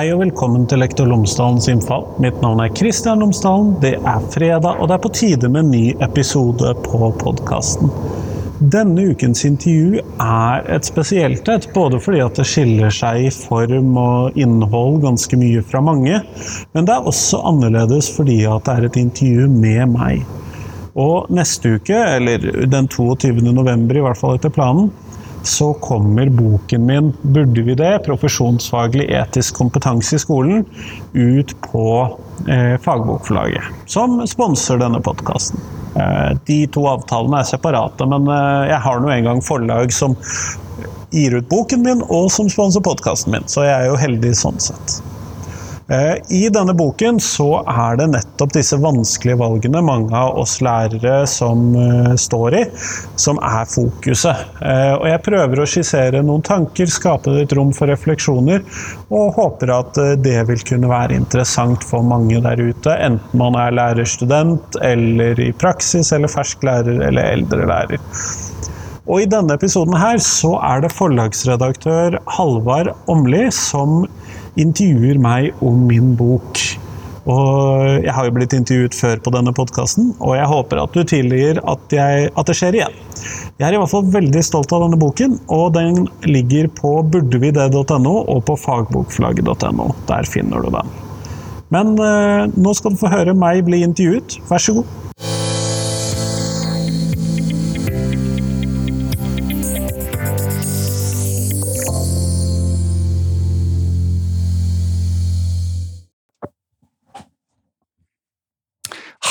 Hei 0.00 0.14
og 0.14 0.22
velkommen 0.22 0.62
til 0.64 0.80
Lektor 0.80 1.04
Lomsdalens 1.10 1.66
innfall. 1.68 2.06
Mitt 2.24 2.38
navn 2.40 2.62
er 2.64 2.70
Kristian 2.72 3.20
Lomsdalen. 3.20 3.74
Det 3.82 3.98
er 3.98 4.22
fredag, 4.32 4.78
og 4.80 4.88
det 4.88 4.94
er 4.94 5.02
på 5.04 5.10
tide 5.12 5.50
med 5.52 5.66
en 5.66 5.74
ny 5.74 5.82
episode 6.06 6.70
på 6.86 7.10
podkasten. 7.20 7.90
Denne 8.72 9.10
ukens 9.10 9.44
intervju 9.44 10.00
er 10.24 10.64
et 10.72 10.88
spesielt 10.88 11.50
et, 11.52 11.68
både 11.76 12.00
fordi 12.00 12.22
at 12.24 12.40
det 12.40 12.48
skiller 12.48 12.96
seg 12.96 13.26
i 13.26 13.34
form 13.34 13.92
og 14.00 14.40
innhold 14.40 15.02
ganske 15.04 15.36
mye 15.36 15.60
fra 15.68 15.84
mange, 15.84 16.22
men 16.72 16.88
det 16.88 16.96
er 16.96 17.12
også 17.12 17.42
annerledes 17.52 18.08
fordi 18.16 18.38
at 18.48 18.64
det 18.70 18.78
er 18.78 18.88
et 18.88 19.00
intervju 19.04 19.52
med 19.52 19.98
meg. 19.98 20.24
Og 20.96 21.28
neste 21.28 21.76
uke, 21.76 22.00
eller 22.16 22.48
den 22.72 22.88
22. 22.88 23.36
november 23.52 24.00
i 24.00 24.08
hvert 24.08 24.24
fall 24.24 24.40
etter 24.40 24.56
planen, 24.56 24.88
så 25.42 25.72
kommer 25.74 26.28
boken 26.28 26.86
min 26.86 27.12
'Burde 27.22 27.62
vi 27.62 27.74
det?' 27.74 28.04
profesjonsfaglig 28.04 29.10
etisk 29.10 29.54
kompetanse 29.56 30.16
i 30.16 30.18
skolen 30.18 30.64
ut 31.12 31.54
på 31.60 32.18
eh, 32.48 32.76
Fagbokforlaget, 32.80 33.62
som 33.86 34.20
sponser 34.26 34.78
denne 34.78 35.00
podkasten. 35.00 35.60
Eh, 35.96 36.36
de 36.46 36.66
to 36.66 36.86
avtalene 36.86 37.40
er 37.40 37.48
separate, 37.48 38.06
men 38.06 38.28
eh, 38.28 38.70
jeg 38.70 38.82
har 38.86 39.00
nå 39.00 39.12
engang 39.14 39.42
forlag 39.42 39.92
som 39.92 40.16
gir 41.10 41.34
ut 41.34 41.48
boken 41.50 41.82
min, 41.82 42.04
og 42.08 42.30
som 42.30 42.50
sponser 42.52 42.84
podkasten 42.84 43.34
min, 43.34 43.48
så 43.50 43.66
jeg 43.66 43.74
er 43.74 43.90
jo 43.90 43.98
heldig 43.98 44.34
sånn 44.38 44.60
sett. 44.62 45.00
Eh, 45.90 46.16
I 46.28 46.48
denne 46.54 46.74
boken 46.74 47.16
så 47.20 47.64
er 47.66 47.96
det 47.98 48.06
nettopp 48.12 48.52
disse 48.54 48.76
vanskelige 48.78 49.40
valgene 49.40 49.80
mange 49.82 50.14
av 50.14 50.36
oss 50.38 50.60
lærere 50.62 51.24
som 51.26 51.72
uh, 51.74 52.12
står 52.14 52.56
i, 52.60 52.62
som 53.18 53.40
er 53.42 53.66
fokuset. 53.66 54.44
Uh, 54.60 54.94
og 55.00 55.08
jeg 55.10 55.22
prøver 55.26 55.62
å 55.62 55.66
skissere 55.66 56.22
noen 56.22 56.44
tanker, 56.46 56.86
skape 56.86 57.34
et 57.42 57.56
rom 57.58 57.72
for 57.74 57.90
refleksjoner, 57.90 58.62
og 59.10 59.34
håper 59.40 59.74
at 59.74 59.98
det 60.22 60.38
vil 60.52 60.62
kunne 60.68 60.92
være 60.92 61.18
interessant 61.18 61.82
for 61.86 62.06
mange 62.06 62.38
der 62.44 62.62
ute, 62.62 62.94
enten 62.94 63.42
man 63.42 63.58
er 63.58 63.74
lærerstudent, 63.74 64.78
eller 64.86 65.42
i 65.42 65.50
praksis, 65.58 66.14
eller 66.14 66.30
fersk 66.30 66.62
lærer, 66.70 67.02
eller 67.10 67.34
eldre 67.34 67.66
lærer. 67.66 67.98
Og 69.10 69.24
I 69.24 69.26
denne 69.26 69.56
episoden 69.58 69.96
her 69.98 70.20
så 70.22 70.52
er 70.62 70.84
det 70.84 70.92
forlagsredaktør 70.94 72.20
Halvard 72.30 72.92
Åmli 73.10 73.48
som 73.50 74.04
intervjuer 74.58 75.20
meg 75.22 75.64
om 75.64 75.84
min 75.88 76.14
bok. 76.18 76.62
Og 77.30 78.00
jeg 78.00 78.14
har 78.16 78.26
jo 78.26 78.32
blitt 78.34 78.54
intervjuet 78.56 78.96
før 78.96 79.20
på 79.22 79.32
denne 79.34 79.52
podkasten, 79.54 80.14
og 80.18 80.34
jeg 80.38 80.48
håper 80.50 80.80
at 80.82 80.96
du 80.96 81.02
tilgir 81.04 81.60
at, 81.68 81.92
at, 81.92 82.46
det 82.48 82.56
skjer 82.56 82.78
igjen. 82.78 82.96
Jeg 83.60 83.66
er 83.68 83.76
i 83.76 83.80
hvert 83.82 83.92
fall 83.92 84.08
veldig 84.14 84.42
stolt 84.46 84.72
av 84.72 84.86
denne 84.86 84.98
boken, 85.00 85.36
og 85.52 85.74
den 85.76 86.08
ligger 86.24 86.70
på 86.80 86.96
burdevide.no 87.12 88.16
og 88.24 88.42
på 88.48 88.56
fagbokflagget.no. 88.64 89.90
Der 90.08 90.28
finner 90.28 90.64
du 90.64 90.72
den. 90.74 90.96
Men 91.70 91.94
eh, 92.02 92.48
nå 92.56 92.74
skal 92.74 92.96
du 92.96 93.02
få 93.04 93.12
høre 93.12 93.36
meg 93.36 93.62
bli 93.68 93.84
intervjuet. 93.86 94.40
Vær 94.48 94.64
så 94.64 94.80
god. 94.80 94.96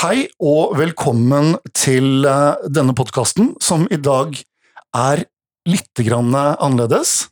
Hei 0.00 0.30
og 0.40 0.78
velkommen 0.78 1.58
til 1.76 2.24
eh, 2.24 2.62
denne 2.72 2.94
podkasten, 2.96 3.50
som 3.60 3.82
i 3.92 3.98
dag 4.00 4.32
er 4.96 5.20
litt 5.68 6.00
annerledes. 6.00 7.28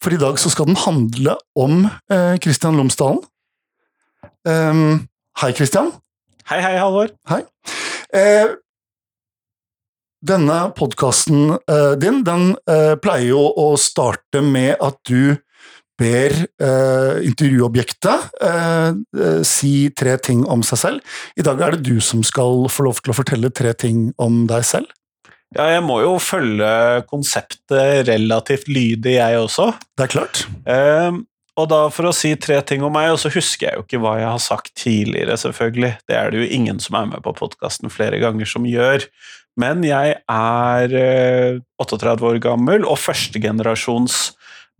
For 0.00 0.16
i 0.16 0.20
dag 0.22 0.38
skal 0.40 0.70
den 0.70 0.78
handle 0.80 1.34
om 1.52 1.84
Kristian 2.40 2.72
eh, 2.72 2.78
Lomsdalen. 2.80 3.20
Um, 4.48 5.04
hei, 5.42 5.52
Kristian. 5.52 5.92
Hei, 6.48 6.62
hei, 6.64 6.78
Halvor. 6.80 7.12
Hei. 7.28 7.42
Eh, 8.16 8.56
denne 10.24 10.58
podkasten 10.80 11.58
eh, 11.58 11.92
din, 12.00 12.24
den 12.24 12.54
eh, 12.72 12.96
pleier 12.96 13.34
jo 13.34 13.44
å 13.52 13.74
starte 13.76 14.40
med 14.40 14.78
at 14.80 14.96
du 15.04 15.36
ber 15.98 16.34
eh, 16.62 17.14
intervjuobjektet 17.26 18.38
eh, 18.44 18.90
eh, 19.18 19.40
si 19.46 19.90
tre 19.98 20.16
ting 20.22 20.44
om 20.46 20.62
seg 20.66 20.82
selv. 20.82 21.16
I 21.38 21.46
dag 21.46 21.60
er 21.64 21.76
det 21.76 21.88
du 21.88 21.98
som 22.04 22.22
skal 22.26 22.68
få 22.72 22.86
lov 22.86 23.02
til 23.02 23.14
å 23.14 23.18
fortelle 23.18 23.50
tre 23.54 23.74
ting 23.78 24.08
om 24.22 24.44
deg 24.50 24.66
selv. 24.68 24.92
Ja, 25.56 25.64
jeg 25.72 25.80
må 25.86 26.02
jo 26.04 26.18
følge 26.20 26.68
konseptet 27.08 28.04
relativt 28.08 28.68
lydig, 28.68 29.16
jeg 29.16 29.40
også. 29.40 29.72
Det 29.96 30.06
er 30.06 30.12
klart. 30.12 30.44
Eh, 30.68 31.18
og 31.58 31.66
da 31.72 31.80
for 31.90 32.10
å 32.10 32.14
si 32.14 32.34
tre 32.38 32.60
ting 32.62 32.84
om 32.86 32.92
meg, 32.94 33.10
og 33.14 33.18
så 33.22 33.32
husker 33.34 33.66
jeg 33.66 33.78
jo 33.78 33.86
ikke 33.86 34.02
hva 34.04 34.14
jeg 34.20 34.28
har 34.28 34.42
sagt 34.44 34.74
tidligere, 34.78 35.38
selvfølgelig. 35.40 35.92
Det 36.06 36.18
er 36.18 36.30
det 36.30 36.42
jo 36.42 36.50
ingen 36.60 36.78
som 36.82 37.00
er 37.00 37.08
med 37.14 37.24
på 37.24 37.34
podkasten 37.40 37.90
flere 37.90 38.20
ganger 38.22 38.46
som 38.48 38.68
gjør. 38.68 39.08
Men 39.58 39.82
jeg 39.82 40.20
er 40.30 40.94
38 41.82 42.12
eh, 42.12 42.26
år 42.30 42.38
gammel 42.44 42.86
og 42.86 43.00
førstegenerasjons 43.02 44.20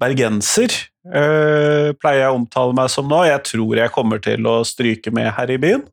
bergenser, 0.00 0.74
øh, 1.06 1.94
pleier 1.98 2.24
jeg 2.24 2.32
å 2.32 2.38
omtale 2.40 2.76
meg 2.76 2.90
som 2.92 3.08
nå. 3.10 3.24
Jeg 3.28 3.44
tror 3.50 3.80
jeg 3.80 3.94
kommer 3.94 4.22
til 4.22 4.46
å 4.48 4.60
stryke 4.66 5.12
med 5.14 5.32
her 5.36 5.50
i 5.50 5.58
byen, 5.60 5.84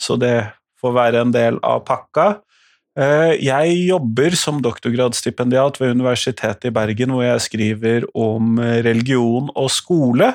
så 0.00 0.18
det 0.20 0.50
får 0.78 0.94
være 0.94 1.24
en 1.24 1.34
del 1.34 1.58
av 1.66 1.82
pakka. 1.88 2.28
Eh, 2.98 3.38
jeg 3.46 3.78
jobber 3.88 4.34
som 4.38 4.60
doktorgradsstipendiat 4.62 5.78
ved 5.80 5.94
Universitetet 5.96 6.70
i 6.70 6.74
Bergen, 6.74 7.14
hvor 7.14 7.26
jeg 7.26 7.46
skriver 7.46 8.08
om 8.14 8.58
religion 8.58 9.52
og 9.54 9.70
skole. 9.70 10.34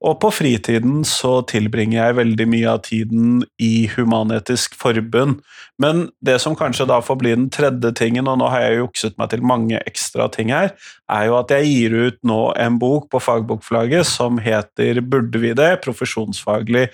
Og 0.00 0.16
på 0.22 0.30
fritiden 0.32 1.02
så 1.04 1.42
tilbringer 1.48 1.98
jeg 1.98 2.16
veldig 2.16 2.46
mye 2.48 2.70
av 2.72 2.80
tiden 2.86 3.42
i 3.60 3.84
Human-Etisk 3.92 4.78
Forbund. 4.80 5.42
Men 5.80 6.06
det 6.24 6.38
som 6.40 6.56
kanskje 6.56 6.88
da 6.88 7.02
får 7.04 7.18
bli 7.20 7.34
den 7.36 7.50
tredje 7.52 7.92
tingen, 7.98 8.28
og 8.30 8.40
nå 8.40 8.48
har 8.48 8.64
jeg 8.64 8.80
jukset 8.80 9.20
meg 9.20 9.32
til 9.34 9.44
mange 9.44 9.80
ekstra 9.84 10.30
ting 10.32 10.54
her, 10.54 10.72
er 11.12 11.28
jo 11.28 11.36
at 11.36 11.52
jeg 11.52 11.68
gir 11.68 11.98
ut 12.08 12.20
nå 12.24 12.40
en 12.56 12.80
bok 12.80 13.10
på 13.12 13.20
fagbokflagget 13.20 14.08
som 14.08 14.40
heter 14.40 15.02
Burde 15.04 15.42
vi 15.42 15.52
det? 15.56 15.74
Profesjonsfaglig 15.84 16.88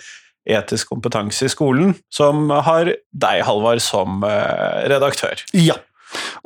etisk 0.47 0.91
kompetanse 0.91 1.47
i 1.47 1.51
skolen, 1.51 1.95
som 2.13 2.51
har 2.51 2.91
deg, 3.11 3.43
Halvard, 3.47 3.83
som 3.83 4.23
eh, 4.27 4.87
redaktør. 4.91 5.43
Ja. 5.55 5.79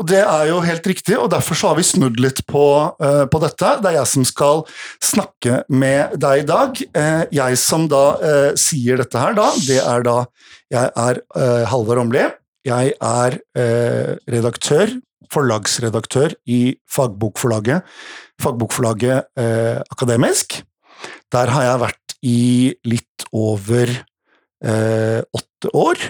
Og 0.01 0.07
Det 0.09 0.21
er 0.23 0.49
jo 0.49 0.61
helt 0.65 0.87
riktig, 0.89 1.17
og 1.19 1.31
derfor 1.33 1.59
så 1.59 1.71
har 1.71 1.79
vi 1.79 1.87
snudd 1.87 2.21
litt 2.23 2.43
på, 2.49 2.65
uh, 2.97 3.25
på, 3.31 3.41
dette. 3.43 3.75
Det 3.83 3.91
er 3.91 3.99
jeg 3.99 4.11
som 4.13 4.27
skal 4.29 4.65
snakke 5.05 5.63
med 5.69 6.17
deg 6.21 6.45
i 6.45 6.49
dag. 6.49 6.83
Uh, 6.97 7.25
jeg 7.35 7.61
som 7.61 7.87
da 7.91 8.05
uh, 8.21 8.51
sier 8.59 9.01
dette 9.01 9.21
her, 9.21 9.37
da, 9.37 9.51
det 9.69 9.81
er 9.83 10.07
da 10.07 10.19
Jeg 10.71 10.93
er 10.95 11.19
Halvard 11.67 11.99
Åmli. 12.05 12.29
Jeg 12.63 12.93
er 12.95 13.37
redaktør, 14.31 14.93
forlagsredaktør 15.35 16.37
i 16.47 16.77
Fagbokforlaget. 16.87 17.83
Fagbokforlaget 18.39 19.27
Akademisk. 19.91 20.61
Der 21.35 21.51
har 21.51 21.67
jeg 21.67 21.83
vært 21.83 22.15
i 22.23 22.45
litt 22.87 23.27
over 23.35 23.91
åtte 24.63 25.75
år. 25.75 26.07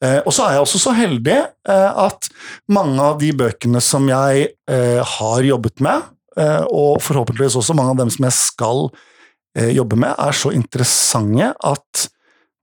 Eh, 0.00 0.20
og 0.24 0.32
så 0.32 0.46
er 0.46 0.56
jeg 0.56 0.64
også 0.64 0.80
så 0.80 0.94
heldig 0.96 1.36
eh, 1.36 1.90
at 2.04 2.30
mange 2.72 3.04
av 3.04 3.18
de 3.20 3.34
bøkene 3.36 3.82
som 3.84 4.06
jeg 4.08 4.46
eh, 4.70 5.00
har 5.16 5.46
jobbet 5.46 5.84
med, 5.84 6.08
og 6.70 7.02
forhåpentligvis 7.02 7.56
også 7.58 7.74
mange 7.76 7.90
av 7.92 7.98
dem 7.98 8.10
som 8.14 8.24
jeg 8.24 8.32
skal 8.32 8.78
jobbe 9.74 9.96
med, 9.98 10.14
er 10.14 10.36
så 10.38 10.52
interessante 10.54 11.48
at 11.66 12.04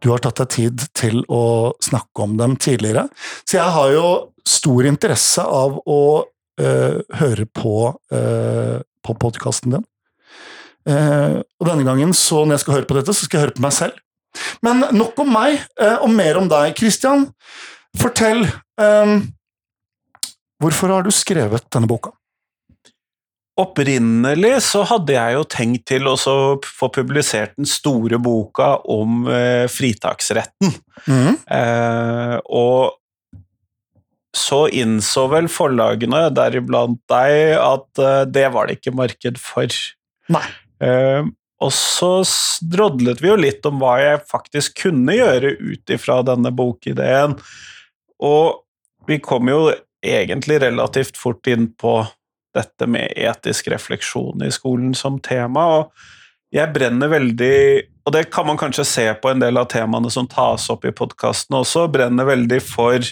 du 0.01 0.07
har 0.09 0.23
tatt 0.23 0.39
deg 0.39 0.49
tid 0.55 0.85
til 0.97 1.19
å 1.29 1.75
snakke 1.83 2.23
om 2.23 2.37
dem 2.39 2.55
tidligere. 2.63 3.03
Så 3.43 3.59
jeg 3.59 3.75
har 3.75 3.91
jo 3.91 4.07
stor 4.47 4.87
interesse 4.87 5.43
av 5.43 5.75
å 5.83 5.99
uh, 6.23 6.97
høre 7.19 7.45
på, 7.59 7.75
på 8.07 9.17
podkasten 9.19 9.75
din. 9.75 9.85
og 10.87 11.69
denne 11.69 11.85
gangen, 11.85 12.15
så 12.15 12.45
når 12.45 12.55
jeg 12.55 12.65
skal 12.65 12.79
høre 12.79 12.89
på 12.89 12.97
dette, 12.97 13.13
så 13.13 13.27
skal 13.27 13.37
jeg 13.37 13.49
høre 13.49 13.57
på 13.59 13.67
meg 13.67 13.77
selv. 13.77 13.99
Men 14.65 14.85
nok 14.95 15.17
om 15.23 15.33
meg, 15.33 15.61
eh, 15.79 15.97
og 16.01 16.11
mer 16.13 16.39
om 16.39 16.49
deg, 16.51 16.75
Christian. 16.77 17.27
Fortell. 17.97 18.45
Um, 18.77 19.19
hvorfor 20.61 20.93
har 20.93 21.05
du 21.05 21.13
skrevet 21.13 21.65
denne 21.73 21.89
boka? 21.89 22.13
Opprinnelig 23.57 24.59
så 24.67 24.83
hadde 24.85 25.15
jeg 25.15 25.33
jo 25.33 25.45
tenkt 25.49 25.87
til 25.89 26.05
å 26.05 26.13
få 26.21 26.91
publisert 26.93 27.55
den 27.57 27.65
store 27.69 28.19
boka 28.21 28.75
om 28.93 29.25
eh, 29.33 29.65
fritaksretten. 29.71 30.75
Mm. 31.09 31.39
Eh, 31.57 32.35
og 32.53 32.93
så 34.37 34.67
innså 34.69 35.23
vel 35.31 35.49
forlagene, 35.49 36.27
deriblant 36.37 36.99
deg, 37.09 37.55
at 37.57 38.29
det 38.29 38.45
var 38.53 38.69
det 38.69 38.77
ikke 38.77 38.93
marked 38.93 39.39
for. 39.41 39.73
Nei. 40.29 40.45
Eh, 40.83 41.25
og 41.63 41.73
så 41.73 42.11
drodlet 42.61 43.21
vi 43.23 43.31
jo 43.31 43.37
litt 43.39 43.65
om 43.65 43.79
hva 43.81 43.95
jeg 44.01 44.25
faktisk 44.29 44.77
kunne 44.83 45.15
gjøre 45.17 45.55
ut 45.57 45.93
ifra 45.93 46.19
denne 46.25 46.51
bokideen. 46.53 47.33
Og 48.21 48.61
vi 49.09 49.17
kom 49.23 49.49
jo 49.49 49.71
egentlig 50.05 50.59
relativt 50.61 51.17
fort 51.17 51.47
inn 51.49 51.71
på 51.73 51.99
dette 52.57 52.87
med 52.89 53.13
etisk 53.17 53.71
refleksjon 53.73 54.45
i 54.45 54.53
skolen 54.53 54.93
som 54.97 55.17
tema. 55.23 55.65
og 55.79 55.91
jeg 56.53 56.71
brenner 56.71 57.11
veldig 57.11 57.57
Og 58.07 58.13
det 58.15 58.29
kan 58.31 58.45
man 58.47 58.57
kanskje 58.57 58.85
se 58.87 59.05
på 59.19 59.29
en 59.29 59.41
del 59.41 59.57
av 59.59 59.67
temaene 59.67 60.07
som 60.13 60.29
tas 60.31 60.69
opp 60.71 60.85
i 60.87 60.93
podkasten 60.95 61.57
også. 61.57 61.89
Brenner 61.91 62.23
veldig 62.23 62.61
for 62.63 63.03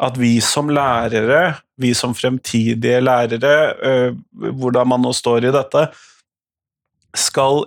at 0.00 0.16
vi 0.16 0.38
som 0.40 0.70
lærere, 0.72 1.58
vi 1.76 1.92
som 1.96 2.14
fremtidige 2.16 3.00
lærere, 3.00 3.76
hvordan 4.32 4.88
man 4.88 5.04
nå 5.04 5.12
står 5.12 5.44
i 5.48 5.52
dette, 5.52 5.82
skal 7.18 7.66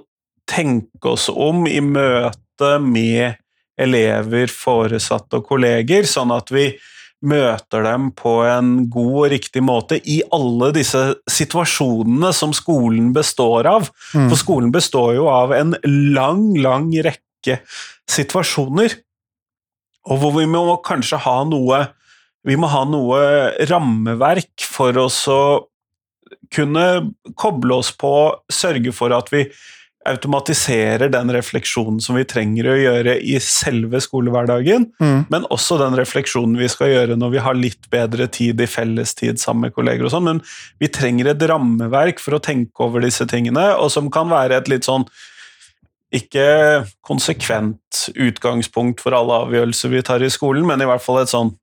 tenke 0.49 1.13
oss 1.13 1.29
om 1.29 1.67
i 1.69 1.79
møte 1.83 2.71
med 2.83 3.37
elever, 3.79 4.49
foresatte 4.51 5.39
og 5.39 5.47
kolleger, 5.51 6.07
sånn 6.09 6.33
at 6.35 6.51
vi 6.51 6.71
møter 7.19 7.83
dem 7.83 8.09
på 8.15 8.37
en 8.47 8.71
god 8.91 9.15
og 9.25 9.29
riktig 9.33 9.61
måte 9.65 9.99
i 10.07 10.21
alle 10.35 10.71
disse 10.75 11.01
situasjonene 11.29 12.31
som 12.35 12.53
skolen 12.55 13.11
består 13.15 13.67
av. 13.67 13.89
Mm. 14.15 14.29
For 14.31 14.39
skolen 14.39 14.71
består 14.75 15.15
jo 15.17 15.27
av 15.31 15.53
en 15.55 15.75
lang, 15.83 16.53
lang 16.59 16.91
rekke 17.03 17.59
situasjoner, 18.09 18.95
og 20.09 20.21
hvor 20.21 20.37
vi 20.39 20.47
må 20.49 20.63
kanskje 20.85 21.19
ha 21.25 21.41
noe 21.47 21.87
Vi 22.47 22.55
må 22.55 22.69
ha 22.71 22.85
noe 22.87 23.17
rammeverk 23.67 24.63
for 24.63 24.95
oss 25.01 25.17
å 25.27 25.67
kunne 26.55 26.85
koble 27.37 27.81
oss 27.81 27.91
på, 27.97 28.13
sørge 28.51 28.93
for 28.95 29.13
at 29.15 29.29
vi 29.33 29.45
automatiserer 30.07 31.11
den 31.11 31.31
refleksjonen 31.33 31.99
som 32.01 32.15
vi 32.15 32.23
trenger 32.27 32.69
å 32.71 32.77
gjøre 32.79 33.17
i 33.19 33.35
selve 33.43 33.99
skolehverdagen, 34.01 34.87
mm. 35.01 35.25
men 35.31 35.47
også 35.51 35.77
den 35.81 35.97
refleksjonen 35.99 36.55
vi 36.59 36.69
skal 36.71 36.93
gjøre 36.93 37.17
når 37.19 37.33
vi 37.33 37.41
har 37.43 37.57
litt 37.57 37.89
bedre 37.91 38.29
tid 38.31 38.61
i 38.63 38.69
fellestid 38.69 39.41
sammen 39.41 39.67
med 39.67 39.75
kolleger 39.75 40.07
og 40.07 40.13
sånn. 40.13 40.29
Men 40.29 40.41
vi 40.81 40.89
trenger 40.93 41.33
et 41.33 41.43
rammeverk 41.51 42.23
for 42.23 42.37
å 42.37 42.43
tenke 42.43 42.87
over 42.87 43.03
disse 43.03 43.27
tingene, 43.29 43.73
og 43.75 43.91
som 43.93 44.09
kan 44.13 44.31
være 44.31 44.61
et 44.61 44.71
litt 44.71 44.87
sånn 44.87 45.05
ikke 46.15 46.87
konsekvent 47.05 48.07
utgangspunkt 48.17 49.03
for 49.03 49.13
alle 49.13 49.43
avgjørelser 49.43 49.91
vi 49.93 50.05
tar 50.05 50.23
i 50.25 50.31
skolen, 50.33 50.65
men 50.65 50.81
i 50.81 50.87
hvert 50.89 51.05
fall 51.05 51.21
et 51.23 51.31
sånn 51.31 51.55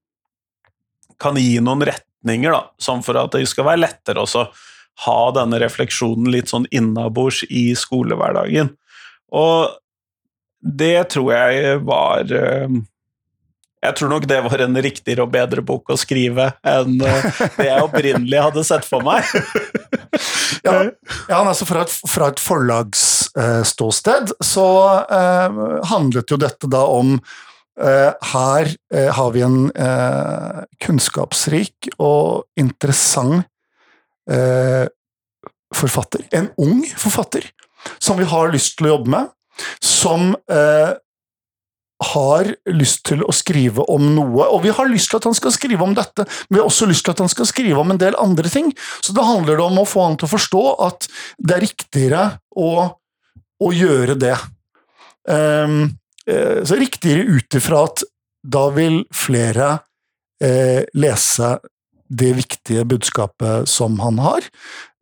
Kan 1.16 1.38
gi 1.40 1.56
noen 1.64 1.80
retninger, 1.88 2.52
da, 2.52 2.66
sånn 2.76 3.00
for 3.00 3.16
at 3.16 3.32
det 3.32 3.46
skal 3.48 3.64
være 3.64 3.80
lettere 3.86 4.20
også 4.20 4.42
ha 5.04 5.20
denne 5.36 5.60
refleksjonen 5.60 6.30
litt 6.32 6.52
sånn 6.52 6.68
innabords 6.74 7.42
i 7.50 7.68
skolehverdagen. 7.76 8.72
Og 9.36 9.74
det 10.60 11.08
tror 11.12 11.32
jeg 11.34 11.80
var 11.86 12.30
eh, 12.32 12.76
Jeg 13.84 13.96
tror 13.98 14.10
nok 14.10 14.24
det 14.26 14.38
var 14.46 14.62
en 14.64 14.78
riktigere 14.82 15.26
og 15.26 15.34
bedre 15.34 15.62
bok 15.62 15.92
å 15.92 15.98
skrive 16.00 16.48
enn 16.66 16.96
eh, 17.04 17.26
det 17.58 17.68
jeg 17.68 17.84
opprinnelig 17.84 18.44
hadde 18.48 18.64
sett 18.66 18.86
for 18.88 19.04
meg. 19.06 19.26
ja, 20.66 20.78
ja, 21.28 21.40
altså 21.42 21.66
fra 21.68 21.84
et, 21.86 21.92
fra 22.08 22.30
et 22.32 22.40
forlagsståsted 22.42 24.32
så 24.44 24.68
eh, 25.04 25.60
handlet 25.92 26.32
jo 26.32 26.40
dette 26.40 26.70
da 26.72 26.82
om 26.90 27.16
eh, 27.16 28.12
her 28.32 28.72
eh, 28.94 29.10
har 29.18 29.34
vi 29.36 29.44
en 29.46 29.60
kunnskapsrik 30.82 31.92
og 31.98 32.46
interessant 32.60 33.46
forfatter. 35.76 36.24
En 36.34 36.48
ung 36.58 36.80
forfatter 36.98 37.46
som 37.98 38.18
vi 38.18 38.26
har 38.28 38.52
lyst 38.52 38.78
til 38.78 38.88
å 38.88 38.94
jobbe 38.96 39.12
med. 39.12 39.34
Som 39.84 40.34
eh, 40.52 40.96
har 42.12 42.50
lyst 42.76 43.06
til 43.08 43.22
å 43.24 43.32
skrive 43.32 43.86
om 43.92 44.10
noe, 44.12 44.44
og 44.52 44.60
vi 44.66 44.72
har 44.74 44.88
lyst 44.90 45.08
til 45.10 45.20
at 45.20 45.28
han 45.30 45.36
skal 45.36 45.54
skrive 45.54 45.84
om 45.86 45.94
dette, 45.96 46.26
men 46.48 46.58
vi 46.58 46.60
har 46.60 46.68
også 46.68 46.88
lyst 46.90 47.06
til 47.06 47.14
at 47.14 47.22
han 47.24 47.30
skal 47.32 47.48
skrive 47.48 47.80
om 47.80 47.94
en 47.94 48.00
del 48.00 48.18
andre 48.20 48.50
ting. 48.52 48.68
Så 49.00 49.14
da 49.16 49.24
handler 49.24 49.56
det 49.56 49.64
om 49.64 49.80
å 49.80 49.86
få 49.88 50.04
han 50.04 50.18
til 50.20 50.28
å 50.28 50.34
forstå 50.34 50.64
at 50.86 51.08
det 51.38 51.56
er 51.56 51.64
riktigere 51.64 52.26
å, 52.52 52.72
å 53.64 53.70
gjøre 53.72 54.18
det. 54.20 54.34
Um, 55.26 55.96
så 56.26 56.76
riktigere 56.78 57.38
ut 57.38 57.56
ifra 57.56 57.84
at 57.86 58.02
da 58.46 58.64
vil 58.74 59.00
flere 59.14 59.70
eh, 60.42 60.82
lese 60.98 61.52
det 62.08 62.32
viktige 62.38 62.84
budskapet 62.88 63.68
som 63.70 63.98
han 64.02 64.20
har. 64.22 64.48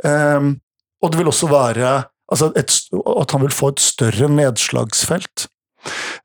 Um, 0.04 0.54
og 1.02 1.12
det 1.12 1.20
vil 1.20 1.30
også 1.30 1.50
være 1.50 1.94
altså 2.32 2.50
et, 2.56 2.72
at 3.20 3.34
han 3.34 3.44
vil 3.44 3.54
få 3.54 3.74
et 3.74 3.82
større 3.82 4.30
nedslagsfelt. 4.32 5.46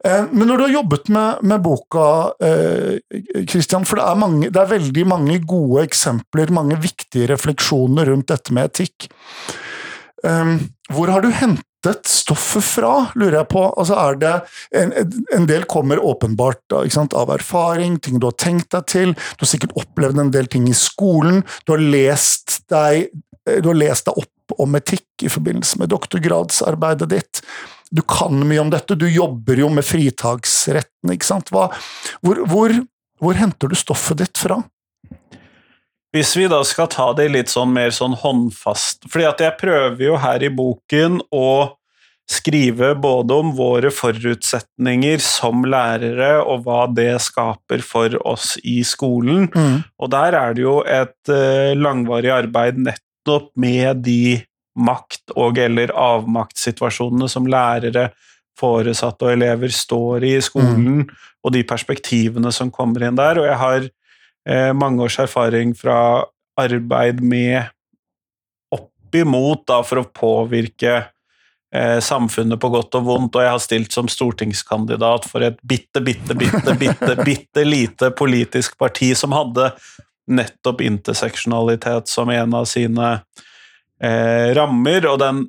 Uh, 0.06 0.30
men 0.32 0.48
når 0.48 0.56
du 0.56 0.66
har 0.66 0.76
jobbet 0.78 1.10
med, 1.12 1.44
med 1.44 1.64
boka, 1.64 2.08
uh, 2.40 3.44
Christian, 3.50 3.86
for 3.86 4.00
det 4.00 4.06
er, 4.08 4.20
mange, 4.20 4.50
det 4.50 4.62
er, 4.62 4.74
veldig 4.76 5.08
mange 5.08 5.40
gode 5.44 5.84
eksempler, 5.90 6.54
mange 6.56 6.80
viktige 6.80 7.28
refleksjoner 7.34 8.14
rundt 8.14 8.32
dette 8.32 8.56
med 8.56 8.72
etikk. 8.72 9.10
Um, 10.24 10.58
hvor 10.92 11.12
har 11.12 11.24
du 11.24 11.30
hentet 11.32 12.10
stoffet 12.10 12.66
fra, 12.66 12.94
lurer 13.16 13.40
jeg 13.40 13.50
på? 13.54 13.64
Altså 13.80 13.96
er 14.02 14.20
det, 14.20 14.34
en, 14.76 14.92
en 15.36 15.48
del 15.50 15.64
kommer 15.70 16.02
åpenbart 16.04 16.62
da, 16.72 16.84
av 17.16 17.32
erfaring, 17.38 18.00
ting 18.04 18.20
du 18.20 18.28
har 18.28 18.38
tenkt 18.42 18.72
deg 18.76 18.88
til, 18.92 19.14
du 19.16 19.46
har 19.46 19.52
sikkert 19.54 19.78
opplevd 19.80 20.20
en 20.20 20.34
del 20.36 20.50
ting 20.52 20.68
i 20.70 20.76
skolen, 20.76 21.44
du 21.66 21.76
har 21.76 21.84
lest 21.84 22.62
deg, 22.72 23.14
du 23.48 23.72
har 23.72 23.80
lest 23.80 24.10
deg 24.10 24.20
opp 24.20 24.60
om 24.60 24.76
etikk 24.80 25.24
i 25.24 25.32
forbindelse 25.32 25.80
med 25.80 25.92
doktorgradsarbeidet 25.94 27.10
ditt. 27.14 27.44
Du 27.90 28.02
kan 28.06 28.36
mye 28.46 28.62
om 28.62 28.74
dette, 28.74 28.98
du 28.98 29.08
jobber 29.10 29.62
jo 29.62 29.70
med 29.74 29.86
fritaksretten, 29.86 31.14
ikke 31.14 31.30
sant. 31.30 31.54
Hva, 31.54 31.70
hvor, 32.26 32.44
hvor, 32.50 32.74
hvor 33.22 33.40
henter 33.40 33.72
du 33.72 33.78
stoffet 33.78 34.22
ditt 34.22 34.42
fra? 34.42 34.60
Hvis 36.16 36.32
vi 36.38 36.48
da 36.50 36.64
skal 36.66 36.88
ta 36.90 37.12
det 37.14 37.28
litt 37.30 37.52
sånn 37.52 37.70
mer 37.76 37.92
sånn 37.94 38.16
håndfast 38.18 39.06
fordi 39.12 39.28
at 39.30 39.44
jeg 39.44 39.60
prøver 39.60 40.08
jo 40.08 40.16
her 40.18 40.42
i 40.42 40.50
boken 40.50 41.20
å 41.30 41.50
skrive 42.30 42.94
både 43.02 43.34
om 43.42 43.52
våre 43.58 43.90
forutsetninger 43.94 45.22
som 45.24 45.64
lærere, 45.66 46.36
og 46.44 46.68
hva 46.68 46.84
det 46.94 47.16
skaper 47.26 47.82
for 47.86 48.14
oss 48.28 48.54
i 48.62 48.80
skolen. 48.86 49.48
Mm. 49.50 49.80
Og 49.98 50.12
der 50.14 50.38
er 50.38 50.54
det 50.54 50.62
jo 50.62 50.76
et 50.86 51.32
uh, 51.34 51.74
langvarig 51.74 52.30
arbeid 52.36 52.78
nettopp 52.86 53.50
med 53.58 54.04
de 54.06 54.38
makt- 54.78 55.34
og- 55.36 55.58
eller 55.58 55.90
avmaktssituasjonene 55.90 57.30
som 57.30 57.50
lærere, 57.50 58.12
foresatte 58.60 59.26
og 59.26 59.34
elever 59.34 59.72
står 59.74 60.24
i 60.28 60.36
i 60.38 60.44
skolen, 60.44 61.02
mm. 61.02 61.10
og 61.44 61.54
de 61.56 61.64
perspektivene 61.64 62.52
som 62.54 62.70
kommer 62.70 63.08
inn 63.08 63.18
der. 63.18 63.40
Og 63.42 63.48
jeg 63.48 63.58
har 63.58 63.82
eh, 63.82 63.90
mange 64.74 65.04
års 65.06 65.20
erfaring 65.22 65.76
fra 65.78 66.26
arbeid 66.60 67.20
med 67.22 67.68
oppimot 69.10 69.66
da, 69.68 69.82
for 69.86 70.02
å 70.02 70.10
påvirke 70.14 70.94
eh, 71.74 72.00
samfunnet 72.04 72.60
på 72.62 72.70
godt 72.74 73.00
og 73.00 73.08
vondt, 73.08 73.38
og 73.38 73.46
jeg 73.46 73.54
har 73.56 73.64
stilt 73.64 73.96
som 73.96 74.10
stortingskandidat 74.12 75.28
for 75.30 75.46
et 75.46 75.60
bitte, 75.62 76.02
bitte, 76.02 76.38
bitte, 76.38 76.76
bitte, 76.78 77.16
bitte 77.30 77.66
lite 77.66 78.12
politisk 78.12 78.78
parti 78.80 79.14
som 79.18 79.36
hadde 79.36 79.72
nettopp 80.30 80.84
interseksjonalitet 80.86 82.10
som 82.10 82.30
en 82.30 82.54
av 82.60 82.68
sine 82.70 83.14
eh, 84.02 84.50
rammer, 84.58 85.08
og 85.10 85.18
den, 85.24 85.48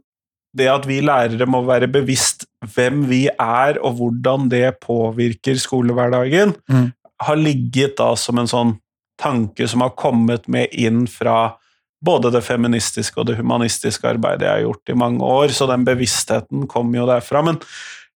det 0.56 0.70
at 0.72 0.88
vi 0.88 1.02
lærere 1.04 1.48
må 1.48 1.62
være 1.68 1.90
bevisst 1.92 2.46
hvem 2.74 3.04
vi 3.10 3.26
er, 3.28 3.76
og 3.84 3.98
hvordan 4.00 4.48
det 4.52 4.78
påvirker 4.80 5.60
skolehverdagen, 5.60 6.56
mm. 6.68 6.88
har 7.26 7.40
ligget 7.40 7.98
da 8.00 8.14
som 8.16 8.40
en 8.40 8.48
sånn 8.48 8.78
tanke 9.20 9.68
som 9.68 9.84
har 9.84 9.94
kommet 9.98 10.48
med 10.48 10.72
inn 10.72 11.04
fra 11.10 11.52
både 12.00 12.32
det 12.32 12.42
feministiske 12.46 13.20
og 13.20 13.28
det 13.28 13.36
humanistiske 13.40 14.08
arbeidet 14.08 14.46
jeg 14.46 14.56
har 14.56 14.64
gjort 14.64 14.92
i 14.92 14.98
mange 15.02 15.24
år, 15.26 15.52
så 15.52 15.68
den 15.68 15.84
bevisstheten 15.84 16.64
kom 16.70 16.94
jo 16.96 17.04
derfra. 17.08 17.44
Men 17.44 17.60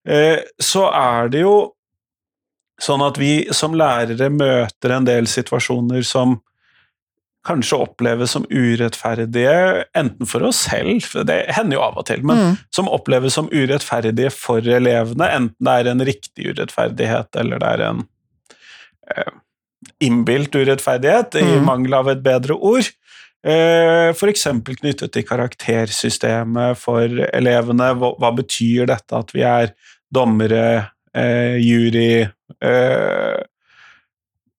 eh, 0.08 0.40
så 0.56 0.88
er 0.88 1.28
det 1.32 1.44
jo 1.44 1.56
sånn 2.80 3.04
at 3.04 3.20
vi 3.20 3.44
som 3.54 3.76
lærere 3.76 4.30
møter 4.32 4.96
en 4.96 5.06
del 5.06 5.28
situasjoner 5.30 6.02
som 6.06 6.38
kanskje 7.44 7.76
oppleves 7.84 8.32
som 8.32 8.46
urettferdige, 8.48 9.84
enten 9.92 10.28
for 10.28 10.46
oss 10.48 10.62
selv, 10.64 11.04
for 11.04 11.28
det 11.28 11.42
hender 11.52 11.76
jo 11.76 11.84
av 11.84 11.98
og 12.00 12.06
til, 12.08 12.24
men 12.24 12.40
mm. 12.40 12.54
som 12.72 12.88
oppleves 12.88 13.36
som 13.36 13.50
urettferdige 13.52 14.32
for 14.32 14.64
elevene, 14.64 15.28
enten 15.28 15.68
det 15.68 15.74
er 15.76 15.90
en 15.92 16.04
riktig 16.08 16.54
urettferdighet 16.54 17.36
eller 17.42 17.60
det 17.60 17.72
er 17.74 17.84
en 17.90 18.00
eh, 19.12 19.34
innbilt 20.02 20.54
urettferdighet, 20.54 21.38
i 21.40 21.56
mm. 21.56 21.64
mangel 21.66 21.96
av 22.00 22.10
et 22.12 22.22
bedre 22.24 22.56
ord. 22.56 22.90
Eh, 23.44 24.10
F.eks. 24.14 24.46
knyttet 24.80 25.12
til 25.12 25.24
karaktersystemet 25.28 26.80
for 26.80 27.24
elevene. 27.28 27.90
Hva, 28.00 28.30
betyr 28.36 28.88
dette 28.88 29.18
at 29.18 29.34
vi 29.36 29.44
er 29.44 29.74
dommere, 30.14 30.64
eh, 31.12 31.58
jury 31.60 32.24
eh, 32.24 33.40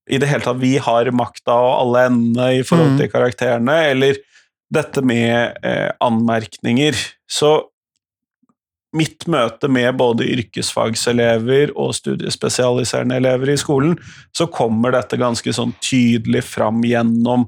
I 0.05 0.19
det 0.21 0.29
hele 0.29 0.45
tatt, 0.45 0.61
vi 0.61 0.75
har 0.77 1.09
makta 1.17 1.55
og 1.55 1.73
alle 1.79 2.05
endene 2.11 2.49
i 2.59 2.63
forhold 2.67 2.93
mm. 2.93 2.99
til 3.01 3.09
karakterene, 3.09 3.77
eller 3.89 4.21
dette 4.75 5.01
med 5.05 5.57
anmerkninger. 6.03 6.97
Så 7.25 7.55
mitt 8.95 9.27
møte 9.31 9.69
med 9.71 9.97
både 9.99 10.27
yrkesfagselever 10.35 11.73
og 11.75 11.93
studiespesialiserende 11.97 13.19
elever 13.19 13.51
i 13.53 13.59
skolen, 13.59 13.97
så 14.35 14.47
kommer 14.51 14.95
dette 14.95 15.19
ganske 15.21 15.53
sånn 15.55 15.75
tydelig 15.83 16.45
fram 16.47 16.83
gjennom 16.87 17.47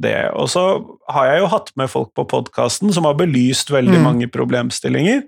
det. 0.00 0.30
Og 0.36 0.50
så 0.52 0.64
har 1.12 1.30
jeg 1.30 1.42
jo 1.42 1.50
hatt 1.52 1.72
med 1.80 1.92
folk 1.92 2.12
på 2.16 2.26
podkasten 2.32 2.92
som 2.94 3.08
har 3.08 3.18
belyst 3.18 3.72
veldig 3.72 4.00
mm. 4.00 4.06
mange 4.06 4.30
problemstillinger. 4.32 5.22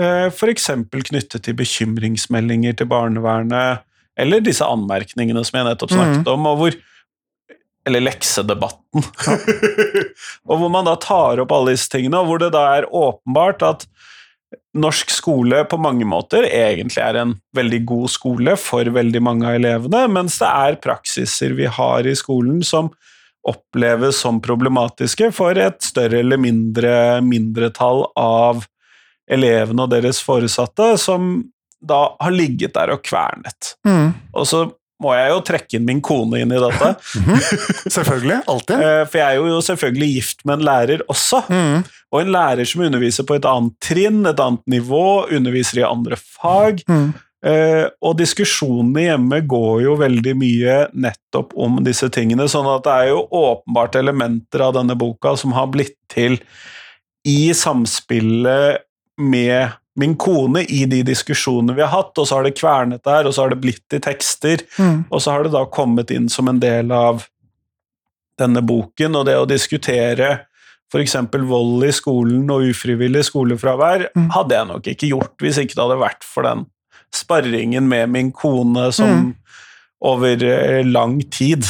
Eh, 0.00 0.26
F.eks. 0.30 0.70
knyttet 0.90 1.44
til 1.44 1.58
bekymringsmeldinger 1.58 2.76
til 2.80 2.90
barnevernet, 2.90 3.84
eller 4.18 4.42
disse 4.44 4.66
anmerkningene 4.66 5.42
som 5.46 5.58
jeg 5.58 5.68
nettopp 5.68 5.94
snakket 5.94 6.28
om, 6.30 6.50
og 6.50 6.60
hvor 6.60 6.76
eller 7.84 8.00
leksedebatten. 8.00 9.04
og 10.48 10.60
hvor 10.60 10.70
man 10.72 10.86
da 10.88 10.94
tar 11.00 11.42
opp 11.42 11.52
alle 11.52 11.74
disse 11.74 11.90
tingene, 11.92 12.22
og 12.22 12.30
hvor 12.30 12.40
det 12.40 12.54
da 12.54 12.64
er 12.78 12.88
åpenbart 12.88 13.64
at 13.66 13.84
norsk 14.76 15.10
skole 15.12 15.62
på 15.70 15.78
mange 15.80 16.06
måter 16.08 16.46
egentlig 16.48 17.02
er 17.04 17.18
en 17.20 17.34
veldig 17.56 17.80
god 17.88 18.12
skole 18.12 18.56
for 18.60 18.88
veldig 18.96 19.22
mange 19.24 19.48
av 19.48 19.58
elevene, 19.58 20.04
mens 20.12 20.38
det 20.42 20.50
er 20.50 20.78
praksiser 20.82 21.56
vi 21.58 21.68
har 21.70 22.06
i 22.06 22.16
skolen 22.18 22.62
som 22.66 22.92
oppleves 23.44 24.22
som 24.24 24.40
problematiske 24.44 25.28
for 25.36 25.58
et 25.60 25.82
større 25.84 26.22
eller 26.22 26.40
mindre 26.40 26.94
mindretall 27.24 28.06
av 28.16 28.64
elevene 29.30 29.84
og 29.84 29.92
deres 29.92 30.20
foresatte, 30.24 30.94
som 31.00 31.42
da 31.84 32.14
har 32.20 32.32
ligget 32.32 32.74
der 32.76 32.94
og 32.94 33.04
kvernet. 33.04 33.74
Mm. 33.86 34.14
Og 34.32 34.48
så 34.48 34.64
må 35.04 35.12
jeg 35.16 35.32
jo 35.32 35.42
trekke 35.46 35.78
inn 35.78 35.86
min 35.88 36.00
kone 36.04 36.40
inn 36.42 36.54
i 36.54 36.62
dette. 36.62 36.94
Selvfølgelig. 37.96 38.40
Alltid. 38.50 38.80
Eh, 38.80 39.02
For 39.10 39.20
jeg 39.20 39.26
er 39.28 39.52
jo 39.52 39.60
selvfølgelig 39.64 40.08
gift 40.14 40.42
med 40.44 40.58
en 40.58 40.66
lærer 40.70 41.04
også. 41.12 41.44
Mm. 41.52 41.84
Og 42.14 42.22
en 42.22 42.32
lærer 42.34 42.68
som 42.68 42.84
underviser 42.86 43.26
på 43.28 43.36
et 43.38 43.46
annet 43.48 43.76
trinn, 43.84 44.24
et 44.30 44.40
annet 44.40 44.64
nivå, 44.70 45.04
underviser 45.34 45.82
i 45.82 45.86
andre 45.86 46.18
fag. 46.18 46.84
Mm. 46.90 47.12
Uh, 47.44 47.90
og 48.00 48.14
diskusjonene 48.16 49.02
hjemme 49.04 49.42
går 49.44 49.82
jo 49.84 49.98
veldig 50.00 50.32
mye 50.40 50.76
nettopp 50.96 51.50
om 51.60 51.82
disse 51.84 52.08
tingene, 52.14 52.46
sånn 52.48 52.70
at 52.72 52.86
det 52.86 52.94
er 52.94 53.10
jo 53.10 53.18
åpenbart 53.36 53.98
elementer 54.00 54.64
av 54.64 54.72
denne 54.78 54.96
boka 54.96 55.34
som 55.36 55.52
har 55.52 55.68
blitt 55.74 55.98
til 56.08 56.38
i 57.28 57.52
samspillet 57.56 58.80
med 59.20 59.76
min 59.96 60.16
kone 60.18 60.64
i 60.66 60.84
de 60.90 61.02
diskusjonene 61.06 61.74
vi 61.76 61.82
har 61.84 61.92
hatt, 61.92 62.18
og 62.18 62.26
så 62.26 62.36
har 62.40 62.42
det 62.48 62.56
kvernet 62.58 63.04
der, 63.06 63.26
og 63.28 63.34
så 63.34 63.44
har 63.44 63.50
det 63.54 63.60
blitt 63.62 63.92
i 63.94 64.00
tekster, 64.02 64.64
Mm. 64.78 65.04
og 65.10 65.20
så 65.22 65.30
har 65.30 65.44
det 65.44 65.52
da 65.52 65.64
kommet 65.66 66.10
inn 66.10 66.28
som 66.28 66.48
en 66.48 66.58
del 66.60 66.90
av 66.92 67.26
denne 68.38 68.62
boken, 68.66 69.14
og 69.16 69.26
det 69.26 69.36
å 69.38 69.46
diskutere 69.46 70.46
f.eks. 70.92 71.14
vold 71.46 71.84
i 71.84 71.92
skolen 71.94 72.50
og 72.50 72.62
ufrivillig 72.70 73.24
skolefravær, 73.30 74.08
Mm. 74.16 74.30
hadde 74.30 74.54
jeg 74.54 74.66
nok 74.66 74.82
ikke 74.86 75.08
gjort 75.10 75.36
hvis 75.38 75.58
ikke 75.58 75.74
det 75.74 75.84
hadde 75.84 76.00
vært 76.02 76.24
for 76.24 76.42
den 76.42 76.66
sparringen 77.14 77.88
med 77.88 78.10
min 78.10 78.32
kone 78.32 78.92
som 78.92 79.08
Mm. 79.08 79.34
over 80.02 80.42
eh, 80.44 80.82
lang 80.84 81.20
tid. 81.30 81.62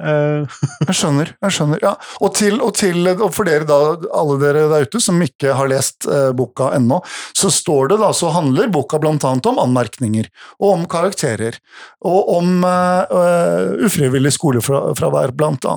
Eh, 0.00 0.60
Jeg 0.88 0.96
skjønner. 0.96 1.32
jeg 1.44 1.54
skjønner, 1.54 1.80
ja. 1.84 1.92
Og, 2.20 2.32
til, 2.36 2.56
og, 2.64 2.72
til, 2.78 3.04
og 3.12 3.28
for 3.36 3.48
dere 3.48 3.66
da, 3.68 3.76
alle 4.16 4.38
dere 4.40 4.62
der 4.70 4.86
ute 4.88 5.00
som 5.02 5.20
ikke 5.22 5.52
har 5.56 5.68
lest 5.70 6.06
eh, 6.08 6.30
boka 6.36 6.70
ennå, 6.76 7.00
så 7.36 7.50
står 7.52 7.92
det 7.92 7.98
da, 8.00 8.10
så 8.16 8.30
handler 8.34 8.70
boka 8.72 8.98
bl.a. 9.02 9.16
om 9.20 9.60
anmerkninger, 9.62 10.30
og 10.58 10.72
om 10.72 10.86
karakterer, 10.90 11.58
og 12.06 12.32
om 12.38 12.64
eh, 12.64 13.84
ufrivillig 13.86 14.32
skolefravær, 14.38 15.34
bl.a. 15.36 15.76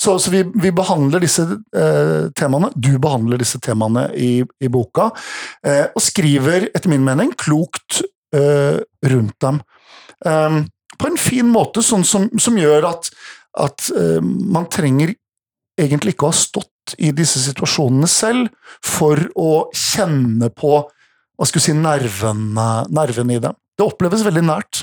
Så, 0.00 0.16
så 0.18 0.32
vi, 0.32 0.42
vi 0.62 0.72
behandler 0.74 1.22
disse 1.22 1.44
eh, 1.44 2.30
temaene, 2.38 2.72
du 2.74 2.94
behandler 3.02 3.40
disse 3.40 3.60
temaene 3.62 4.08
i, 4.16 4.32
i 4.64 4.72
boka, 4.72 5.10
eh, 5.66 5.86
og 5.92 6.04
skriver, 6.04 6.70
etter 6.72 6.92
min 6.92 7.04
mening, 7.06 7.34
klokt 7.40 8.00
eh, 8.36 8.80
rundt 9.10 9.36
dem. 9.44 9.60
På 11.00 11.08
en 11.08 11.16
fin 11.16 11.48
måte, 11.48 11.80
sånn 11.80 12.02
som, 12.04 12.26
som 12.36 12.58
gjør 12.60 12.84
at, 12.90 13.08
at 13.60 13.90
eh, 13.96 14.20
man 14.22 14.68
trenger 14.72 15.14
egentlig 15.80 16.14
ikke 16.14 16.28
å 16.28 16.32
ha 16.32 16.36
stått 16.36 16.94
i 16.98 17.12
disse 17.14 17.40
situasjonene 17.42 18.08
selv 18.10 18.48
for 18.84 19.20
å 19.38 19.68
kjenne 19.76 20.50
på 20.52 20.80
hva 21.40 21.48
skal 21.48 21.62
si, 21.64 21.74
nervene, 21.76 22.68
nervene 22.92 23.36
i 23.36 23.42
dem. 23.42 23.56
Det 23.78 23.86
oppleves 23.86 24.24
veldig 24.26 24.42
nært. 24.44 24.82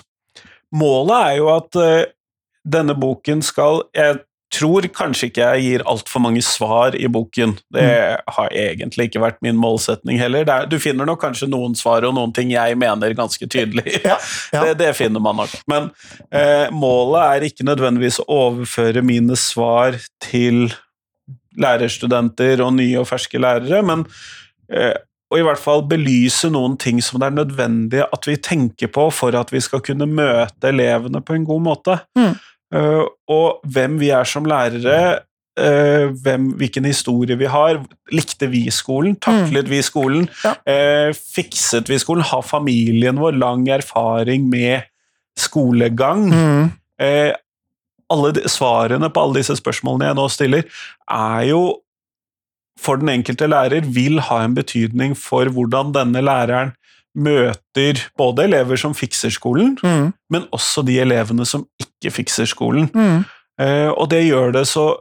målet 0.74 1.18
er 1.18 1.36
jo 1.38 1.50
at 1.54 1.78
uh, 1.78 2.08
denne 2.68 2.96
boken 2.98 3.44
skal 3.46 3.86
Jeg 3.96 4.18
tror 4.54 4.86
kanskje 4.96 5.28
ikke 5.30 5.44
jeg 5.44 5.64
gir 5.66 5.84
altfor 5.90 6.22
mange 6.24 6.42
svar 6.46 6.96
i 6.96 7.10
boken. 7.12 7.58
Det 7.74 7.88
har 8.38 8.54
egentlig 8.56 9.10
ikke 9.10 9.22
vært 9.24 9.42
min 9.44 9.58
målsetning 9.60 10.20
heller. 10.22 10.48
Er, 10.48 10.68
du 10.70 10.78
finner 10.80 11.08
nok 11.08 11.20
kanskje 11.22 11.50
noen 11.52 11.76
svar 11.78 12.08
og 12.08 12.16
noen 12.16 12.34
ting 12.36 12.54
jeg 12.54 12.78
mener 12.80 13.16
ganske 13.18 13.50
tydelig. 13.50 13.86
Ja, 14.08 14.16
ja. 14.54 14.62
Det, 14.64 14.78
det 14.80 14.92
finner 14.96 15.20
man 15.24 15.36
nok. 15.42 15.52
Men 15.68 15.90
eh, 16.32 16.70
målet 16.72 17.24
er 17.26 17.46
ikke 17.50 17.66
nødvendigvis 17.68 18.22
å 18.24 18.28
overføre 18.36 19.02
mine 19.04 19.36
svar 19.40 19.98
til 20.24 20.70
lærerstudenter 21.60 22.62
og 22.64 22.76
nye 22.78 23.02
og 23.02 23.10
ferske 23.10 23.42
lærere, 23.42 23.82
men 23.84 24.06
eh, 24.72 24.94
å 25.28 25.40
i 25.40 25.44
hvert 25.44 25.60
fall 25.60 25.84
belyse 25.90 26.48
noen 26.54 26.78
ting 26.80 27.02
som 27.04 27.20
det 27.20 27.28
er 27.28 27.40
nødvendig 27.42 28.04
at 28.06 28.30
vi 28.30 28.38
tenker 28.40 28.92
på 28.94 29.10
for 29.12 29.36
at 29.36 29.52
vi 29.52 29.60
skal 29.64 29.84
kunne 29.84 30.08
møte 30.08 30.72
elevene 30.72 31.20
på 31.26 31.36
en 31.36 31.48
god 31.48 31.66
måte. 31.66 31.98
Mm. 32.18 32.38
Eh, 32.76 33.06
og 33.32 33.64
hvem 33.72 33.98
vi 34.02 34.12
er 34.16 34.28
som 34.28 34.46
lærere, 34.48 35.24
eh, 35.58 36.12
hvem, 36.24 36.52
hvilken 36.60 36.86
historie 36.86 37.38
vi 37.40 37.50
har. 37.52 37.82
Likte 38.12 38.50
vi 38.52 38.66
skolen? 38.72 39.16
Taklet 39.16 39.70
vi 39.70 39.82
skolen? 39.82 40.28
Ja. 40.44 40.56
Eh, 40.68 41.14
fikset 41.14 41.90
vi 41.90 42.00
skolen? 42.00 42.24
Har 42.24 42.42
familien 42.42 43.20
vår 43.20 43.38
lang 43.40 43.68
erfaring 43.68 44.50
med 44.50 44.88
skolegang? 45.38 46.30
Mm. 46.32 46.72
Alle 48.10 48.32
de, 48.32 48.48
svarene 48.50 49.10
på 49.12 49.22
alle 49.22 49.42
disse 49.42 49.58
spørsmålene 49.60 50.08
jeg 50.08 50.18
nå 50.18 50.28
stiller, 50.32 50.64
er 51.12 51.42
jo 51.50 51.62
for 52.80 53.02
den 53.02 53.10
enkelte 53.10 53.50
lærer 53.50 53.86
vil 53.90 54.22
ha 54.22 54.44
en 54.46 54.56
betydning 54.56 55.16
for 55.18 55.50
hvordan 55.50 55.92
denne 55.96 56.22
læreren 56.22 56.76
møter 57.18 58.00
både 58.20 58.44
elever 58.46 58.78
som 58.78 58.94
fikser 58.94 59.32
skolen, 59.34 59.76
Mm. 59.84 60.14
men 60.30 60.44
også 60.54 60.84
de 60.86 61.00
elevene 61.02 61.46
som 61.50 61.66
ikke 61.82 62.12
fikser 62.14 62.46
skolen. 62.46 62.90
Mm. 62.94 63.26
Eh, 63.60 63.90
og 63.90 64.10
det 64.10 64.24
gjør 64.28 64.54
det 64.54 64.68
så 64.70 65.00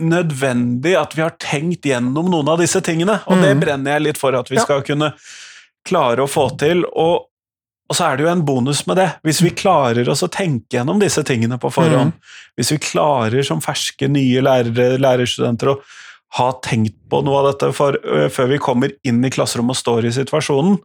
nødvendig 0.00 0.94
at 0.96 1.12
vi 1.16 1.22
har 1.26 1.34
tenkt 1.40 1.84
gjennom 1.84 2.30
noen 2.32 2.48
av 2.48 2.58
disse 2.62 2.80
tingene, 2.80 3.18
og 3.28 3.42
det 3.42 3.54
Mm. 3.56 3.60
brenner 3.60 3.92
jeg 3.92 4.02
litt 4.02 4.18
for 4.18 4.34
at 4.34 4.48
vi 4.48 4.56
Ja. 4.56 4.62
skal 4.62 4.82
kunne 4.82 5.12
klare 5.84 6.18
å 6.24 6.28
få 6.28 6.56
til. 6.58 6.84
Og, 6.96 7.26
og 7.90 7.96
så 7.96 8.04
er 8.12 8.16
det 8.16 8.24
jo 8.24 8.32
en 8.32 8.44
bonus 8.44 8.86
med 8.86 8.96
det. 8.96 9.12
Hvis 9.24 9.42
vi 9.42 9.50
klarer 9.50 10.08
oss 10.08 10.22
å 10.22 10.28
tenke 10.30 10.70
gjennom 10.78 10.98
disse 11.00 11.22
tingene 11.22 11.58
på 11.58 11.70
forhånd, 11.72 12.12
hvis 12.58 12.70
vi 12.72 12.78
klarer 12.78 13.44
som 13.44 13.60
ferske, 13.60 14.08
nye 14.08 14.40
lærere, 14.40 14.96
lærerstudenter 14.98 15.68
å 15.76 15.80
ha 16.34 16.52
tenkt 16.62 16.94
på 17.10 17.22
noe 17.24 17.36
av 17.44 17.52
dette 17.52 17.74
for, 17.74 17.92
ø, 17.92 18.28
før 18.28 18.48
vi 18.48 18.58
kommer 18.58 18.90
inn 19.04 19.22
i 19.24 19.30
klasserommet 19.30 19.70
og 19.70 19.76
står 19.76 20.04
i 20.06 20.12
situasjonen, 20.24 20.78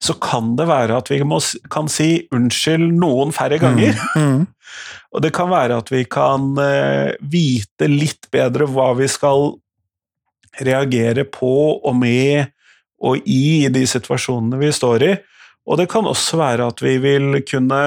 så 0.00 0.16
kan 0.16 0.54
det 0.56 0.64
være 0.70 0.96
at 0.96 1.10
vi 1.12 1.20
må, 1.28 1.40
kan 1.72 1.88
si 1.92 2.24
unnskyld 2.32 2.86
noen 2.96 3.34
færre 3.36 3.60
ganger. 3.60 3.98
Mm. 4.16 4.46
Og 5.14 5.24
det 5.24 5.32
kan 5.36 5.50
være 5.50 5.80
at 5.82 5.90
vi 5.92 6.04
kan 6.08 6.54
eh, 6.62 7.16
vite 7.20 7.88
litt 7.90 8.30
bedre 8.32 8.68
hva 8.70 8.92
vi 8.96 9.08
skal 9.10 9.52
reagere 10.60 11.24
på 11.28 11.52
og 11.76 11.94
med 11.98 12.50
og 13.00 13.26
i 13.28 13.68
de 13.72 13.82
situasjonene 13.88 14.60
vi 14.60 14.70
står 14.76 15.04
i. 15.06 15.12
Og 15.68 15.80
det 15.80 15.88
kan 15.92 16.08
også 16.08 16.38
være 16.40 16.68
at 16.72 16.82
vi 16.84 16.96
vil 17.02 17.40
kunne 17.48 17.80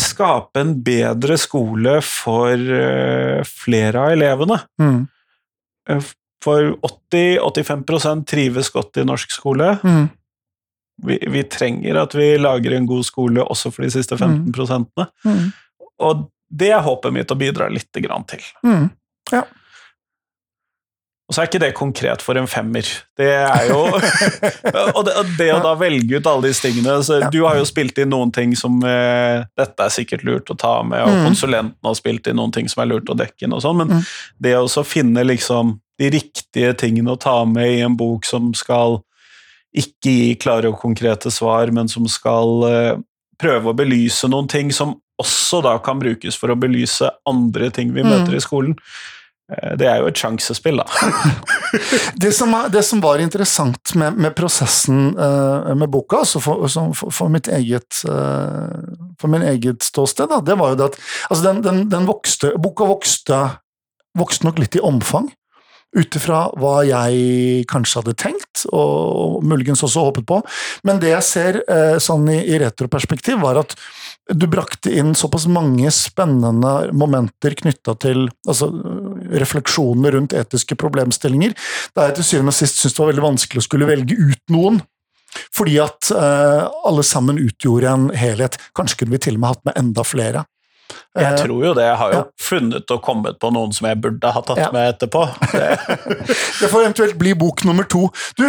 skape 0.00 0.62
en 0.62 0.74
bedre 0.84 1.36
skole 1.40 1.98
for 2.04 2.54
eh, 2.54 3.40
flere 3.46 4.04
av 4.04 4.14
elevene. 4.16 4.60
Mm. 4.80 5.04
For 6.44 6.72
80-85% 7.12 8.24
trives 8.30 8.70
godt 8.72 9.00
i 9.02 9.04
norsk 9.04 9.32
skole. 9.34 9.74
Mm. 9.84 10.08
Vi, 11.06 11.16
vi 11.32 11.42
trenger 11.48 12.02
at 12.02 12.14
vi 12.16 12.32
lager 12.40 12.76
en 12.76 12.88
god 12.88 13.04
skole 13.08 13.44
også 13.44 13.72
for 13.72 13.84
de 13.84 13.92
siste 13.92 14.16
15 14.16 14.52
prosentene. 14.56 15.08
Mm. 15.24 15.50
Og 16.00 16.26
det 16.50 16.72
er 16.74 16.84
håpet 16.84 17.14
mitt 17.14 17.32
å 17.32 17.38
bidra 17.38 17.68
litt 17.72 18.00
grann 18.04 18.24
til. 18.28 18.42
Mm. 18.66 18.88
Og 21.30 21.34
så 21.36 21.42
er 21.44 21.46
ikke 21.46 21.60
det 21.62 21.74
konkret 21.78 22.22
for 22.26 22.34
en 22.40 22.48
femmer. 22.50 22.82
Det 23.14 23.28
er 23.30 23.68
jo 23.70 23.84
Og 24.96 25.04
det, 25.06 25.12
og 25.14 25.28
det 25.38 25.46
å 25.54 25.60
da 25.62 25.74
velge 25.78 26.18
ut 26.18 26.26
alle 26.26 26.48
disse 26.50 26.64
tingene 26.66 26.96
så 27.06 27.20
Du 27.30 27.44
har 27.46 27.54
jo 27.60 27.66
spilt 27.68 28.00
inn 28.02 28.10
noen 28.10 28.32
ting 28.34 28.56
som 28.58 28.80
eh, 28.82 29.44
Dette 29.58 29.86
er 29.86 29.94
sikkert 29.94 30.24
lurt 30.26 30.50
å 30.50 30.56
ta 30.58 30.80
med, 30.82 30.98
og 31.06 31.14
Mm. 31.20 31.28
konsulenten 31.28 31.86
har 31.86 31.94
spilt 31.94 32.26
inn 32.26 32.36
noen 32.40 32.50
ting 32.54 32.66
som 32.70 32.82
er 32.82 32.90
lurt 32.90 33.08
å 33.12 33.16
dekke 33.18 33.46
inn, 33.46 33.54
og 33.54 33.62
sånn, 33.62 33.78
men 33.78 33.88
Mm. 34.00 34.02
det 34.42 34.54
å 34.58 34.66
så 34.70 34.82
finne 34.86 35.22
liksom 35.26 35.76
de 36.00 36.10
riktige 36.10 36.74
tingene 36.80 37.12
å 37.14 37.20
ta 37.20 37.44
med 37.44 37.76
i 37.78 37.80
en 37.86 37.94
bok 37.96 38.24
som 38.24 38.50
skal 38.54 38.98
ikke 39.76 40.10
gi 40.10 40.34
klare 40.40 40.66
og 40.72 40.80
konkrete 40.82 41.30
svar, 41.30 41.70
men 41.72 41.86
som 41.88 42.08
skal 42.10 42.64
eh, 42.66 42.96
prøve 43.38 43.70
å 43.70 43.76
belyse 43.76 44.26
noen 44.28 44.48
ting 44.50 44.72
som 44.74 44.96
også 45.20 45.62
da 45.62 45.76
kan 45.78 46.00
brukes 46.00 46.34
for 46.40 46.48
å 46.50 46.58
belyse 46.58 47.06
andre 47.28 47.70
ting 47.70 47.92
vi 47.94 48.02
Mm. 48.02 48.08
møter 48.10 48.34
i 48.34 48.40
skolen. 48.42 48.74
Eh, 49.50 49.76
Det 49.78 49.88
er 49.88 50.00
jo 50.02 50.10
et 50.10 50.20
sjansespill, 50.20 50.80
da. 50.80 50.86
Det, 52.22 52.32
som 52.34 52.54
er, 52.54 52.68
det 52.72 52.82
som 52.86 53.00
var 53.02 53.22
interessant 53.22 53.94
med, 53.98 54.18
med 54.18 54.34
prosessen 54.34 55.12
uh, 55.14 55.70
med 55.78 55.90
boka, 55.90 56.24
altså 56.24 56.40
for, 56.42 56.66
for, 56.66 57.12
for 57.14 57.30
mitt 57.30 57.46
eget 57.46 58.02
uh, 58.10 58.74
for 59.20 59.30
min 59.30 59.44
eget 59.46 59.84
ståsted, 59.86 60.30
da, 60.32 60.40
det 60.42 60.56
var 60.58 60.72
jo 60.72 60.80
det 60.80 60.88
at 60.90 60.98
altså 61.28 61.44
den, 61.46 61.62
den, 61.62 61.82
den 61.92 62.08
vokste, 62.08 62.54
boka 62.58 62.88
vokste, 62.90 63.38
vokste 64.18 64.48
nok 64.48 64.58
litt 64.62 64.78
i 64.78 64.82
omfang. 64.82 65.30
Ut 65.96 66.16
ifra 66.16 66.44
hva 66.60 66.74
jeg 66.86 67.64
kanskje 67.70 68.00
hadde 68.00 68.14
tenkt, 68.18 68.64
og 68.70 69.40
muligens 69.46 69.82
også 69.86 70.04
håpet 70.06 70.26
på. 70.28 70.38
Men 70.86 71.00
det 71.02 71.10
jeg 71.14 71.26
ser 71.26 71.58
eh, 71.64 71.96
sånn 72.02 72.28
i, 72.30 72.38
i 72.46 72.60
retroperspektiv, 72.62 73.40
var 73.42 73.58
at 73.64 73.74
du 74.30 74.46
brakte 74.50 74.92
inn 74.94 75.16
såpass 75.18 75.48
mange 75.50 75.90
spennende 75.94 76.92
momenter 76.94 77.56
knytta 77.58 77.96
til 78.02 78.28
altså, 78.46 78.70
refleksjoner 79.42 80.14
rundt 80.14 80.36
etiske 80.38 80.78
problemstillinger, 80.78 81.56
da 81.96 82.08
jeg 82.08 82.20
til 82.20 82.28
syvende 82.28 82.54
og 82.54 82.60
sist 82.60 82.78
syntes 82.78 82.94
det 82.94 83.02
var 83.02 83.12
veldig 83.12 83.26
vanskelig 83.26 83.64
å 83.64 83.66
skulle 83.66 83.90
velge 83.90 84.18
ut 84.20 84.54
noen. 84.54 84.80
Fordi 85.54 85.76
at 85.82 86.10
eh, 86.14 86.64
alle 86.86 87.02
sammen 87.06 87.38
utgjorde 87.38 87.90
en 87.90 88.08
helhet. 88.18 88.56
Kanskje 88.74 89.02
kunne 89.02 89.14
vi 89.14 89.22
til 89.26 89.38
og 89.38 89.42
med 89.42 89.54
hatt 89.54 89.68
med 89.68 89.78
enda 89.78 90.06
flere. 90.06 90.42
Jeg 91.16 91.26
eh, 91.26 91.36
tror 91.42 91.64
jo 91.64 91.72
det. 91.76 91.84
Jeg 91.86 91.98
har 92.00 92.14
jo 92.14 92.18
ja. 92.18 92.26
funnet 92.40 92.94
og 92.94 93.02
kommet 93.04 93.38
på 93.42 93.50
noen 93.54 93.74
som 93.76 93.88
jeg 93.90 94.00
burde 94.02 94.32
ha 94.34 94.42
tatt 94.46 94.60
ja. 94.62 94.68
med 94.74 94.92
etterpå. 94.94 95.24
Det. 95.52 95.68
det. 96.60 96.68
får 96.70 96.84
eventuelt 96.84 97.18
bli 97.20 97.34
bok 97.38 97.64
nummer 97.68 97.88
to. 97.90 98.06
Du, 98.38 98.44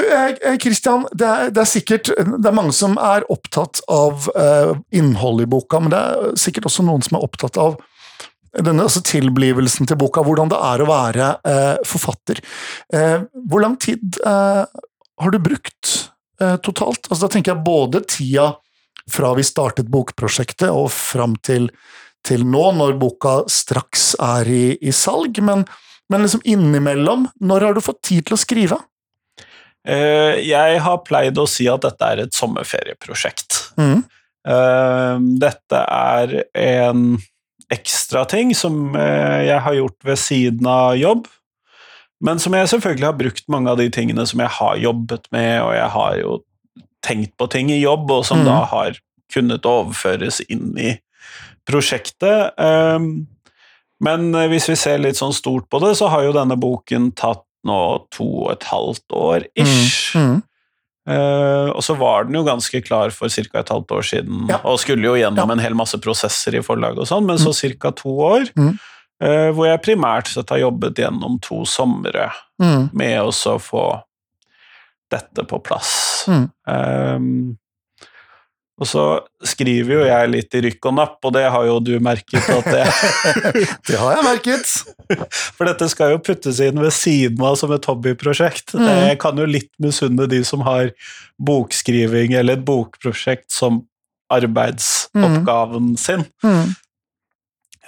Kristian, 0.61 1.07
eh, 1.09 1.15
det, 1.23 1.31
det, 1.55 1.63
er 1.63 1.71
sikkert 1.71 2.11
det 2.17 2.51
er 2.51 2.57
mange 2.57 2.75
som 2.75 2.97
er 3.01 3.25
opptatt 3.31 3.83
av 3.91 4.27
innholdet 4.95 5.47
i 5.47 5.51
boka, 5.51 5.79
men 5.81 5.93
det 5.93 6.01
er 6.01 6.37
sikkert 6.39 6.69
også 6.69 6.85
noen 6.87 7.03
som 7.05 7.17
er 7.17 7.25
opptatt 7.25 7.59
av 7.61 7.79
denne 8.51 8.83
altså 8.83 8.99
tilblivelsen 9.07 9.87
til 9.87 9.95
boka, 9.99 10.25
hvordan 10.27 10.49
det 10.51 10.57
er 10.59 10.81
å 10.83 10.87
være 10.89 11.27
eh, 11.47 11.75
forfatter. 11.87 12.41
Eh, 12.93 13.21
hvor 13.47 13.63
lang 13.63 13.77
tid 13.79 14.19
har 14.25 15.31
du 15.31 15.37
brukt 15.39 16.11
Eh, 16.41 16.57
totalt. 16.57 17.07
Altså, 17.09 17.25
da 17.25 17.31
tenker 17.31 17.53
jeg 17.53 17.65
både 17.65 18.01
tida 18.09 18.51
fra 19.11 19.33
vi 19.37 19.45
startet 19.45 19.89
bokprosjektet 19.91 20.69
og 20.71 20.89
fram 20.93 21.35
til, 21.45 21.69
til 22.27 22.45
nå, 22.47 22.63
når 22.77 22.97
boka 23.01 23.41
straks 23.51 24.11
er 24.21 24.49
i, 24.51 24.65
i 24.77 24.93
salg, 24.95 25.39
men, 25.43 25.65
men, 26.11 26.23
liksom 26.25 26.43
innimellom, 26.45 27.27
når 27.41 27.67
har 27.67 27.77
du 27.77 27.83
fått 27.83 28.01
tid 28.07 28.27
til 28.27 28.37
å 28.37 28.41
skrive? 28.41 28.79
Uh, 29.87 30.37
jeg 30.37 30.81
har 30.85 31.03
pleid 31.07 31.39
å 31.41 31.47
si 31.49 31.65
at 31.71 31.81
dette 31.85 32.13
er 32.13 32.25
et 32.25 32.37
sommerferieprosjekt. 32.37 33.57
Mm. 33.81 34.03
Uh, 34.45 35.17
dette 35.41 35.81
er 35.81 36.35
en 36.57 37.15
ekstra 37.71 38.25
ting 38.29 38.53
som 38.57 38.91
uh, 38.93 39.41
jeg 39.41 39.61
har 39.65 39.77
gjort 39.77 40.09
ved 40.11 40.21
siden 40.21 40.69
av 40.69 40.95
jobb. 40.99 41.29
Men 42.21 42.37
som 42.37 42.53
jeg 42.53 42.69
selvfølgelig 42.69 43.07
har 43.07 43.17
brukt 43.17 43.47
mange 43.49 43.71
av 43.71 43.79
de 43.81 43.87
tingene 43.89 44.25
som 44.29 44.43
jeg 44.43 44.53
har 44.59 44.77
jobbet 44.77 45.25
med, 45.33 45.55
og 45.63 45.73
jeg 45.73 45.89
har 45.95 46.17
jo 46.19 46.35
tenkt 47.01 47.33
på 47.41 47.47
ting 47.49 47.71
i 47.73 47.81
jobb, 47.81 48.11
og 48.13 48.27
som 48.27 48.43
mm. 48.43 48.45
da 48.45 48.59
har 48.69 48.99
kunnet 49.33 49.65
overføres 49.65 50.41
inn 50.51 50.75
i 50.77 50.91
prosjektet. 51.67 52.57
Um, 52.57 53.27
men 54.01 54.31
hvis 54.49 54.65
vi 54.71 54.75
ser 54.79 55.01
litt 55.03 55.19
sånn 55.19 55.35
stort 55.35 55.67
på 55.69 55.81
det, 55.83 55.93
så 55.99 56.09
har 56.09 56.25
jo 56.25 56.35
denne 56.35 56.57
boken 56.57 57.11
tatt 57.17 57.45
nå 57.67 57.81
to 58.13 58.27
og 58.47 58.55
et 58.55 58.65
halvt 58.71 59.17
år 59.17 59.45
ish. 59.53 60.15
Mm. 60.17 60.23
Mm. 60.31 60.39
Uh, 61.09 61.69
og 61.73 61.81
så 61.81 61.95
var 61.97 62.27
den 62.27 62.37
jo 62.37 62.43
ganske 62.45 62.81
klar 62.85 63.09
for 63.13 63.29
ca. 63.33 63.59
et 63.59 63.73
halvt 63.73 63.93
år 63.97 64.05
siden, 64.05 64.45
ja. 64.51 64.59
og 64.69 64.79
skulle 64.83 65.07
jo 65.07 65.17
gjennom 65.17 65.49
ja. 65.49 65.55
en 65.55 65.63
hel 65.63 65.77
masse 65.77 65.97
prosesser 66.01 66.59
i 66.59 66.61
forlaget 66.65 67.01
og 67.01 67.09
sånn, 67.09 67.25
men 67.29 67.41
så 67.41 67.53
mm. 67.55 67.77
ca. 67.81 67.93
to 67.97 68.13
år. 68.27 68.51
Mm. 68.57 68.75
Uh, 69.21 69.49
hvor 69.53 69.67
jeg 69.67 69.83
primært 69.85 70.31
sett 70.31 70.49
har 70.49 70.63
jobbet 70.63 70.97
gjennom 70.97 71.37
to 71.45 71.61
somre 71.69 72.31
mm. 72.61 72.89
med 72.97 73.19
å 73.21 73.57
få 73.61 73.85
dette 75.11 75.45
på 75.45 75.59
plass. 75.61 75.91
Mm. 76.31 76.45
Um, 76.65 77.27
og 78.81 78.87
så 78.89 79.01
skriver 79.45 79.93
jo 79.93 80.05
jeg 80.07 80.29
litt 80.31 80.55
i 80.57 80.61
rykk 80.65 80.87
og 80.89 80.95
napp, 80.97 81.17
og 81.27 81.35
det 81.35 81.43
har 81.53 81.65
jo 81.67 81.75
du 81.85 81.91
merket 82.01 82.47
at 82.49 82.69
jeg 82.73 83.65
Det 83.87 83.99
har 83.99 84.15
jeg 84.15 84.25
merket! 84.25 84.71
For 85.53 85.69
dette 85.69 85.89
skal 85.91 86.15
jo 86.15 86.21
puttes 86.25 86.57
inn 86.65 86.81
ved 86.81 86.93
siden 86.95 87.43
av 87.45 87.59
som 87.61 87.73
et 87.75 87.85
hobbyprosjekt. 87.85 88.73
Mm. 88.73 88.87
Jeg 89.11 89.19
kan 89.21 89.37
jo 89.37 89.45
litt 89.45 89.69
misunne 89.83 90.25
de 90.31 90.41
som 90.47 90.65
har 90.65 90.89
bokskriving 91.37 92.33
eller 92.39 92.57
et 92.57 92.65
bokprosjekt 92.65 93.51
som 93.53 93.83
arbeidsoppgaven 94.33 95.91
mm. 95.93 95.97
sin. 96.01 96.25
Mm. 96.41 96.73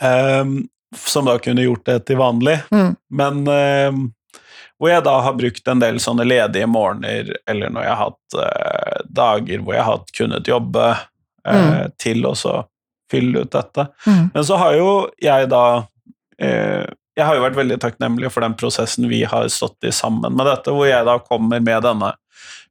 Um, 0.04 0.56
som 0.94 1.26
da 1.26 1.40
kunne 1.42 1.66
gjort 1.66 1.88
det 1.90 2.04
til 2.06 2.22
vanlig. 2.22 2.60
Mm. 2.70 2.94
Men 3.10 3.42
uh, 3.50 4.04
hvor 4.84 4.92
jeg 4.92 5.04
da 5.06 5.14
har 5.24 5.36
brukt 5.40 5.70
en 5.72 5.80
del 5.80 6.00
sånne 6.04 6.26
ledige 6.28 6.68
morgener, 6.68 7.30
eller 7.48 7.72
når 7.72 7.86
jeg 7.86 7.94
har 7.94 8.02
hatt 8.02 8.38
eh, 8.44 8.98
dager 9.08 9.62
hvor 9.64 9.78
jeg 9.78 9.86
har 9.88 10.02
kunnet 10.18 10.50
jobbe, 10.52 10.90
eh, 11.48 11.70
mm. 11.70 11.94
til 12.04 12.28
å 12.28 12.34
fylle 13.12 13.46
ut 13.46 13.54
dette. 13.54 13.88
Mm. 14.04 14.26
Men 14.34 14.44
så 14.44 14.60
har 14.60 14.76
jo 14.76 14.90
jeg 15.22 15.48
da 15.54 15.66
Jeg 17.14 17.24
har 17.28 17.38
jo 17.38 17.44
vært 17.44 17.56
veldig 17.56 17.76
takknemlig 17.80 18.32
for 18.34 18.44
den 18.44 18.56
prosessen 18.58 19.06
vi 19.08 19.22
har 19.30 19.46
stått 19.54 19.86
i 19.86 19.92
sammen 19.94 20.34
med 20.34 20.48
dette, 20.50 20.74
hvor 20.74 20.90
jeg 20.90 21.06
da 21.06 21.14
kommer 21.22 21.62
med 21.62 21.86
denne 21.86 22.10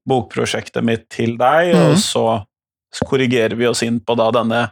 bokprosjektet 0.05 0.85
mitt 0.85 1.07
til 1.14 1.37
deg, 1.38 1.70
mm. 1.72 1.85
og 1.87 1.94
så 2.03 3.07
korrigerer 3.09 3.55
vi 3.57 3.70
oss 3.70 3.85
inn 3.87 4.03
på 4.03 4.18
da 4.18 4.29
denne 4.35 4.64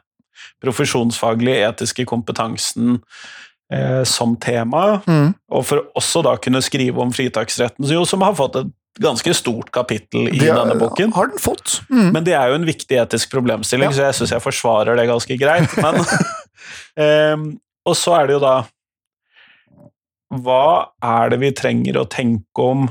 profesjonsfaglige, 0.61 1.69
etiske 1.71 2.05
kompetansen 2.09 2.99
eh, 3.73 4.03
som 4.09 4.37
tema. 4.41 5.01
Mm. 5.07 5.33
Og 5.53 5.65
for 5.67 5.87
også 5.99 6.25
da 6.27 6.37
kunne 6.43 6.63
skrive 6.65 7.03
om 7.03 7.15
fritaksretten, 7.15 7.89
som 8.07 8.27
har 8.27 8.37
fått 8.39 8.61
et 8.63 8.77
ganske 9.01 9.35
stort 9.35 9.71
kapittel 9.75 10.29
i 10.29 10.43
er, 10.43 10.57
denne 10.59 10.77
boken. 10.81 11.15
Har 11.17 11.31
den 11.33 11.41
fått. 11.41 11.81
Mm. 11.91 12.11
Men 12.17 12.27
det 12.27 12.35
er 12.37 12.51
jo 12.51 12.59
en 12.61 12.69
viktig 12.69 12.99
etisk 13.01 13.33
problemstilling, 13.33 13.93
ja. 13.93 13.97
så 13.97 14.09
jeg 14.09 14.19
syns 14.19 14.35
jeg 14.35 14.45
forsvarer 14.45 14.99
det 14.99 15.09
ganske 15.11 15.39
greit. 15.41 15.77
Men, 15.81 16.03
eh, 17.05 17.37
og 17.87 17.97
så 17.99 18.19
er 18.19 18.29
det 18.29 18.39
jo 18.39 18.45
da 18.45 18.57
Hva 20.31 20.91
er 21.03 21.33
det 21.33 21.41
vi 21.43 21.49
trenger 21.59 21.97
å 21.99 22.07
tenke 22.07 22.63
om 22.63 22.85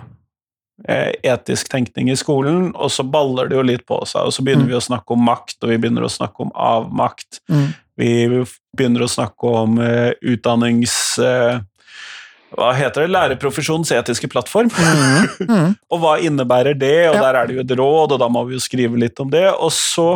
eh, 0.87 1.13
etisk 1.23 1.69
tenkning 1.71 2.09
i 2.11 2.17
skolen, 2.19 2.73
og 2.75 2.91
så 2.91 3.05
baller 3.07 3.47
det 3.47 3.55
jo 3.55 3.63
litt 3.63 3.85
på 3.87 4.01
seg, 4.09 4.27
og 4.27 4.35
så 4.35 4.43
begynner 4.43 4.67
mm. 4.67 4.71
vi 4.73 4.79
å 4.79 4.83
snakke 4.83 5.15
om 5.15 5.23
makt, 5.23 5.59
og 5.63 5.71
vi 5.71 5.77
begynner 5.79 6.07
å 6.07 6.11
snakke 6.11 6.43
om 6.43 6.51
avmakt. 6.55 7.39
Mm. 7.51 7.69
Vi 7.99 8.11
begynner 8.77 9.03
å 9.03 9.11
snakke 9.11 9.57
om 9.63 9.81
uh, 9.81 10.11
utdannings... 10.21 10.95
Uh, 11.19 11.59
hva 12.49 12.71
heter 12.73 13.05
det? 13.05 13.11
Lærerprofesjonens 13.13 13.91
etiske 13.93 14.29
plattform. 14.31 14.71
Mm, 14.73 15.27
mm. 15.49 15.73
og 15.93 16.01
hva 16.01 16.15
innebærer 16.23 16.77
det? 16.79 17.09
Og 17.11 17.19
ja. 17.19 17.21
der 17.27 17.37
er 17.37 17.49
det 17.49 17.57
jo 17.57 17.65
et 17.65 17.75
råd, 17.77 18.15
og 18.15 18.21
da 18.23 18.29
må 18.31 18.41
vi 18.47 18.57
jo 18.57 18.63
skrive 18.63 18.97
litt 18.97 19.19
om 19.21 19.29
det. 19.33 19.45
Og 19.51 19.69
så 19.75 20.07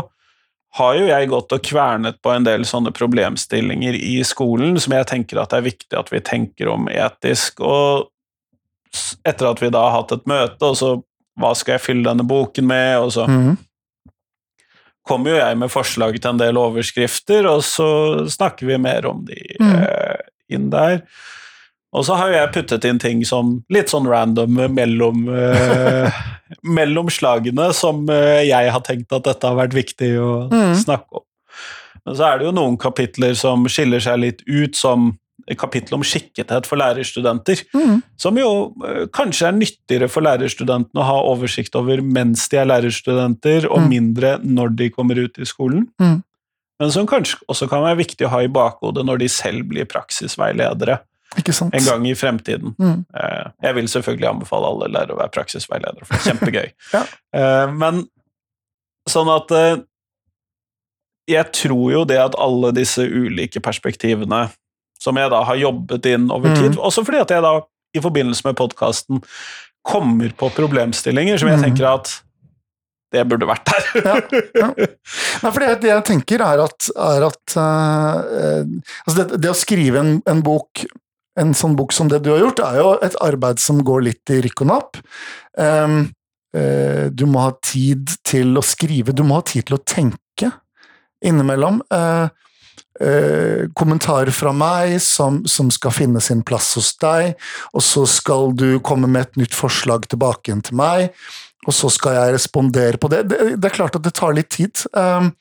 har 0.80 0.96
jo 0.98 1.06
jeg 1.06 1.30
gått 1.30 1.54
og 1.54 1.68
kvernet 1.68 2.18
på 2.26 2.32
en 2.34 2.48
del 2.48 2.66
sånne 2.66 2.94
problemstillinger 2.96 3.94
i 4.00 4.16
skolen 4.26 4.80
som 4.82 4.96
jeg 4.98 5.06
tenker 5.12 5.38
at 5.38 5.52
det 5.52 5.60
er 5.60 5.68
viktig 5.68 6.00
at 6.00 6.10
vi 6.10 6.24
tenker 6.26 6.72
om 6.74 6.90
etisk. 6.90 7.62
Og 7.62 8.10
etter 9.22 9.52
at 9.52 9.62
vi 9.62 9.70
da 9.74 9.84
har 9.86 10.00
hatt 10.00 10.16
et 10.16 10.26
møte, 10.30 10.72
og 10.72 10.80
så 10.80 10.96
hva 11.38 11.54
skal 11.58 11.78
jeg 11.78 11.86
fylle 11.86 12.08
denne 12.08 12.26
boken 12.30 12.66
med, 12.70 12.96
og 13.04 13.14
så 13.14 13.28
mm 13.30 13.54
kommer 15.08 15.34
jo 15.34 15.40
jeg 15.40 15.60
med 15.60 15.72
forslag 15.72 16.18
til 16.18 16.32
en 16.32 16.42
del 16.42 16.60
overskrifter, 16.60 17.48
og 17.50 17.64
så 17.68 17.88
snakker 18.32 18.70
vi 18.70 18.80
mer 18.82 19.08
om 19.10 19.24
de 19.28 19.40
mm. 19.60 19.72
eh, 19.84 20.22
inn 20.56 20.70
der. 20.74 21.02
Og 21.94 22.08
så 22.08 22.16
har 22.18 22.32
jo 22.32 22.38
jeg 22.40 22.54
puttet 22.56 22.88
inn 22.90 23.02
ting 23.02 23.22
som 23.28 23.60
litt 23.74 23.92
sånn 23.94 24.08
random 24.10 24.58
mellom, 24.74 25.28
eh, 25.30 26.24
mellom 26.80 27.12
slagene, 27.14 27.70
som 27.78 28.08
eh, 28.10 28.48
jeg 28.48 28.72
har 28.74 28.86
tenkt 28.88 29.14
at 29.14 29.28
dette 29.28 29.50
har 29.50 29.60
vært 29.60 29.78
viktig 29.78 30.14
å 30.18 30.32
mm. 30.50 30.74
snakke 30.86 31.22
om. 31.22 31.28
Men 32.04 32.18
så 32.20 32.28
er 32.28 32.40
det 32.40 32.48
jo 32.50 32.56
noen 32.56 32.80
kapitler 32.82 33.36
som 33.40 33.68
skiller 33.72 34.02
seg 34.04 34.24
litt 34.24 34.42
ut, 34.50 34.76
som 34.76 35.14
kapittel 35.60 35.98
om 35.98 36.04
skikkethet 36.06 36.68
for 36.70 36.80
lærerstudenter, 36.80 37.64
mm. 37.76 38.02
som 38.20 38.38
jo 38.40 38.50
uh, 38.84 39.06
kanskje 39.14 39.50
er 39.50 39.58
nyttigere 39.58 40.10
for 40.12 40.26
lærerstudentene 40.26 41.04
å 41.04 41.08
ha 41.08 41.18
oversikt 41.32 41.76
over 41.80 42.04
mens 42.04 42.48
de 42.52 42.62
er 42.62 42.70
lærerstudenter, 42.70 43.68
og 43.70 43.84
mm. 43.84 43.90
mindre 43.92 44.36
når 44.44 44.76
de 44.80 44.90
kommer 44.94 45.20
ut 45.20 45.40
i 45.40 45.48
skolen. 45.48 45.88
Mm. 46.02 46.22
Men 46.82 46.94
som 46.96 47.08
kanskje 47.08 47.40
også 47.52 47.70
kan 47.72 47.84
være 47.86 48.02
viktig 48.02 48.28
å 48.28 48.34
ha 48.34 48.44
i 48.44 48.52
bakhodet 48.52 49.06
når 49.08 49.24
de 49.24 49.32
selv 49.32 49.68
blir 49.72 49.88
praksisveiledere 49.90 51.00
en 51.34 51.86
gang 51.86 52.04
i 52.06 52.16
fremtiden. 52.18 52.76
Uh, 52.78 53.50
jeg 53.64 53.76
vil 53.80 53.88
selvfølgelig 53.90 54.30
anbefale 54.30 54.70
alle 54.70 54.92
lærere 54.92 55.16
å 55.16 55.22
være 55.22 55.34
praksisveiledere, 55.34 56.06
for 56.06 56.16
det 56.16 56.22
er 56.22 56.30
kjempegøy. 56.32 56.68
ja. 56.96 57.08
uh, 57.38 57.74
men 57.74 58.06
sånn 59.10 59.32
at 59.34 59.52
jeg 61.30 61.52
tror 61.56 61.88
jo 61.92 62.04
det 62.08 62.20
at 62.20 62.36
alle 62.40 62.72
disse 62.76 63.04
ulike 63.04 63.62
perspektivene 63.64 64.46
som 65.04 65.20
jeg 65.20 65.32
da 65.34 65.44
har 65.48 65.60
jobbet 65.60 66.08
inn 66.14 66.30
over 66.32 66.54
tid. 66.56 66.74
Mm. 66.76 66.82
Også 66.88 67.04
fordi 67.06 67.22
at 67.24 67.34
jeg 67.36 67.44
da, 67.46 67.58
i 67.94 68.02
forbindelse 68.04 68.48
med 68.48 68.58
podkasten, 68.60 69.24
kommer 69.84 70.32
på 70.40 70.48
problemstillinger 70.56 71.42
som 71.42 71.52
jeg 71.52 71.60
mm. 71.60 71.66
tenker 71.68 71.90
at 71.90 72.14
det 73.14 73.22
burde 73.30 73.46
vært 73.46 73.70
der. 73.70 73.90
ja, 74.08 74.16
ja. 74.58 74.70
Nei, 75.44 75.52
for 75.52 75.60
det, 75.62 75.70
det, 75.84 75.92
jeg 75.92 76.06
tenker, 76.08 76.42
er 76.42 76.64
at, 76.64 76.90
er 76.98 77.28
at 77.28 77.56
uh, 77.60 78.64
altså 79.06 79.18
det, 79.20 79.40
det, 79.44 79.52
å 79.52 79.58
skrive 79.58 80.02
en, 80.02 80.16
en, 80.30 80.42
bok 80.46 80.86
en 81.40 81.54
sånn 81.58 81.76
bok 81.78 81.94
som 81.94 82.10
det 82.10 82.24
du 82.26 82.32
har 82.34 82.42
gjort, 82.42 82.64
er 82.66 82.80
jo 82.80 82.90
et 83.06 83.18
arbeid 83.26 83.62
som 83.62 83.82
går 83.86 84.06
litt 84.08 84.34
i 84.34 84.40
rykk 84.46 84.66
og 84.66 84.70
napp. 84.72 85.00
Um, 85.58 86.00
uh, 86.58 87.10
du 87.14 87.26
må 87.30 87.46
ha 87.46 87.54
tid 87.66 88.16
til 88.26 88.58
å 88.58 88.66
skrive, 88.66 89.14
du 89.14 89.26
må 89.28 89.42
ha 89.42 89.46
tid 89.46 89.70
til 89.70 89.78
å 89.78 89.84
tenke 89.86 90.50
innimellom. 91.24 91.84
Uh, 91.94 92.30
eh, 93.04 93.66
kommentarer 93.78 94.34
fra 94.34 94.54
meg 94.56 94.98
som, 95.04 95.42
som 95.50 95.72
skal 95.74 95.94
finne 95.96 96.22
sin 96.24 96.44
plass 96.46 96.74
hos 96.80 96.94
deg, 97.02 97.34
og 97.74 97.84
så 97.86 98.06
skal 98.10 98.54
du 98.58 98.80
komme 98.86 99.10
med 99.12 99.28
et 99.28 99.42
nytt 99.44 99.58
forslag 99.58 100.08
tilbake 100.12 100.50
igjen 100.50 100.64
til 100.66 100.80
meg, 100.80 101.12
og 101.68 101.76
så 101.76 101.92
skal 101.94 102.18
jeg 102.18 102.38
respondere 102.38 103.00
på 103.00 103.12
det. 103.12 103.26
Det, 103.32 103.54
det 103.58 103.70
er 103.70 103.76
klart 103.76 103.98
at 104.00 104.06
det 104.06 104.16
tar 104.18 104.36
litt 104.36 104.52
tid. 104.54 104.86
Um, 104.92 105.32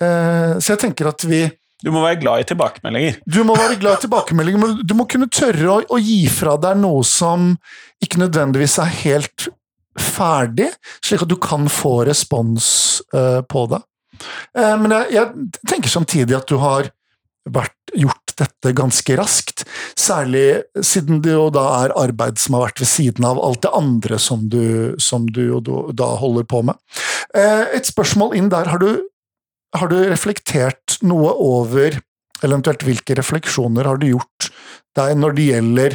eh, 0.00 0.56
så 0.60 0.74
jeg 0.74 0.82
tenker 0.86 1.08
at 1.12 1.24
vi 1.28 1.46
Du 1.84 1.90
må 1.92 2.02
være 2.04 2.20
glad 2.20 2.42
i 2.42 2.48
tilbakemeldinger. 2.48 3.20
Du 3.24 3.42
må 3.44 3.56
være 3.56 3.78
glad 3.80 3.98
i 3.98 4.06
tilbakemeldinger, 4.06 4.62
men 4.62 4.80
du 4.84 4.96
må 4.96 5.08
kunne 5.08 5.28
tørre 5.32 5.68
å, 5.72 5.80
å 5.92 6.00
gi 6.00 6.24
fra 6.32 6.56
deg 6.60 6.80
noe 6.80 7.04
som 7.06 7.52
ikke 8.04 8.20
nødvendigvis 8.24 8.78
er 8.82 8.96
helt 9.04 9.48
ferdig, 9.96 10.70
slik 11.04 11.24
at 11.24 11.30
du 11.30 11.38
kan 11.40 11.68
få 11.72 12.02
respons 12.08 12.66
uh, 13.16 13.40
på 13.48 13.64
det. 13.72 13.80
Eh, 14.56 14.76
men 14.80 14.94
jeg, 14.96 15.12
jeg 15.16 15.50
tenker 15.70 15.92
samtidig 15.92 16.36
at 16.38 16.48
du 16.50 16.56
har 16.62 16.90
vært, 17.46 17.74
gjort 17.94 18.32
dette 18.36 18.72
ganske 18.76 19.14
raskt. 19.16 19.62
Særlig 19.96 20.62
siden 20.84 21.22
det 21.24 21.32
jo 21.36 21.46
da 21.54 21.62
er 21.84 21.94
arbeid 21.96 22.40
som 22.42 22.56
har 22.58 22.66
vært 22.66 22.82
ved 22.82 22.90
siden 22.90 23.24
av 23.28 23.38
alt 23.40 23.62
det 23.64 23.70
andre 23.78 24.18
som 24.20 24.42
du, 24.52 24.96
som 25.00 25.24
du 25.30 25.40
jo 25.46 25.60
da- 25.96 26.16
holder 26.20 26.44
på 26.50 26.60
med. 26.66 26.76
Eh, 27.34 27.64
Et 27.78 27.86
spørsmål 27.86 28.34
inn 28.36 28.50
der. 28.52 28.68
Har 28.68 28.82
du, 28.82 29.06
har 29.74 29.88
du 29.88 29.96
reflektert 30.10 30.98
noe 31.02 31.32
over 31.32 32.00
Eventuelt 32.44 32.82
hvilke 32.84 33.14
refleksjoner 33.16 33.86
har 33.88 33.96
du 33.96 34.10
gjort 34.10 34.50
deg 34.98 35.14
når 35.16 35.32
det 35.38 35.44
gjelder 35.46 35.94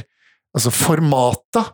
altså 0.58 0.72
formatet? 0.74 1.68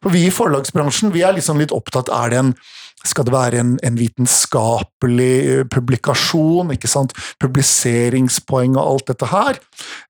For 0.00 0.08
vi 0.14 0.22
i 0.24 0.32
forlagsbransjen 0.32 1.12
vi 1.12 1.20
er 1.28 1.34
liksom 1.36 1.60
litt 1.60 1.74
opptatt 1.76 2.08
er 2.08 2.32
det 2.32 2.38
en 2.40 2.54
skal 3.04 3.26
det 3.26 3.34
være 3.34 3.60
en, 3.60 3.74
en 3.84 3.98
vitenskapelig 3.98 5.32
eh, 5.52 5.64
publikasjon, 5.70 6.72
ikke 6.74 6.90
sant? 6.90 7.14
publiseringspoeng 7.42 8.78
og 8.78 8.84
alt 8.84 9.12
dette 9.12 9.30
her, 9.30 9.60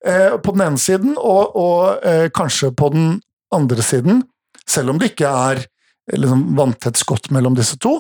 eh, 0.07 0.37
på 0.39 0.55
den 0.55 0.67
ene 0.69 0.81
siden, 0.81 1.17
og, 1.19 1.57
og 1.59 2.07
eh, 2.07 2.29
kanskje 2.35 2.73
på 2.77 2.93
den 2.95 3.17
andre 3.55 3.83
siden, 3.83 4.23
selv 4.67 4.95
om 4.95 5.01
det 5.01 5.13
ikke 5.13 5.31
er 5.31 5.65
eh, 5.65 6.19
liksom, 6.19 6.47
vanntett 6.59 7.31
mellom 7.35 7.59
disse 7.59 7.79
to, 7.83 7.99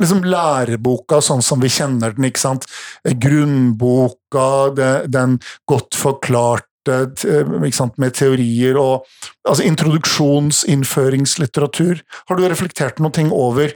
liksom 0.00 0.24
læreboka 0.24 1.20
sånn 1.24 1.42
som 1.44 1.62
vi 1.62 1.72
kjenner 1.72 2.14
den, 2.16 2.28
ikke 2.30 2.44
sant? 2.46 2.68
Eh, 3.04 3.16
Grunnboka, 3.18 4.48
det, 4.76 4.92
den 5.12 5.40
godt 5.68 5.98
forklarte 5.98 6.62
ikke 6.86 7.74
sant? 7.74 7.96
med 7.98 8.14
teorier 8.14 8.76
og 8.78 9.08
altså 9.42 9.64
introduksjons-, 9.66 10.62
innføringslitteratur. 10.70 11.98
Har 12.28 12.38
du 12.38 12.44
reflektert 12.46 13.02
noen 13.02 13.16
ting 13.16 13.32
over 13.34 13.74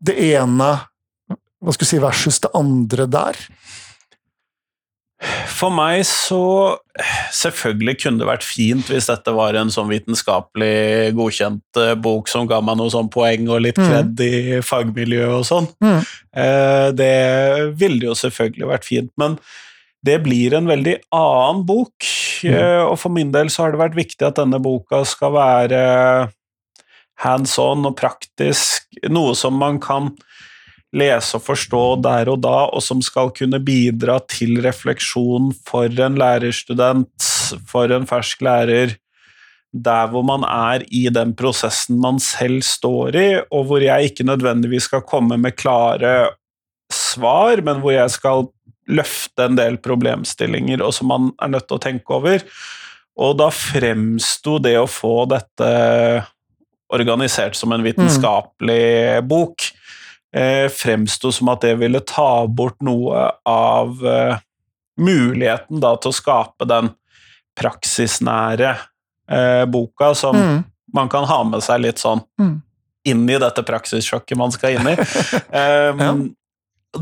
det 0.00 0.16
ene 0.34 0.72
hva 1.64 1.72
skal 1.72 1.88
si, 1.88 1.98
versus 2.02 2.40
det 2.44 2.50
andre 2.54 3.06
der? 3.08 3.38
For 5.48 5.72
meg 5.72 6.02
så 6.04 6.40
Selvfølgelig 7.32 7.94
kunne 8.02 8.20
det 8.20 8.26
vært 8.28 8.44
fint 8.44 8.90
hvis 8.92 9.08
dette 9.08 9.32
var 9.34 9.56
en 9.58 9.70
sånn 9.72 9.88
vitenskapelig 9.90 11.14
godkjent 11.16 11.80
eh, 11.80 11.94
bok 11.98 12.28
som 12.30 12.44
ga 12.50 12.60
meg 12.62 12.76
noe 12.78 12.92
sånn 12.92 13.08
poeng 13.10 13.48
og 13.50 13.62
litt 13.64 13.78
Mm. 13.80 13.88
kred 13.88 14.20
i 14.22 14.60
fagmiljøet 14.62 15.32
og 15.40 15.46
sånn. 15.48 15.66
Mm. 15.82 16.02
Eh, 16.36 16.90
Det 16.92 17.72
ville 17.80 18.04
jo 18.10 18.14
selvfølgelig 18.14 18.68
vært 18.70 18.84
fint, 18.86 19.10
men 19.18 19.38
det 20.04 20.20
blir 20.22 20.54
en 20.54 20.66
veldig 20.68 20.98
annen 21.10 21.64
bok. 21.66 21.94
Mm. 22.44 22.90
Og 22.92 22.98
for 23.00 23.08
min 23.10 23.32
del 23.32 23.48
så 23.50 23.64
har 23.64 23.72
det 23.72 23.80
vært 23.80 23.96
viktig 23.98 24.22
at 24.28 24.36
denne 24.36 24.60
boka 24.62 25.02
skal 25.08 25.32
være 25.32 25.82
hands 27.22 27.58
on 27.62 27.86
og 27.88 27.96
praktisk, 27.98 28.88
noe 29.10 29.34
som 29.38 29.56
man 29.60 29.80
kan 29.82 30.12
lese 30.94 31.38
og 31.38 31.44
forstå 31.48 31.84
der 32.04 32.30
og 32.30 32.42
da, 32.44 32.58
og 32.70 32.82
som 32.84 33.00
skal 33.02 33.32
kunne 33.34 33.60
bidra 33.62 34.20
til 34.30 34.60
refleksjon 34.64 35.50
for 35.66 35.90
en 35.90 36.18
lærerstudent, 36.20 37.30
for 37.70 37.90
en 37.94 38.06
fersk 38.08 38.44
lærer, 38.46 38.94
der 39.74 40.10
hvor 40.12 40.22
man 40.22 40.44
er 40.46 40.84
i 40.94 41.08
den 41.10 41.34
prosessen 41.34 41.98
man 42.02 42.20
selv 42.22 42.62
står 42.62 43.18
i, 43.18 43.28
og 43.50 43.66
hvor 43.68 43.82
jeg 43.82 44.10
ikke 44.10 44.26
nødvendigvis 44.26 44.86
skal 44.90 45.02
komme 45.02 45.38
med 45.40 45.56
klare 45.58 46.34
svar, 46.92 47.58
men 47.64 47.82
hvor 47.82 47.96
jeg 47.96 48.14
skal 48.14 48.46
løfte 48.86 49.48
en 49.48 49.58
del 49.58 49.78
problemstillinger 49.82 50.82
og 50.84 50.92
som 50.94 51.08
man 51.10 51.30
er 51.42 51.54
nødt 51.54 51.66
til 51.68 51.78
å 51.78 51.82
tenke 51.82 52.16
over. 52.18 52.44
Og 53.14 53.36
da 53.38 53.48
fremsto 53.54 54.58
det 54.62 54.76
å 54.78 54.90
få 54.90 55.24
dette 55.30 55.68
organisert 56.92 57.56
som 57.56 57.72
en 57.72 57.82
vitenskapelig 57.82 59.22
bok, 59.28 59.62
eh, 60.36 60.68
fremsto 60.68 61.32
som 61.32 61.48
at 61.48 61.60
det 61.64 61.76
ville 61.80 62.00
ta 62.00 62.46
bort 62.46 62.76
noe 62.82 63.30
av 63.48 64.04
eh, 64.06 64.36
muligheten 65.00 65.80
da 65.80 65.94
til 65.96 66.10
å 66.12 66.14
skape 66.14 66.66
den 66.68 66.90
praksisnære 67.58 68.76
eh, 69.30 69.64
boka 69.64 70.14
som 70.14 70.36
Mm. 70.36 70.64
man 70.94 71.08
kan 71.08 71.24
ha 71.24 71.42
med 71.44 71.62
seg 71.62 71.80
litt 71.80 71.98
sånn 71.98 72.20
Mm. 72.40 72.62
inn 73.06 73.30
i 73.30 73.38
dette 73.38 73.62
praksissjokket 73.62 74.36
man 74.36 74.52
skal 74.52 74.74
inn 74.76 74.86
i. 74.88 74.96
Um, 75.54 76.34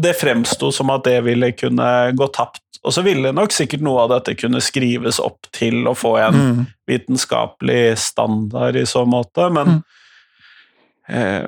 Det 0.01 0.15
fremsto 0.17 0.71
som 0.73 0.91
at 0.91 1.05
det 1.05 1.19
ville 1.25 1.53
kunne 1.53 2.13
gå 2.17 2.29
tapt. 2.33 2.63
Og 2.85 2.93
så 2.97 3.03
ville 3.05 3.31
nok 3.33 3.53
sikkert 3.55 3.83
noe 3.85 4.01
av 4.07 4.09
dette 4.11 4.35
kunne 4.41 4.61
skrives 4.65 5.21
opp 5.23 5.47
til 5.55 5.85
å 5.87 5.95
få 5.95 6.17
en 6.19 6.35
Mm. 6.35 6.67
vitenskapelig 6.89 7.99
standard 7.99 8.77
i 8.77 8.87
så 8.87 9.05
måte, 9.07 9.51
men 9.53 9.83
eh, 11.09 11.47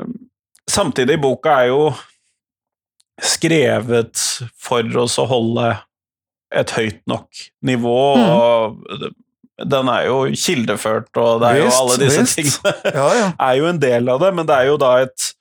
samtidig, 0.70 1.20
boka 1.20 1.50
er 1.64 1.66
jo 1.72 1.94
skrevet 3.22 4.18
for 4.58 4.96
oss 4.98 5.18
å 5.22 5.26
holde 5.30 5.76
et 6.54 6.70
høyt 6.76 7.00
nok 7.10 7.28
nivå, 7.66 8.16
Mm. 8.16 8.30
og 8.30 9.68
den 9.70 9.88
er 9.88 10.06
jo 10.06 10.24
kildeført, 10.34 11.10
og 11.16 11.40
det 11.40 11.48
er 11.50 11.58
jo 11.64 11.70
alle 11.72 11.96
disse 11.98 12.20
visst. 12.20 12.36
tingene 12.62 12.94
Ja, 12.94 13.08
ja. 13.14 13.32
er 13.48 13.56
jo 13.58 13.66
en 13.66 13.78
del 13.78 14.08
av 14.08 14.20
det, 14.20 14.34
men 14.34 14.46
det 14.46 14.54
er 14.60 14.66
jo 14.72 14.76
da 14.76 14.96
et 15.02 15.32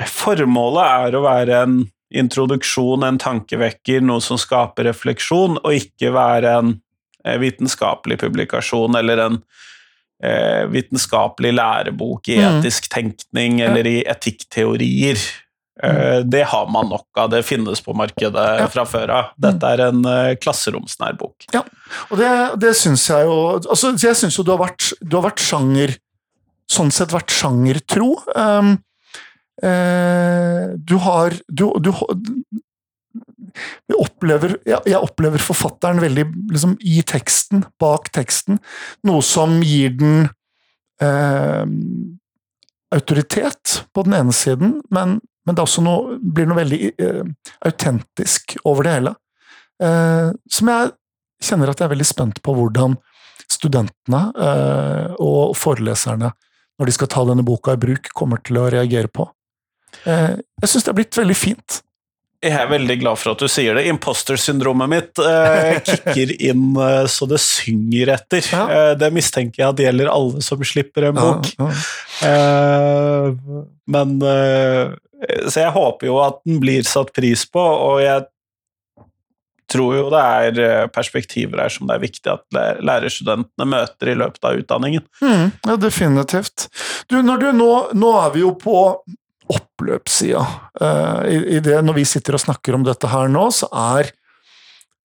Formålet 0.00 1.08
er 1.08 1.16
å 1.18 1.20
være 1.26 1.56
en 1.66 1.72
introduksjon, 2.10 3.04
en 3.06 3.18
tankevekker, 3.18 4.00
noe 4.02 4.20
som 4.24 4.38
skaper 4.40 4.88
refleksjon, 4.90 5.58
og 5.62 5.76
ikke 5.76 6.12
være 6.14 6.54
en 6.58 6.72
eh, 7.24 7.36
vitenskapelig 7.38 8.18
publikasjon 8.22 8.96
eller 8.98 9.18
en 9.26 9.42
eh, 10.22 10.64
vitenskapelig 10.72 11.52
lærebok 11.54 12.28
i 12.28 12.38
Mm. 12.40 12.58
etisk 12.60 12.88
tenkning 12.92 13.60
eller 13.60 13.86
i 13.86 14.02
etikkteorier. 14.04 15.16
Eh, 15.82 16.20
det 16.28 16.42
har 16.44 16.66
man 16.68 16.90
nok 16.90 17.06
av, 17.16 17.30
det 17.30 17.44
finnes 17.46 17.80
på 17.80 17.94
markedet 17.96 18.58
Ja. 18.60 18.66
fra 18.68 18.84
før 18.84 19.08
av. 19.10 19.24
Dette 19.38 19.62
er 19.64 19.80
en 19.88 20.04
eh, 20.04 20.34
klasseromsnær 20.36 21.16
bok. 21.16 21.46
Og 22.10 22.18
det, 22.18 22.60
det 22.60 22.74
syns 22.76 23.06
jeg 23.08 23.24
jo 23.24 23.38
altså, 23.62 23.94
Jeg 23.96 24.16
syns 24.16 24.36
jo 24.36 24.42
du 24.44 24.50
har 24.52 24.58
vært, 24.66 24.92
du 25.00 25.16
har 25.16 25.30
vært 25.30 25.40
sjanger 25.40 25.96
Sånn 26.70 26.92
sett 26.94 27.10
vært 27.10 27.32
sjangertro. 27.34 28.12
Um, 28.36 28.76
du 29.60 30.94
har 30.96 31.34
Du, 31.52 31.66
du 31.84 31.90
jeg 33.90 33.98
opplever, 33.98 34.56
jeg, 34.66 34.98
opplever 34.98 35.42
forfatteren 35.42 36.00
veldig 36.02 36.26
liksom, 36.52 36.76
i 36.86 37.02
teksten, 37.06 37.64
bak 37.82 38.10
teksten, 38.14 38.60
noe 39.08 39.24
som 39.26 39.58
gir 39.66 39.96
den 39.98 40.28
eh, 41.02 41.64
autoritet 42.94 43.80
på 43.94 44.04
den 44.06 44.16
ene 44.20 44.34
siden, 44.36 44.78
men, 44.94 45.18
men 45.46 45.58
det 45.58 45.66
noe, 45.82 46.18
blir 46.20 46.48
noe 46.50 46.60
veldig 46.60 46.80
eh, 46.92 47.24
autentisk 47.66 48.56
over 48.64 48.86
det 48.86 48.96
hele. 48.98 49.14
Eh, 49.82 50.30
som 50.52 50.72
jeg 50.74 50.94
kjenner 51.50 51.72
at 51.72 51.80
jeg 51.80 51.88
er 51.88 51.94
veldig 51.94 52.08
spent 52.08 52.42
på 52.44 52.54
hvordan 52.56 52.98
studentene 53.50 54.22
eh, 54.36 55.18
og 55.18 55.56
foreleserne, 55.58 56.32
når 56.78 56.88
de 56.88 56.96
skal 56.96 57.10
ta 57.12 57.26
denne 57.28 57.44
boka 57.44 57.74
i 57.74 57.80
bruk, 57.80 58.12
kommer 58.16 58.40
til 58.44 58.60
å 58.60 58.70
reagere 58.72 59.10
på. 59.12 59.26
Eh, 60.06 60.34
jeg 60.62 60.72
syns 60.72 60.86
det 60.86 60.92
er 60.92 61.00
blitt 61.02 61.20
veldig 61.20 61.36
fint. 61.38 61.80
Jeg 62.40 62.56
er 62.56 62.70
veldig 62.70 62.94
glad 63.02 63.20
for 63.20 63.34
at 63.34 63.42
du 63.42 63.50
sier 63.52 63.76
det. 63.76 63.82
Imposter-syndromet 63.90 64.88
mitt 64.88 65.20
eh, 65.20 65.76
kicker 65.88 66.32
inn 66.40 66.70
eh, 66.80 67.04
så 67.12 67.28
det 67.28 67.40
synger 67.44 68.14
etter. 68.14 68.46
Ja. 68.48 68.62
Eh, 68.64 68.92
det 69.00 69.10
mistenker 69.12 69.60
jeg 69.60 69.74
at 69.74 69.82
gjelder 69.84 70.08
alle 70.08 70.40
som 70.44 70.64
slipper 70.64 71.10
en 71.10 71.20
bok. 71.20 71.52
Ja, 71.58 71.72
Eh, 72.20 73.30
men 73.88 74.10
eh, 74.28 74.90
Så 75.48 75.62
jeg 75.62 75.72
håper 75.72 76.04
jo 76.10 76.18
at 76.20 76.42
den 76.44 76.58
blir 76.60 76.84
satt 76.84 77.14
pris 77.16 77.46
på, 77.48 77.60
og 77.60 78.02
jeg 78.04 78.26
tror 79.72 79.94
jo 79.96 80.02
det 80.12 80.20
er 80.20 80.90
perspektiver 80.92 81.62
her 81.62 81.72
som 81.72 81.88
det 81.88 81.96
er 81.96 82.02
viktig 82.02 82.32
at 82.32 82.58
lærerstudentene 82.84 83.68
møter 83.72 84.12
i 84.12 84.18
løpet 84.20 84.44
av 84.50 84.60
utdanningen. 84.60 85.06
Mm, 85.22 85.46
ja, 85.64 85.78
definitivt. 85.80 86.66
Du, 87.08 87.16
du, 87.22 87.48
nå, 87.56 87.70
nå 87.96 88.12
er 88.20 88.34
vi 88.36 88.44
jo 88.44 88.52
på 88.60 88.76
oppløpssida. 89.50 90.42
Eh, 90.80 91.20
i, 91.34 91.36
i 91.56 91.60
det, 91.64 91.76
når 91.84 92.00
vi 92.00 92.06
sitter 92.08 92.36
og 92.38 92.42
snakker 92.42 92.76
om 92.76 92.86
dette 92.86 93.10
her 93.10 93.30
nå, 93.32 93.46
så 93.54 93.68
er 93.70 94.10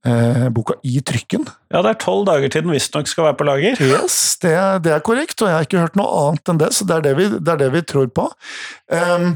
eh, 0.08 0.48
boka 0.54 0.78
i 0.86 1.00
trykken. 1.06 1.48
Ja, 1.74 1.82
det 1.82 1.96
er 1.96 2.02
tolv 2.04 2.26
dager 2.30 2.52
til 2.52 2.66
den 2.66 2.76
visstnok 2.76 3.10
skal 3.12 3.30
være 3.30 3.40
på 3.40 3.48
lager. 3.50 3.82
Yes, 3.84 4.20
det, 4.44 4.56
det 4.86 4.94
er 4.96 5.06
korrekt, 5.06 5.40
og 5.42 5.50
jeg 5.50 5.58
har 5.58 5.70
ikke 5.70 5.82
hørt 5.86 5.98
noe 6.00 6.22
annet 6.26 6.54
enn 6.54 6.62
det, 6.62 6.72
så 6.78 6.88
det 6.88 7.00
er 7.00 7.08
det 7.10 7.16
vi, 7.20 7.32
det 7.38 7.56
er 7.56 7.64
det 7.66 7.72
vi 7.76 7.86
tror 7.94 8.12
på. 8.14 8.30
Um, 8.94 9.34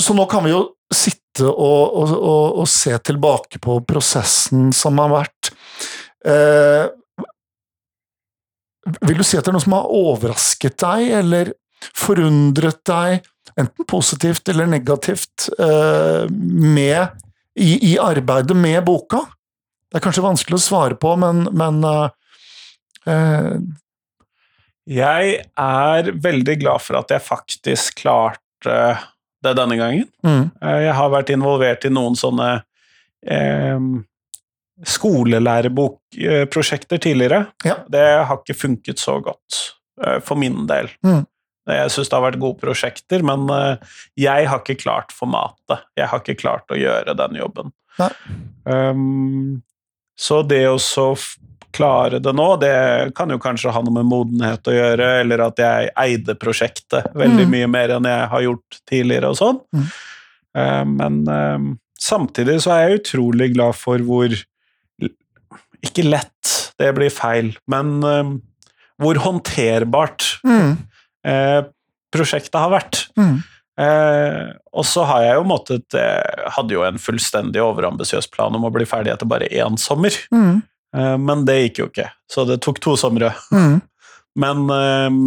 så 0.00 0.16
nå 0.16 0.26
kan 0.30 0.46
vi 0.46 0.54
jo 0.54 0.64
sitte 0.94 1.48
og, 1.50 1.96
og, 1.98 2.12
og, 2.14 2.60
og 2.62 2.68
se 2.70 2.94
tilbake 3.02 3.58
på 3.62 3.80
prosessen 3.88 4.68
som 4.76 5.00
har 5.02 5.10
vært. 5.12 5.50
Uh, 6.24 6.86
vil 9.04 9.18
du 9.18 9.24
si 9.24 9.38
at 9.38 9.44
det 9.44 9.52
er 9.52 9.56
noe 9.56 9.64
som 9.64 9.76
har 9.76 9.92
overrasket 9.92 10.76
deg, 10.80 11.10
eller 11.20 11.52
forundret 11.96 12.80
deg, 12.88 13.24
enten 13.60 13.86
positivt 13.86 14.48
eller 14.48 14.66
negativt, 14.66 15.48
eh, 15.58 16.26
med, 16.30 17.06
i, 17.54 17.92
i, 17.92 17.98
arbeidet 17.98 18.56
med 18.56 18.84
boka? 18.84 19.22
Det 19.90 20.00
er 20.00 20.04
kanskje 20.04 20.26
vanskelig 20.26 20.58
å 20.58 20.64
svare 20.64 20.98
på, 20.98 21.14
men, 21.20 21.46
men 21.54 21.80
eh, 23.06 23.52
Jeg 24.90 25.36
er 25.56 26.12
veldig 26.28 26.56
glad 26.60 26.82
for 26.82 26.98
at 26.98 27.14
jeg 27.14 27.24
faktisk 27.24 28.02
klarte 28.02 28.80
det 29.44 29.54
denne 29.58 29.76
gangen. 29.78 30.08
Mm. 30.24 30.50
Jeg 30.60 30.94
har 30.96 31.10
vært 31.12 31.30
involvert 31.34 31.84
i 31.84 31.90
noen 31.92 32.16
sånne 32.18 32.62
eh, 33.28 33.80
skolelærebokprosjekter 34.82 36.98
tidligere. 36.98 37.46
Ja. 37.64 37.74
Det 37.88 38.26
har 38.26 38.36
ikke 38.40 38.54
funket 38.58 38.98
så 39.02 39.20
godt 39.24 39.74
eh, 40.04 40.20
for 40.24 40.36
min 40.40 40.66
del. 40.70 40.88
Mm. 41.06 41.24
Jeg 41.66 41.90
syns 41.94 42.10
det 42.10 42.16
har 42.18 42.26
vært 42.26 42.40
gode 42.42 42.60
prosjekter, 42.60 43.22
men 43.24 43.46
eh, 43.50 43.94
jeg 44.20 44.48
har 44.50 44.60
ikke 44.60 44.76
klart 44.82 45.14
formatet. 45.16 45.86
Jeg 45.96 46.10
har 46.10 46.20
ikke 46.20 46.36
klart 46.42 46.68
å 46.74 46.76
gjøre 46.76 47.14
den 47.16 47.38
jobben. 47.40 47.72
Um, 48.64 49.62
så 50.18 50.42
det 50.46 50.64
å 50.68 50.76
så 50.82 51.14
klare 51.74 52.20
det 52.22 52.30
nå, 52.36 52.48
det 52.62 52.74
kan 53.18 53.32
jo 53.32 53.38
kanskje 53.42 53.72
ha 53.74 53.80
noe 53.82 53.96
med 53.96 54.06
modenhet 54.06 54.68
å 54.70 54.74
gjøre, 54.76 55.08
eller 55.24 55.42
at 55.48 55.58
jeg 55.58 55.88
eide 55.98 56.36
prosjektet 56.38 57.08
veldig 57.18 57.48
Mm. 57.48 57.50
mye 57.56 57.70
mer 57.72 57.94
enn 57.96 58.06
jeg 58.06 58.28
har 58.30 58.44
gjort 58.44 58.78
tidligere 58.86 59.32
og 59.32 59.38
sånn. 59.40 59.58
Mm. 59.74 59.88
Uh, 60.54 60.84
men 60.92 61.16
uh, 61.26 61.74
samtidig 61.98 62.60
så 62.62 62.76
er 62.76 62.84
jeg 62.84 63.00
utrolig 63.00 63.54
glad 63.56 63.74
for 63.74 63.98
hvor 64.06 64.36
Ikke 65.84 66.04
lett, 66.06 66.72
det 66.80 66.94
blir 66.96 67.10
feil, 67.12 67.50
men 67.68 67.98
uh, 68.04 68.34
hvor 69.02 69.18
håndterbart 69.20 70.38
Mm. 70.46 70.76
Eh, 71.24 71.62
prosjektet 72.14 72.60
har 72.60 72.70
vært. 72.72 73.00
Mm. 73.18 73.38
Eh, 73.80 74.52
og 74.72 74.84
så 74.86 75.02
har 75.08 75.24
jeg 75.24 75.34
jo 75.40 75.46
måttet 75.50 75.96
eh, 75.98 76.44
Hadde 76.54 76.76
jo 76.76 76.84
en 76.86 77.00
fullstendig 77.02 77.58
overambisiøs 77.58 78.28
plan 78.30 78.54
om 78.54 78.68
å 78.68 78.70
bli 78.70 78.86
ferdig 78.86 79.10
etter 79.10 79.26
bare 79.26 79.48
én 79.50 79.74
sommer. 79.82 80.14
Mm. 80.30 80.60
Eh, 80.94 81.16
men 81.18 81.42
det 81.48 81.56
gikk 81.62 81.80
jo 81.82 81.88
ikke, 81.90 82.06
så 82.30 82.44
det 82.46 82.60
tok 82.62 82.78
to 82.84 82.94
somre. 83.00 83.32
Mm. 83.50 83.80
Men 84.44 84.64
eh, 84.70 85.18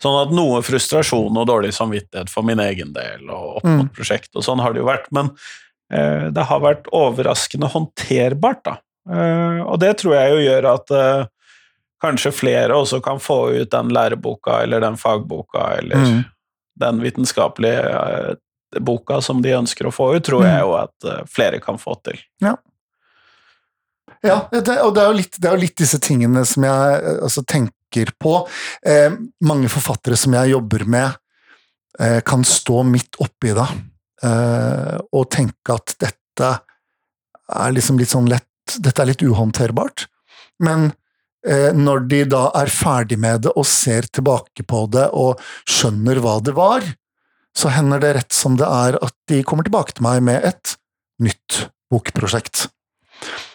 Sånn 0.00 0.16
at 0.16 0.30
noe 0.32 0.62
frustrasjon 0.64 1.36
og 1.36 1.44
dårlig 1.50 1.74
samvittighet 1.76 2.30
for 2.32 2.40
min 2.48 2.60
egen 2.64 2.94
del 2.96 3.26
og 3.28 3.58
opp 3.58 3.66
mot 3.68 3.82
Mm. 3.84 3.90
prosjektet 3.92 4.32
og 4.40 4.46
sånn 4.46 4.62
har 4.64 4.72
det 4.72 4.80
jo 4.80 4.86
vært, 4.88 5.10
men 5.12 5.28
eh, 5.92 6.30
det 6.32 6.44
har 6.48 6.62
vært 6.64 6.88
overraskende 6.96 7.68
håndterbart, 7.68 8.62
da. 8.64 8.78
Eh, 9.12 9.60
og 9.60 9.76
det 9.82 9.90
tror 10.00 10.14
jeg 10.16 10.32
jo 10.32 10.38
gjør 10.46 10.68
at 10.72 10.94
kanskje 12.00 12.32
flere 12.32 12.76
også 12.76 13.00
kan 13.04 13.20
få 13.20 13.38
ut 13.60 13.70
den 13.72 13.90
læreboka 13.94 14.62
eller 14.64 14.80
den 14.80 14.96
fagboka 15.00 15.66
eller 15.78 15.96
Mm. 16.00 16.22
den 16.80 17.00
vitenskapelige 17.02 17.82
eh, 17.90 18.34
boka 18.80 19.20
som 19.20 19.42
de 19.42 19.50
ønsker 19.56 19.86
å 19.88 19.92
få 19.92 20.14
ut, 20.16 20.24
tror 20.24 20.44
jeg 20.46 20.60
jo 20.62 20.74
at 20.78 21.04
eh, 21.04 21.24
flere 21.28 21.58
kan 21.60 21.78
få 21.78 21.96
til. 22.06 22.20
Ja, 24.22 24.48
det, 24.52 24.78
og 24.82 24.94
det 24.94 25.00
er, 25.02 25.06
jo 25.08 25.16
litt, 25.16 25.36
det 25.40 25.48
er 25.48 25.54
jo 25.56 25.62
litt 25.62 25.76
disse 25.80 25.98
tingene 25.98 26.42
som 26.44 26.64
jeg 26.64 26.96
eh, 27.00 27.20
altså, 27.24 27.42
tenker 27.48 28.12
på. 28.20 28.34
Eh, 28.86 29.10
mange 29.44 29.68
forfattere 29.72 30.16
som 30.16 30.34
jeg 30.36 30.52
jobber 30.52 30.84
med, 30.84 31.16
eh, 31.98 32.20
kan 32.20 32.44
stå 32.44 32.82
midt 32.86 33.16
oppi 33.24 33.54
det 33.56 33.66
eh, 34.22 34.98
og 35.12 35.30
tenke 35.32 35.74
at 35.74 35.96
dette 36.00 36.50
er 37.50 37.72
liksom 37.74 37.98
litt 37.98 38.12
sånn 38.12 38.28
lett 38.30 38.46
Dette 38.78 39.02
er 39.02 39.08
litt 39.08 39.22
uhåndterbart. 39.26 40.04
Men 40.62 40.92
når 41.40 42.02
de 42.10 42.18
da 42.28 42.40
er 42.58 42.68
ferdig 42.68 43.16
med 43.16 43.46
det 43.46 43.54
og 43.56 43.64
ser 43.64 44.04
tilbake 44.12 44.60
på 44.68 44.82
det 44.92 45.06
og 45.16 45.40
skjønner 45.64 46.20
hva 46.20 46.34
det 46.44 46.52
var, 46.52 46.84
så 47.56 47.70
hender 47.74 48.02
det 48.02 48.14
rett 48.18 48.34
som 48.36 48.58
det 48.60 48.66
er 48.66 48.98
at 49.00 49.14
de 49.30 49.42
kommer 49.46 49.66
tilbake 49.66 49.96
til 49.96 50.06
meg 50.06 50.22
med 50.26 50.44
et 50.46 50.74
nytt 51.22 51.64
bokprosjekt. 51.90 52.66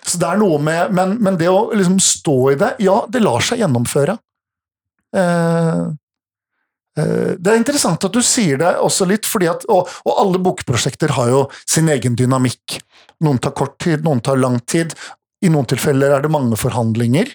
Så 0.06 0.20
det 0.22 0.28
er 0.30 0.38
noe 0.38 0.60
med 0.62 0.92
Men, 0.94 1.16
men 1.24 1.38
det 1.40 1.48
å 1.50 1.72
liksom 1.74 1.98
stå 2.04 2.36
i 2.52 2.58
det 2.62 2.76
Ja, 2.86 3.00
det 3.10 3.24
lar 3.24 3.42
seg 3.42 3.64
gjennomføre. 3.64 4.18
Eh, 5.16 5.82
eh, 7.00 7.32
det 7.40 7.52
er 7.52 7.58
interessant 7.58 8.06
at 8.06 8.14
du 8.14 8.22
sier 8.22 8.60
det 8.62 8.76
også 8.78 9.08
litt, 9.10 9.26
fordi 9.26 9.50
at, 9.50 9.66
og, 9.72 9.90
og 10.06 10.22
alle 10.22 10.42
bokprosjekter 10.44 11.16
har 11.18 11.32
jo 11.32 11.46
sin 11.64 11.90
egen 11.90 12.18
dynamikk. 12.20 12.78
Noen 13.26 13.42
tar 13.42 13.56
kort 13.58 13.80
tid, 13.82 14.06
noen 14.06 14.22
tar 14.22 14.38
lang 14.38 14.60
tid. 14.70 14.94
I 15.42 15.50
noen 15.50 15.68
tilfeller 15.70 16.14
er 16.14 16.26
det 16.26 16.34
mange 16.34 16.60
forhandlinger 16.60 17.34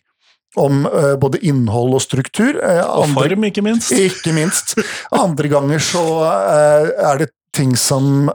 om 0.58 0.86
uh, 0.86 1.14
både 1.20 1.38
innhold 1.46 1.94
og 1.94 2.02
struktur. 2.02 2.56
Og 2.58 3.04
andre- 3.04 3.28
form, 3.28 3.44
ikke 3.50 3.62
minst. 3.64 3.92
ikke 3.92 4.34
minst. 4.34 4.74
Andre 5.14 5.50
ganger 5.52 5.82
så 5.84 6.02
uh, 6.24 6.90
er 7.10 7.22
det 7.24 7.30
ting 7.54 7.74
som 7.74 8.28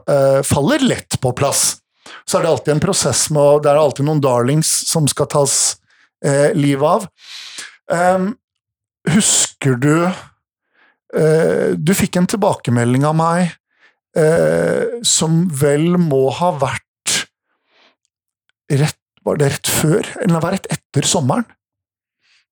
faller 0.43 0.81
lett 0.83 1.15
på 1.23 1.31
plass. 1.39 1.77
Så 2.27 2.37
er 2.37 2.43
det 2.43 2.49
alltid 2.51 2.73
en 2.73 2.81
prosess 2.83 3.21
med 3.31 3.61
Det 3.63 3.69
er 3.71 3.79
alltid 3.79 4.05
noen 4.05 4.19
darlings 4.21 4.67
som 4.89 5.07
skal 5.07 5.29
tas 5.31 5.53
livet 6.53 6.83
av. 6.83 7.05
Um, 7.87 8.27
husker 9.07 9.79
du 9.79 10.11
Du 11.79 11.93
fikk 11.95 12.19
en 12.19 12.27
tilbakemelding 12.27 13.07
av 13.07 13.15
meg 13.15 13.55
som 15.07 15.45
vel 15.63 15.95
må 16.01 16.25
ha 16.35 16.51
vært 16.59 17.19
rett 18.83 18.99
Var 19.25 19.39
det 19.39 19.51
rett 19.55 19.71
før, 19.79 20.11
eller 20.21 20.43
var 20.43 20.51
det 20.51 20.59
rett 20.59 20.73
etter 20.75 21.07
sommeren? 21.07 21.47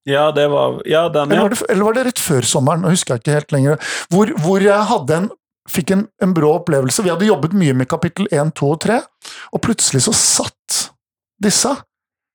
Ja, 0.09 0.31
det 0.35 0.47
var 0.51 0.81
Ja, 0.85 1.09
den, 1.09 1.31
Eller 1.31 1.41
var, 1.41 1.49
det, 1.53 1.61
eller 1.69 1.85
var 1.87 1.93
det 1.93 2.03
rett 2.09 2.19
før 2.19 2.47
sommeren? 2.47 2.83
Nå 2.83 2.91
husker 2.91 3.15
jeg 3.15 3.23
ikke 3.23 3.37
helt 3.37 3.55
lenger. 3.55 3.93
Hvor, 4.11 4.33
hvor 4.43 4.63
jeg 4.63 4.89
hadde 4.89 5.15
en, 5.21 5.29
fikk 5.71 5.93
en, 5.95 6.03
en 6.23 6.35
brå 6.35 6.51
opplevelse. 6.59 7.05
Vi 7.05 7.11
hadde 7.13 7.29
jobbet 7.29 7.55
mye 7.55 7.75
med 7.77 7.87
kapittel 7.91 8.27
1, 8.31 8.51
2 8.59 8.71
og 8.75 8.81
3, 8.83 8.99
og 9.55 9.63
plutselig 9.63 10.03
så 10.07 10.15
satt 10.17 10.79
disse. 11.43 11.71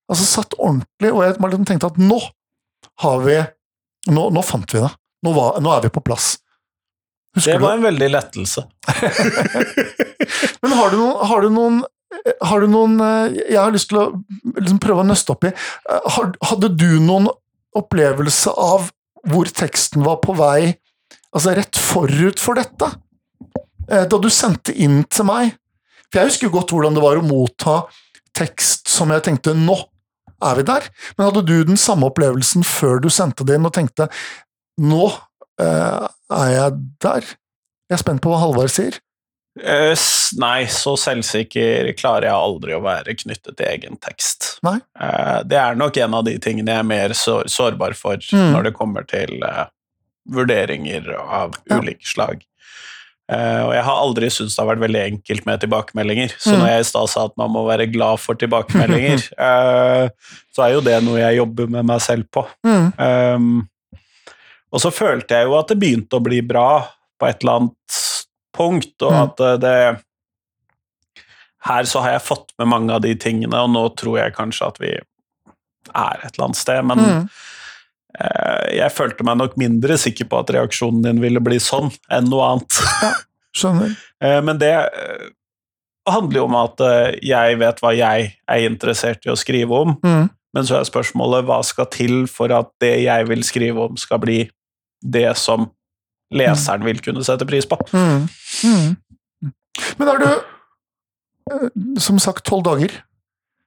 Altså 0.08 0.24
satt 0.24 0.56
ordentlig, 0.56 1.12
og 1.12 1.24
jeg 1.26 1.36
liksom 1.36 1.68
tenkte 1.68 1.92
at 1.92 2.00
nå 2.00 2.20
har 3.04 3.24
vi 3.26 3.38
Nå, 4.08 4.28
nå 4.32 4.40
fant 4.46 4.70
vi 4.72 4.80
det. 4.80 4.88
Nå, 5.26 5.32
var, 5.36 5.58
nå 5.60 5.68
er 5.74 5.82
vi 5.84 5.88
på 5.92 6.00
plass. 6.00 6.38
Det 7.36 7.58
var 7.60 7.74
du? 7.74 7.80
en 7.82 7.82
veldig 7.84 8.06
lettelse. 8.08 8.62
Men 10.62 10.72
har 10.78 10.94
du 10.94 10.96
noen, 10.96 11.26
har 11.28 11.44
du 11.44 11.50
noen 11.52 11.82
har 12.40 12.62
du 12.64 12.70
noen 12.72 12.94
eh, 13.04 13.34
Jeg 13.50 13.58
har 13.60 13.74
lyst 13.74 13.90
til 13.90 13.98
å 14.00 14.06
liksom 14.56 14.78
prøve 14.80 15.02
å 15.02 15.08
nøste 15.10 15.34
opp 15.34 15.44
i 15.44 15.50
Eh, 15.52 16.16
Hadde 16.48 16.70
du 16.72 16.88
noen 17.04 17.28
opplevelse 17.76 18.52
av 18.52 18.88
hvor 19.28 19.50
teksten 19.50 20.04
var 20.06 20.20
på 20.22 20.34
vei 20.38 20.76
altså 21.34 21.52
rett 21.58 21.76
forut 21.76 22.40
for 22.40 22.58
dette? 22.58 22.88
Eh, 23.90 24.06
Da 24.08 24.18
du 24.18 24.28
sendte 24.32 24.72
inn 24.72 25.02
til 25.04 25.28
meg? 25.28 25.56
For 26.08 26.20
jeg 26.20 26.30
husker 26.30 26.48
jo 26.48 26.54
godt 26.56 26.72
hvordan 26.72 26.96
det 26.96 27.04
var 27.04 27.20
å 27.20 27.26
motta 27.26 27.82
tekst 28.38 28.88
som 28.88 29.10
jeg 29.12 29.24
tenkte 29.26 29.52
nå 29.56 29.76
er 30.44 30.54
vi 30.60 30.62
der. 30.62 30.86
Men 31.16 31.26
hadde 31.28 31.42
du 31.44 31.56
den 31.66 31.76
samme 31.80 32.06
opplevelsen 32.08 32.62
før 32.64 33.00
du 33.02 33.10
sendte 33.10 33.44
det 33.44 33.58
inn 33.58 33.66
og 33.66 33.74
tenkte 33.74 34.06
nå 34.78 35.08
eh, 35.60 36.06
er 36.30 36.50
jeg 36.54 36.78
der? 37.02 37.26
Jeg 37.88 37.96
er 37.98 38.02
spent 38.04 38.22
på 38.22 38.30
hva 38.30 38.38
Halvard 38.44 38.70
sier. 38.72 38.96
Eh, 39.64 39.94
nei, 40.38 40.66
så 40.70 40.92
selvsikker 41.00 41.90
klarer 41.98 42.28
jeg 42.28 42.34
aldri 42.36 42.74
å 42.76 42.82
være 42.84 43.14
knyttet 43.18 43.56
til 43.58 43.66
egen 43.66 43.96
tekst. 44.02 44.58
Nei. 44.66 44.76
Eh, 45.00 45.40
det 45.48 45.58
er 45.58 45.74
nok 45.78 45.96
en 45.96 46.14
av 46.14 46.24
de 46.28 46.36
tingene 46.38 46.70
jeg 46.74 46.78
er 46.84 46.88
mer 46.88 47.14
så, 47.18 47.40
sårbar 47.50 47.96
for 47.98 48.16
Mm. 48.32 48.52
når 48.54 48.62
det 48.68 48.74
kommer 48.74 49.06
til 49.08 49.42
eh, 49.42 49.64
vurderinger 50.30 51.10
av 51.18 51.54
Ja. 51.70 51.78
ulike 51.80 52.04
slag. 52.06 52.44
Og 53.30 53.72
jeg 53.74 53.84
har 53.84 53.98
aldri 54.00 54.28
syntes 54.32 54.54
det 54.56 54.62
har 54.64 54.74
vært 54.74 54.80
veldig 54.86 55.00
enkelt 55.04 55.44
med 55.44 55.60
tilbakemeldinger. 55.60 56.30
Så 56.40 56.52
Mm. 56.54 56.58
når 56.60 56.68
jeg 56.68 56.80
i 56.80 56.84
stad 56.88 57.08
sa 57.10 57.24
at 57.26 57.36
man 57.36 57.50
må 57.50 57.66
være 57.66 57.92
glad 57.92 58.18
for 58.20 58.34
tilbakemeldinger, 58.34 59.18
så 60.54 60.62
er 60.64 60.72
jo 60.72 60.80
det 60.80 61.02
noe 61.04 61.18
jeg 61.18 61.36
jobber 61.36 61.66
med 61.68 61.84
meg 61.84 62.00
selv 62.00 62.24
på. 62.32 62.46
Mm. 62.64 62.92
Um, 62.98 63.68
og 64.72 64.80
så 64.80 64.90
følte 64.90 65.28
jeg 65.36 65.44
jo 65.44 65.58
at 65.58 65.68
det 65.68 65.78
begynte 65.78 66.16
å 66.16 66.22
bli 66.24 66.40
bra 66.40 66.88
på 67.20 67.28
et 67.28 67.42
eller 67.42 67.52
annet 67.60 67.98
punkt, 68.58 68.94
og 69.06 69.12
Mm. 69.14 69.22
at 69.22 69.40
eh, 69.46 69.56
det 69.64 69.74
Her 71.68 71.82
så 71.90 72.00
har 72.04 72.12
jeg 72.14 72.22
fått 72.22 72.52
med 72.58 72.68
mange 72.70 72.94
av 72.94 73.00
de 73.02 73.14
tingene, 73.18 73.58
og 73.64 73.70
nå 73.74 73.82
tror 73.98 74.18
jeg 74.20 74.34
kanskje 74.36 74.68
at 74.68 74.76
vi 74.80 74.92
er 74.94 76.20
et 76.22 76.30
eller 76.36 76.44
annet 76.46 76.56
sted, 76.60 76.84
men 76.86 76.98
Mm. 76.98 77.24
eh, 78.20 78.76
jeg 78.78 78.92
følte 78.94 79.24
meg 79.26 79.36
nok 79.40 79.56
mindre 79.58 79.98
sikker 79.98 80.28
på 80.30 80.38
at 80.38 80.50
reaksjonen 80.54 81.02
din 81.02 81.20
ville 81.20 81.40
bli 81.40 81.58
sånn 81.58 81.90
enn 82.10 82.30
noe 82.30 82.52
annet. 82.52 82.78
Skjønner. 83.56 83.96
Eh, 84.20 84.40
men 84.42 84.58
det 84.58 84.72
handler 86.08 86.40
jo 86.40 86.44
om 86.48 86.54
at 86.58 86.80
jeg 87.22 87.58
vet 87.60 87.80
hva 87.80 87.92
jeg 87.94 88.32
er 88.48 88.64
interessert 88.68 89.26
i 89.26 89.30
å 89.30 89.36
skrive 89.38 89.70
om, 89.70 89.92
Mm. 90.02 90.30
men 90.54 90.64
så 90.64 90.80
er 90.80 90.88
spørsmålet 90.88 91.44
hva 91.46 91.60
skal 91.64 91.86
til 91.86 92.26
for 92.26 92.50
at 92.50 92.70
det 92.80 93.04
jeg 93.04 93.28
vil 93.28 93.42
skrive 93.46 93.78
om, 93.90 93.96
skal 93.96 94.18
bli 94.18 94.50
det 95.04 95.36
som 95.36 95.70
leseren 96.34 96.84
vil 96.84 97.00
kunne 97.04 97.24
sette 97.24 97.46
pris 97.48 97.66
på. 97.68 97.78
Mm. 97.92 98.28
Mm. 98.64 99.52
Men 99.98 100.08
er 100.12 100.18
du, 100.24 100.26
eh, 101.52 101.68
som 102.02 102.18
sagt, 102.22 102.44
tolv 102.48 102.64
dager, 102.66 102.92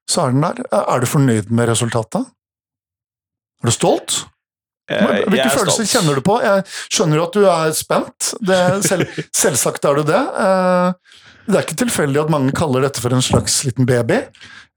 så 0.10 0.26
er 0.28 0.32
den 0.36 0.42
der. 0.44 0.62
Er 0.82 1.00
du 1.00 1.08
fornøyd 1.10 1.50
med 1.52 1.70
resultatet? 1.72 2.26
Er 3.62 3.70
du 3.70 3.74
stolt? 3.76 4.26
Eh, 4.92 4.98
Hvilke 5.06 5.38
jeg 5.38 5.46
er 5.46 5.54
følelser 5.56 5.86
stolt. 5.86 5.92
kjenner 5.94 6.18
du 6.20 6.22
på? 6.26 6.40
Jeg 6.44 6.64
skjønner 6.92 7.16
jo 7.22 7.26
at 7.28 7.36
du 7.38 7.44
er 7.48 7.72
spent. 7.78 8.32
Det, 8.44 8.58
selv, 8.84 9.08
selvsagt 9.44 9.86
er 9.88 10.02
du 10.02 10.04
det. 10.12 10.22
Eh, 10.46 11.20
Det 11.48 11.58
er 11.58 11.64
ikke 11.66 11.80
tilfeldig 11.82 12.20
at 12.22 12.30
mange 12.32 12.52
kaller 12.56 12.84
dette 12.86 13.02
for 13.02 13.12
en 13.16 13.24
slags 13.26 13.64
liten 13.66 13.86
baby 13.90 14.20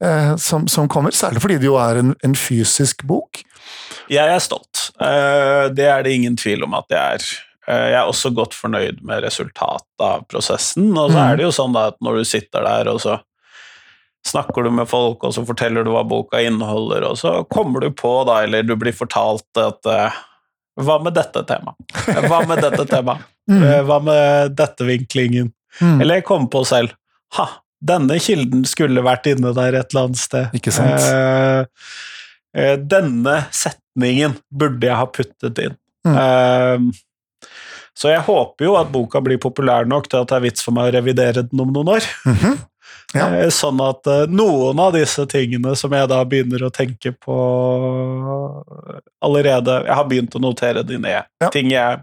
eh, 0.02 0.30
som, 0.40 0.64
som 0.66 0.88
kommer, 0.88 1.12
særlig 1.12 1.42
fordi 1.44 1.58
det 1.60 1.66
jo 1.68 1.74
er 1.78 1.98
en, 2.00 2.14
en 2.24 2.34
fysisk 2.34 3.04
bok. 3.06 3.42
Jeg 4.10 4.24
er 4.32 4.40
stolt. 4.42 4.86
Eh, 5.00 5.68
Det 5.76 5.84
er 5.90 6.02
det 6.06 6.14
ingen 6.16 6.36
tvil 6.40 6.64
om 6.64 6.74
at 6.78 6.88
jeg 6.90 7.18
er. 7.18 7.26
Eh, 7.68 7.86
Jeg 7.90 7.98
er 8.00 8.08
også 8.10 8.30
godt 8.36 8.52
fornøyd 8.54 9.02
med 9.02 9.22
resultatet 9.24 10.00
av 10.04 10.26
prosessen. 10.28 10.90
Og 10.98 11.10
så 11.10 11.16
Mm. 11.18 11.30
er 11.32 11.36
det 11.36 11.44
jo 11.46 11.52
sånn 11.56 11.76
at 11.80 11.96
når 12.02 12.16
du 12.18 12.24
sitter 12.24 12.62
der, 12.64 12.88
og 12.92 13.00
så 13.00 13.20
snakker 14.26 14.64
du 14.64 14.70
med 14.70 14.88
folk, 14.88 15.22
og 15.24 15.32
så 15.34 15.44
forteller 15.46 15.84
du 15.84 15.90
hva 15.92 16.02
boka 16.08 16.40
inneholder, 16.40 17.04
og 17.08 17.16
så 17.20 17.46
kommer 17.48 17.80
du 17.80 17.90
på, 17.90 18.24
da, 18.26 18.42
eller 18.44 18.62
du 18.62 18.74
blir 18.76 18.92
fortalt 18.92 19.44
at 19.56 19.84
eh, 19.86 20.10
Hva 20.80 20.96
med 21.04 21.14
dette 21.14 21.44
temaet? 21.46 21.76
Hva 22.28 22.40
med 22.48 22.58
dette 22.64 22.84
temaet? 22.94 23.20
Eh, 23.48 23.82
Hva 23.86 24.00
med 24.02 24.56
dette 24.56 24.84
vinklingen? 24.84 25.52
Mm. 25.80 26.00
Eller 26.00 26.14
jeg 26.16 26.24
kommer 26.24 26.48
på 26.50 26.64
selv 26.66 26.92
Ha, 27.34 27.46
denne 27.82 28.16
kilden 28.18 28.64
skulle 28.66 29.02
vært 29.04 29.26
inne 29.26 29.52
der 29.54 29.74
et 29.78 29.92
eller 29.94 30.04
annet 30.08 30.16
sted. 30.18 30.50
Ikke 30.54 30.72
sant? 30.72 31.68
Denne 32.88 33.34
setningen 33.50 34.36
burde 34.54 34.86
jeg 34.86 34.96
ha 34.96 35.06
puttet 35.10 35.58
inn. 35.64 35.74
Mm. 36.06 36.92
Så 37.94 38.10
jeg 38.10 38.24
håper 38.26 38.66
jo 38.66 38.76
at 38.80 38.88
boka 38.90 39.20
blir 39.22 39.38
populær 39.38 39.86
nok 39.86 40.08
til 40.10 40.24
at 40.24 40.28
det 40.32 40.36
er 40.40 40.46
vits 40.48 40.64
for 40.66 40.74
meg 40.74 40.88
å 40.90 40.94
revidere 40.96 41.44
den 41.46 41.60
om 41.62 41.72
noen 41.74 41.92
år. 41.98 42.08
Mhm. 42.26 42.54
Ja. 42.58 42.60
Eh, 43.14 43.46
Sånn 43.54 43.78
at 43.84 44.08
eh, 44.10 44.24
noen 44.26 44.78
av 44.82 44.90
disse 44.96 45.22
tingene 45.30 45.76
som 45.78 45.92
jeg 45.94 46.08
da 46.10 46.16
begynner 46.26 46.64
å 46.66 46.70
tenke 46.74 47.12
på 47.14 47.36
allerede 49.22 49.76
Jeg 49.86 49.94
har 50.00 50.08
begynt 50.10 50.34
å 50.34 50.42
notere 50.42 50.82
de 50.86 50.98
ned. 50.98 51.22
Ja. 51.42 51.50
Ting 51.54 51.70
jeg 51.72 52.02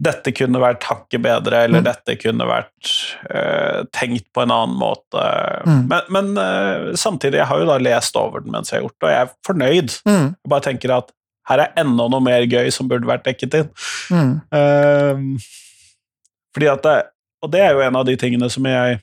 Dette 0.00 0.32
kunne 0.32 0.60
vært 0.62 0.84
hakket 0.88 1.20
bedre, 1.20 1.58
eller 1.66 1.82
Mm. 1.82 1.84
dette 1.84 2.14
kunne 2.16 2.46
vært 2.48 2.90
uh, 3.34 3.82
tenkt 3.92 4.30
på 4.32 4.40
en 4.46 4.50
annen 4.54 4.78
måte. 4.80 5.24
Mm. 5.68 5.82
Men, 5.90 6.06
men 6.08 6.30
uh, 6.40 6.94
samtidig, 6.96 7.36
jeg 7.42 7.48
har 7.50 7.60
jo 7.60 7.66
da 7.68 7.76
lest 7.84 8.16
over 8.16 8.40
den 8.40 8.54
mens 8.54 8.70
jeg 8.72 8.78
har 8.78 8.86
gjort 8.86 8.96
det, 8.96 9.04
og 9.04 9.12
jeg 9.12 9.26
er 9.26 9.34
fornøyd. 9.44 9.96
Mm. 10.08 10.24
Jeg 10.40 10.52
bare 10.54 10.64
tenker 10.70 10.94
at 10.96 11.12
her 11.48 11.58
er 11.64 11.72
enda 11.76 12.08
noe 12.08 12.20
mer 12.20 12.42
gøy 12.46 12.70
som 12.70 12.88
burde 12.88 13.06
vært 13.08 13.24
dekket 13.24 13.54
inn. 13.54 13.70
Mm. 14.10 14.34
Uh, 14.52 15.38
fordi 16.54 16.66
at 16.66 16.82
det, 16.82 16.98
Og 17.42 17.50
det 17.52 17.60
er 17.60 17.72
jo 17.72 17.80
en 17.80 17.96
av 17.96 18.04
de 18.04 18.16
tingene 18.20 18.50
som 18.50 18.66
jeg 18.66 18.98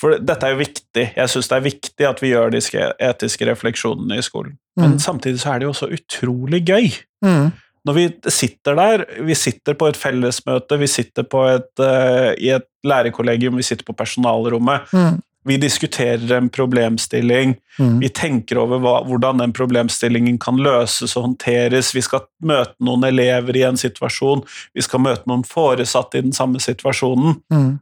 For 0.00 0.18
dette 0.18 0.46
er 0.46 0.54
jo 0.54 0.62
viktig. 0.62 1.04
Jeg 1.16 1.28
syns 1.28 1.48
det 1.50 1.56
er 1.56 1.64
viktig 1.66 2.06
at 2.08 2.20
vi 2.22 2.30
gjør 2.32 2.50
disse 2.54 2.86
etiske 3.04 3.44
refleksjonene 3.50 4.16
i 4.18 4.22
skolen. 4.24 4.54
Men 4.76 4.92
Mm. 4.94 4.98
samtidig 4.98 5.40
så 5.40 5.52
er 5.54 5.58
det 5.58 5.66
jo 5.66 5.72
også 5.74 5.90
utrolig 5.92 6.64
gøy. 6.66 6.88
Mm. 7.22 7.52
Når 7.84 7.92
vi 7.94 8.04
sitter 8.32 8.74
der, 8.74 9.04
vi 9.22 9.34
sitter 9.34 9.74
på 9.74 9.86
et 9.88 9.96
fellesmøte, 9.96 10.78
vi 10.80 10.86
sitter 10.86 11.22
på 11.22 11.42
et, 11.52 11.68
uh, 11.80 12.32
i 12.40 12.48
et 12.56 12.64
lærerkollegium, 12.82 13.56
vi 13.56 13.62
sitter 13.62 13.84
på 13.84 13.92
personalrommet, 13.92 14.80
Mm. 14.92 15.20
Vi 15.44 15.56
diskuterer 15.60 16.32
en 16.36 16.48
problemstilling, 16.50 17.56
Mm. 17.78 17.98
vi 18.00 18.08
tenker 18.08 18.58
over 18.62 18.78
hva, 18.78 18.92
hvordan 19.04 19.38
den 19.42 19.52
problemstillingen 19.52 20.38
kan 20.38 20.56
løses 20.62 21.16
og 21.16 21.24
håndteres. 21.26 21.92
Vi 21.94 22.00
skal 22.06 22.20
møte 22.42 22.74
noen 22.80 23.02
elever 23.04 23.56
i 23.56 23.64
en 23.66 23.76
situasjon, 23.76 24.44
vi 24.74 24.80
skal 24.86 25.00
møte 25.00 25.26
noen 25.26 25.42
foresatte 25.44 26.18
i 26.18 26.22
den 26.22 26.32
samme 26.32 26.60
situasjonen. 26.62 27.40
Mm. 27.52 27.80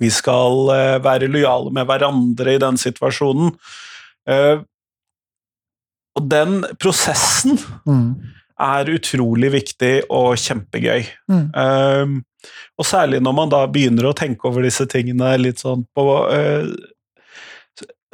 Vi 0.00 0.10
skal 0.10 0.68
uh, 0.70 0.98
være 1.02 1.30
lojale 1.30 1.70
med 1.74 1.86
hverandre 1.86 2.54
i 2.54 2.58
den 2.62 2.76
situasjonen. 2.76 3.54
Uh, 4.28 4.60
og 6.18 6.28
den 6.28 6.64
prosessen 6.82 7.58
Mm. 7.86 8.16
er 8.60 8.90
utrolig 8.90 9.52
viktig 9.54 10.02
og 10.10 10.34
kjempegøy. 10.36 11.04
Um, 11.30 12.24
og 12.78 12.84
særlig 12.86 13.20
når 13.22 13.34
man 13.34 13.48
da 13.54 13.66
begynner 13.70 14.10
å 14.10 14.14
tenke 14.18 14.48
over 14.50 14.62
disse 14.66 14.86
tingene 14.90 15.36
litt 15.38 15.58
sånn 15.62 15.84
på 15.94 16.04
uh, 16.26 16.66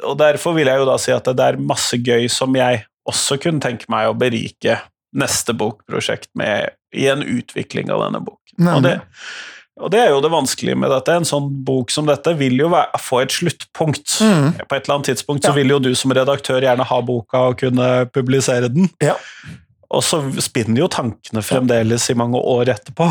Og 0.05 0.17
derfor 0.19 0.55
vil 0.57 0.69
jeg 0.69 0.81
jo 0.81 0.87
da 0.89 0.97
si 1.01 1.13
at 1.15 1.27
det 1.27 1.47
er 1.47 1.61
masse 1.61 1.97
gøy 1.97 2.27
som 2.31 2.55
jeg 2.57 2.83
også 3.09 3.37
kunne 3.41 3.61
tenke 3.63 3.89
meg 3.91 4.09
å 4.09 4.15
berike 4.17 4.79
neste 5.15 5.53
bokprosjekt 5.55 6.31
med 6.37 6.73
i 6.95 7.07
en 7.11 7.21
utvikling 7.23 7.91
av 7.93 8.05
denne 8.07 8.21
boken. 8.25 8.71
Og 8.71 8.81
det, 8.83 8.95
og 9.75 9.91
det 9.91 9.99
er 10.05 10.13
jo 10.13 10.21
det 10.23 10.31
vanskelige 10.31 10.79
med 10.79 10.91
dette. 10.91 11.15
En 11.19 11.27
sånn 11.27 11.49
bok 11.67 11.91
som 11.91 12.07
dette 12.07 12.31
vil 12.39 12.57
jo 12.59 12.69
være, 12.71 12.99
få 13.03 13.21
et 13.25 13.35
sluttpunkt. 13.35 14.17
Mm. 14.23 14.49
På 14.63 14.77
et 14.77 14.85
eller 14.85 14.95
annet 14.97 15.09
tidspunkt 15.11 15.43
Ja. 15.43 15.51
så 15.51 15.57
vil 15.57 15.73
jo 15.75 15.79
du 15.83 15.91
som 15.95 16.13
redaktør 16.15 16.63
gjerne 16.63 16.87
ha 16.87 16.99
boka 17.03 17.49
og 17.51 17.59
kunne 17.59 17.89
publisere 18.15 18.71
den. 18.71 18.89
Ja. 19.03 19.17
Og 19.95 20.03
så 20.03 20.19
spinner 20.43 20.83
jo 20.83 20.89
tankene 20.91 21.43
fremdeles 21.45 22.09
i 22.11 22.17
mange 22.17 22.39
år 22.39 22.73
etterpå. 22.75 23.07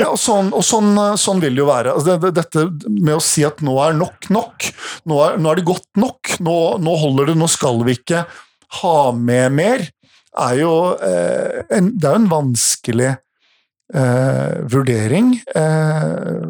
Ja, 0.00 0.10
og 0.12 0.18
sånn, 0.20 0.50
og 0.56 0.64
sånn, 0.66 0.92
sånn 1.20 1.42
vil 1.42 1.56
det 1.56 1.62
jo 1.62 1.68
være. 1.68 1.94
Altså 1.94 2.14
det, 2.14 2.18
det, 2.24 2.32
dette 2.40 2.92
med 2.98 3.16
å 3.16 3.22
si 3.24 3.44
at 3.46 3.62
nå 3.64 3.76
er 3.84 3.96
nok 3.98 4.30
nok, 4.32 4.68
nå 5.08 5.20
er, 5.24 5.38
nå 5.40 5.50
er 5.50 5.60
det 5.60 5.68
godt 5.68 5.88
nok, 6.00 6.34
nå, 6.44 6.56
nå 6.84 6.96
holder 7.02 7.30
det, 7.30 7.38
nå 7.40 7.48
skal 7.50 7.82
vi 7.86 7.96
ikke 7.98 8.24
ha 8.82 8.98
med 9.16 9.54
mer, 9.56 9.86
er 10.38 10.58
jo 10.60 10.72
eh, 11.02 11.64
en, 11.74 11.92
det 11.98 12.08
er 12.10 12.18
en 12.20 12.30
vanskelig 12.30 13.10
eh, 13.10 14.58
vurdering. 14.70 15.32
Eh, 15.56 16.48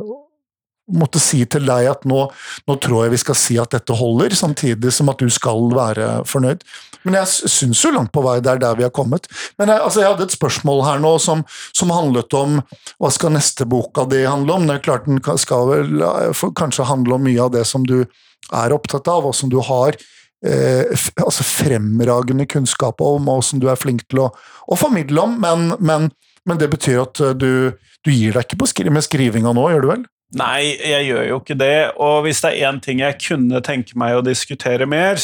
måtte 0.88 1.20
si 1.22 1.42
til 1.50 1.66
deg 1.68 1.88
at 1.90 2.04
nå, 2.08 2.24
nå 2.68 2.76
tror 2.82 3.04
jeg 3.04 3.14
vi 3.14 3.20
skal 3.20 3.38
si 3.38 3.58
at 3.60 3.74
dette 3.74 3.96
holder, 3.96 4.34
samtidig 4.36 4.92
som 4.94 5.10
at 5.12 5.20
du 5.20 5.28
skal 5.32 5.68
være 5.74 6.10
fornøyd. 6.28 6.64
Men 7.06 7.18
jeg 7.20 7.50
syns 7.52 7.82
jo 7.84 7.92
langt 7.94 8.12
på 8.14 8.22
vei 8.24 8.38
det 8.42 8.54
er 8.54 8.62
der 8.62 8.78
vi 8.78 8.86
har 8.86 8.94
kommet. 8.94 9.28
Men 9.60 9.70
jeg, 9.72 9.82
altså, 9.84 10.02
jeg 10.02 10.12
hadde 10.12 10.26
et 10.28 10.36
spørsmål 10.36 10.84
her 10.86 11.02
nå 11.02 11.14
som, 11.22 11.44
som 11.76 11.92
handlet 11.94 12.34
om 12.36 12.60
hva 12.98 13.12
skal 13.14 13.34
neste 13.36 13.68
boka 13.68 14.06
di 14.10 14.24
handle 14.26 14.58
om? 14.58 14.68
Det 14.68 14.78
er 14.78 14.86
klart 14.86 15.08
Den 15.08 15.20
skal 15.40 15.68
vel 15.70 16.06
kanskje 16.58 16.88
handle 16.88 17.18
om 17.18 17.26
mye 17.28 17.42
av 17.44 17.54
det 17.54 17.64
som 17.68 17.86
du 17.86 18.00
er 18.02 18.72
opptatt 18.72 19.08
av, 19.12 19.28
og 19.28 19.36
som 19.36 19.50
du 19.52 19.58
har 19.64 19.96
eh, 20.46 20.88
altså 21.20 21.44
fremragende 21.44 22.46
kunnskap 22.48 23.02
om, 23.04 23.28
og 23.28 23.44
som 23.44 23.60
du 23.60 23.68
er 23.70 23.80
flink 23.80 24.06
til 24.08 24.24
å, 24.24 24.28
å 24.68 24.78
formidle 24.78 25.24
om, 25.24 25.36
men, 25.42 25.72
men, 25.80 26.08
men 26.48 26.60
det 26.60 26.70
betyr 26.72 27.02
at 27.04 27.20
eh, 27.24 27.36
du, 27.36 27.50
du 28.04 28.12
gir 28.12 28.36
deg 28.36 28.46
ikke 28.46 28.62
på 28.62 28.70
skri 28.72 28.94
med 28.94 29.04
skrivinga 29.04 29.52
nå, 29.56 29.68
gjør 29.72 29.84
du 29.84 29.90
vel? 29.92 30.06
Nei, 30.36 30.74
jeg 30.76 31.06
gjør 31.08 31.24
jo 31.24 31.38
ikke 31.40 31.56
det. 31.56 31.76
Og 32.04 32.20
hvis 32.26 32.42
det 32.44 32.52
er 32.52 32.68
én 32.68 32.80
ting 32.84 33.00
jeg 33.00 33.16
kunne 33.22 33.62
tenke 33.64 33.96
meg 33.98 34.18
å 34.18 34.24
diskutere 34.24 34.88
mer, 34.88 35.20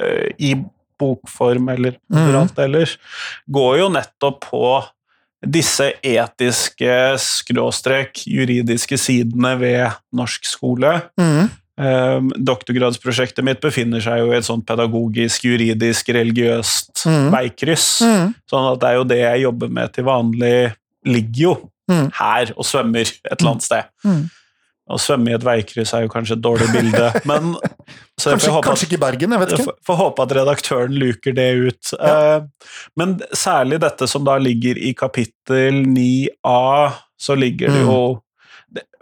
eh, 0.00 0.30
i 0.40 0.54
bokform 0.96 1.68
eller 1.74 1.98
overalt 2.08 2.56
mm. 2.56 2.62
ellers, 2.64 2.96
går 3.52 3.82
jo 3.82 3.90
nettopp 3.92 4.46
på 4.48 4.70
disse 5.46 5.90
etiske 6.00 6.94
skråstrek 7.20 8.24
juridiske 8.24 8.96
sidene 8.98 9.52
ved 9.60 10.00
norsk 10.16 10.48
skole. 10.48 10.94
Mm. 11.20 11.52
Um, 11.76 12.30
doktorgradsprosjektet 12.40 13.44
mitt 13.44 13.60
befinner 13.60 14.00
seg 14.00 14.22
jo 14.22 14.30
i 14.30 14.38
et 14.38 14.46
sånt 14.48 14.64
pedagogisk, 14.64 15.44
juridisk, 15.44 16.08
religiøst 16.16 17.04
mm. 17.04 17.28
veikryss. 17.36 17.90
Mm. 18.00 18.32
Sånn 18.48 18.68
at 18.72 18.80
det 18.80 18.88
er 18.88 18.96
jo 18.96 19.08
det 19.12 19.20
jeg 19.20 19.44
jobber 19.44 19.74
med 19.76 19.92
til 19.92 20.08
vanlig, 20.08 20.58
ligger 21.04 21.42
jo 21.44 21.56
Mm. 21.86 22.08
her 22.18 22.50
og 22.56 22.66
svømmer 22.66 23.06
et 23.06 23.36
eller 23.36 23.52
annet 23.52 23.62
sted. 23.62 23.90
Å 24.86 24.96
svømme 25.02 25.32
i 25.32 25.34
et 25.34 25.42
veikryss 25.42 25.90
er 25.98 26.04
jo 26.04 26.10
kanskje 26.12 26.36
et 26.36 26.42
dårlig 26.44 26.68
bilde, 26.70 27.08
men 27.30 27.56
så 28.20 28.30
Kanskje, 28.36 28.52
håpe, 28.54 28.66
kanskje 28.68 28.86
ikke 28.86 28.98
i 28.98 29.02
Bergen, 29.02 29.32
jeg 29.34 29.40
vet 29.42 29.54
ikke. 29.56 29.72
får- 29.88 29.98
håpe 29.98 30.22
at 30.26 30.34
redaktøren 30.38 30.94
luker 31.00 31.34
det 31.34 31.46
ut. 31.58 31.90
Ja. 31.98 32.12
Eh, 32.36 32.76
Men 32.96 33.16
særlig 33.34 33.80
dette 33.82 34.06
som 34.08 34.22
da 34.24 34.36
ligger 34.38 34.78
i 34.78 34.92
kapittel 34.94 35.82
9a, 35.90 36.92
så 37.18 37.34
ligger 37.34 37.74
det 37.74 37.82
jo 37.82 37.98
mm. 38.14 38.22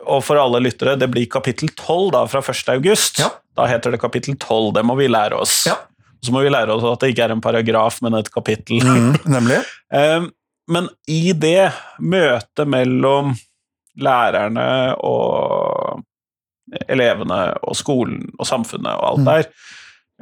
Og 0.05 0.21
for 0.21 0.37
alle 0.37 0.59
lyttere, 0.61 0.93
det 1.01 1.07
blir 1.09 1.25
kapittel 1.33 1.71
12 1.73 2.11
da, 2.13 2.25
fra 2.29 2.41
1. 2.45 2.67
august. 2.75 3.21
Ja. 3.23 3.31
Da 3.57 3.65
heter 3.71 3.95
det 3.95 4.01
kapittel 4.03 4.35
12, 4.37 4.75
det 4.77 4.83
må 4.85 4.97
vi 4.99 5.07
lære 5.09 5.39
oss. 5.41 5.63
Ja. 5.69 5.79
Så 6.21 6.33
må 6.35 6.43
vi 6.45 6.51
lære 6.53 6.75
oss 6.75 6.85
at 6.85 7.01
det 7.01 7.15
ikke 7.15 7.25
er 7.25 7.33
en 7.33 7.41
paragraf, 7.45 8.03
men 8.05 8.13
et 8.19 8.29
kapittel. 8.33 8.85
Mm, 8.85 9.17
nemlig. 9.37 9.63
Eh, 9.93 10.27
Men 10.69 10.89
i 11.09 11.33
det 11.37 11.71
møtet 12.01 12.69
mellom 12.69 13.33
lærerne 14.01 14.95
og 15.05 15.74
elevene 16.89 17.55
og 17.63 17.77
skolen 17.79 18.31
og 18.39 18.47
samfunnet 18.47 18.93
og 18.95 19.07
alt 19.11 19.21
Mm. 19.21 19.25
der, 19.25 19.45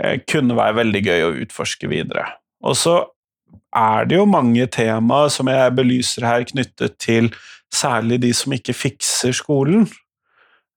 eh, 0.02 0.18
kunne 0.28 0.56
være 0.56 0.74
veldig 0.74 1.02
gøy 1.04 1.22
å 1.26 1.34
utforske 1.46 1.88
videre. 1.88 2.26
Og 2.62 2.76
så 2.76 3.04
er 3.74 4.04
det 4.04 4.16
jo 4.16 4.24
mange 4.26 4.66
temaer 4.66 5.28
som 5.30 5.46
jeg 5.48 5.74
belyser 5.74 6.26
her, 6.26 6.44
knyttet 6.44 6.98
til 6.98 7.30
særlig 7.72 8.20
de 8.20 8.32
som 8.32 8.52
ikke 8.52 8.74
fikser 8.74 9.32
skolen. 9.32 9.88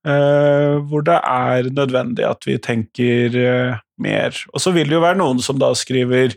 eh, 0.06 0.78
hvor 0.86 1.02
det 1.02 1.16
er 1.24 1.62
nødvendig 1.74 2.22
at 2.24 2.44
vi 2.46 2.56
tenker 2.58 3.34
eh, 3.34 3.78
mer. 3.98 4.30
Og 4.54 4.60
så 4.60 4.70
vil 4.72 4.84
det 4.86 4.92
jo 4.94 5.00
være 5.02 5.18
noen 5.18 5.40
som 5.42 5.58
da 5.58 5.72
skriver 5.74 6.36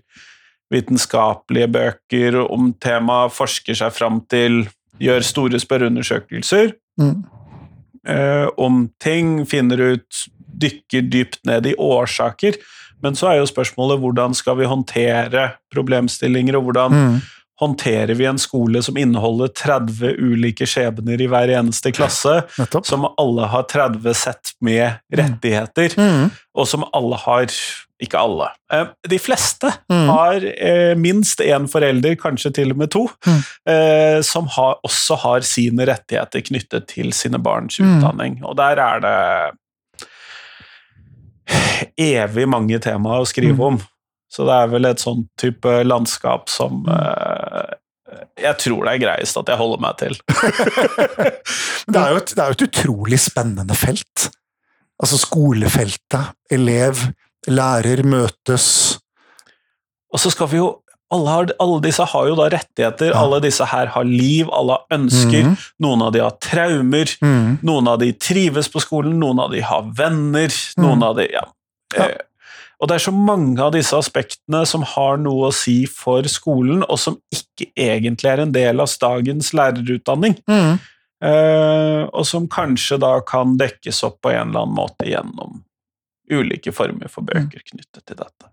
vitenskapelige 0.74 1.68
bøker 1.72 2.40
om 2.52 2.74
temaet, 2.82 3.32
forsker 3.36 3.78
seg 3.78 3.94
fram 3.94 4.22
til, 4.30 4.64
gjør 5.00 5.22
store 5.24 5.60
spørreundersøkelser 5.62 6.74
Mm. 7.00 7.24
Eh, 8.08 8.47
om 8.58 8.89
ting, 9.00 9.45
finner 9.45 9.78
ut 9.95 10.26
dykker 10.60 11.02
dypt 11.12 11.41
ned 11.45 11.66
i 11.68 11.76
årsaker. 11.76 12.56
Men 13.02 13.16
så 13.16 13.30
er 13.32 13.38
jo 13.39 13.45
spørsmålet 13.47 14.00
hvordan 14.02 14.34
skal 14.36 14.58
vi 14.60 14.66
håndtere 14.68 15.54
problemstillinger, 15.74 16.58
og 16.60 16.64
hvordan 16.70 16.91
Mm. 16.91 17.22
håndterer 17.60 18.16
vi 18.16 18.26
en 18.26 18.38
skole 18.39 18.82
som 18.84 18.95
inneholder 18.97 19.47
30 19.52 20.16
ulike 20.20 20.64
skjebner 20.68 21.20
i 21.22 21.28
hver 21.28 21.50
eneste 21.60 21.91
klasse, 21.91 22.43
Nettopp. 22.58 22.86
som 22.88 23.06
alle 23.20 23.47
har 23.47 23.64
30 23.64 24.14
sett 24.16 24.54
med 24.62 25.00
rettigheter, 25.12 25.89
Mm. 25.97 26.32
og 26.56 26.68
som 26.68 26.84
alle 26.93 27.16
har 27.18 27.47
Ikke 28.02 28.16
alle. 28.20 28.47
eh, 28.72 28.86
De 29.10 29.18
fleste 29.20 29.68
Mm. 29.91 30.08
har 30.10 30.36
eh, 30.45 30.95
minst 30.95 31.39
én 31.43 31.68
forelder, 31.68 32.16
kanskje 32.16 32.54
til 32.54 32.72
og 32.72 32.78
med 32.78 32.91
to, 32.91 33.10
Mm. 33.28 33.41
eh, 33.68 34.22
som 34.22 34.47
har, 34.47 34.78
også 34.88 35.18
har 35.20 35.41
sine 35.41 35.86
rettigheter 35.86 36.41
knyttet 36.41 36.88
til 36.88 37.12
sine 37.14 37.38
barns 37.43 37.80
Mm. 37.80 37.97
utdanning. 38.00 38.39
Og 38.45 38.56
der 38.56 38.80
er 38.80 39.00
det 39.00 39.58
evig 42.00 42.47
mange 42.50 42.80
temaer 42.80 43.24
å 43.24 43.28
skrive 43.28 43.56
Mm. 43.58 43.62
om. 43.68 43.80
Så 44.32 44.45
det 44.45 44.54
er 44.54 44.68
vel 44.68 44.86
et 44.86 44.97
sånn 45.02 45.28
type 45.38 45.84
landskap 45.84 46.50
som 46.50 46.86
eh, 46.88 47.74
jeg 48.38 48.58
tror 48.62 48.86
det 48.86 48.93
er 48.93 49.04
greiest 49.08 49.38
at 49.38 49.47
jeg 49.50 49.58
holder 49.58 49.80
meg 49.82 49.97
til. 49.97 50.16
Det 51.89 51.97
er, 51.97 52.18
et, 52.18 52.32
det 52.36 52.38
er 52.43 52.52
jo 52.52 52.58
et 52.58 52.68
utrolig 52.68 53.18
spennende 53.20 53.74
felt. 53.74 54.28
Altså 55.02 55.18
skolefeltet. 55.18 56.36
Elev, 56.54 57.00
lærer 57.48 58.04
møtes. 58.04 59.00
Og 60.14 60.20
så 60.20 60.32
skal 60.34 60.48
vi 60.52 60.58
jo 60.58 60.82
alle, 61.12 61.30
har, 61.30 61.48
alle 61.60 61.80
disse 61.82 62.06
har 62.06 62.28
jo 62.28 62.36
da 62.38 62.50
rettigheter, 62.54 63.12
Ja. 63.14 63.22
alle 63.24 63.40
disse 63.42 63.66
her 63.66 63.88
har 63.88 64.04
liv, 64.04 64.50
alle 64.54 64.72
har 64.78 64.86
ønsker, 65.00 65.44
Mm. 65.44 65.56
noen 65.82 66.02
av 66.06 66.12
de 66.14 66.20
har 66.20 66.32
traumer, 66.40 67.18
Mm. 67.22 67.60
noen 67.64 67.88
av 67.88 68.00
de 68.00 68.12
trives 68.14 68.68
på 68.70 68.80
skolen, 68.82 69.18
noen 69.20 69.40
av 69.40 69.52
de 69.52 69.62
har 69.62 69.82
venner, 69.98 70.50
noen 70.78 71.02
av 71.04 71.16
de 71.16 71.28
ja. 71.32 71.46
Ja. 71.98 72.06
Eh, 72.06 72.18
Og 72.82 72.88
det 72.88 72.96
er 72.96 73.12
så 73.12 73.14
mange 73.14 73.60
av 73.60 73.74
disse 73.74 73.92
aspektene 73.92 74.66
som 74.66 74.84
har 74.84 75.18
noe 75.18 75.50
å 75.50 75.54
si 75.54 75.86
for 75.86 76.22
skolen, 76.24 76.82
og 76.88 76.98
som 76.98 77.18
ikke 77.34 77.68
egentlig 77.76 78.30
er 78.32 78.40
en 78.40 78.54
del 78.54 78.80
av 78.80 78.88
dagens 78.88 79.52
lærerutdanning. 79.52 80.38
Mm. 80.48 80.80
Eh, 81.22 82.08
og 82.14 82.26
som 82.26 82.48
kanskje 82.48 82.98
da 82.98 83.20
kan 83.20 83.58
dekkes 83.58 84.02
opp 84.04 84.22
på 84.22 84.32
en 84.32 84.50
eller 84.52 84.62
annen 84.62 84.76
måte 84.78 85.04
gjennom 85.06 85.62
ulike 86.32 86.74
former 86.76 87.12
for 87.12 87.28
bøker 87.28 87.64
knyttet 87.66 88.04
til 88.06 88.20
dette. 88.20 88.52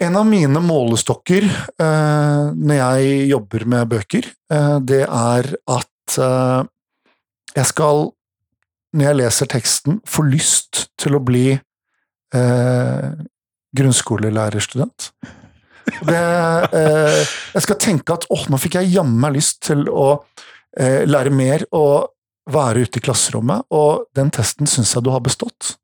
En 0.00 0.16
av 0.16 0.24
mine 0.24 0.62
målestokker 0.64 1.44
eh, 1.44 2.44
når 2.56 2.78
jeg 2.78 3.26
jobber 3.28 3.66
med 3.68 3.90
bøker, 3.90 4.28
eh, 4.52 4.76
det 4.80 5.02
er 5.04 5.50
at 5.68 6.16
eh, 6.16 6.62
jeg 7.58 7.68
skal, 7.68 8.06
når 8.96 9.10
jeg 9.10 9.18
leser 9.20 9.50
teksten, 9.52 9.98
få 10.08 10.24
lyst 10.30 10.86
til 11.00 11.18
å 11.18 11.20
bli 11.20 11.50
eh, 11.52 13.10
grunnskolelærerstudent. 13.76 15.10
Det, 16.06 16.22
eh, 16.80 17.20
jeg 17.52 17.66
skal 17.66 17.78
tenke 17.82 18.16
at 18.16 18.24
åh, 18.32 18.46
nå 18.48 18.60
fikk 18.62 18.78
jeg 18.80 18.94
jammen 18.94 19.20
meg 19.20 19.36
lyst 19.36 19.60
til 19.68 19.84
å 19.90 20.08
eh, 20.78 21.04
lære 21.08 21.32
mer 21.34 21.66
og 21.76 22.14
være 22.50 22.86
ute 22.86 22.98
i 22.98 23.04
klasserommet, 23.04 23.68
og 23.70 24.08
den 24.16 24.32
testen 24.34 24.70
syns 24.70 24.94
jeg 24.96 25.04
du 25.04 25.12
har 25.12 25.22
bestått. 25.24 25.76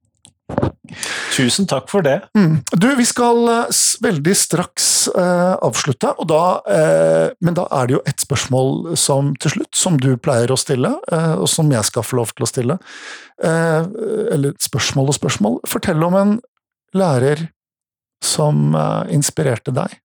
Tusen 1.37 1.67
takk 1.69 1.91
for 1.91 2.05
det. 2.07 2.21
Mm. 2.39 2.61
Du, 2.73 2.87
vi 2.97 3.05
skal 3.07 3.49
eh, 3.51 3.81
veldig 4.03 4.35
straks 4.39 4.87
uh, 5.13 5.57
avslutte, 5.65 6.13
da, 6.29 6.45
uh, 6.63 7.27
men 7.45 7.57
da 7.59 7.67
er 7.77 7.89
det 7.89 7.97
jo 7.97 8.03
et 8.09 8.23
spørsmål 8.23 8.95
som 8.99 9.35
til 9.43 9.57
slutt, 9.57 9.75
som 9.77 9.99
du 10.01 10.15
pleier 10.17 10.53
å 10.53 10.59
stille, 10.61 10.95
uh, 11.13 11.35
og 11.35 11.49
som 11.51 11.71
jeg 11.73 11.89
skal 11.91 12.07
få 12.07 12.21
lov 12.21 12.33
til 12.35 12.47
å 12.47 12.51
stille. 12.51 12.79
Eller 13.37 14.55
spørsmål 14.65 15.11
og 15.13 15.17
spørsmål. 15.19 15.59
Fortell 15.69 16.01
om 16.07 16.15
en 16.17 16.31
lærer 16.97 17.43
som 18.25 18.73
inspirerte 19.13 19.75
deg. 19.77 19.99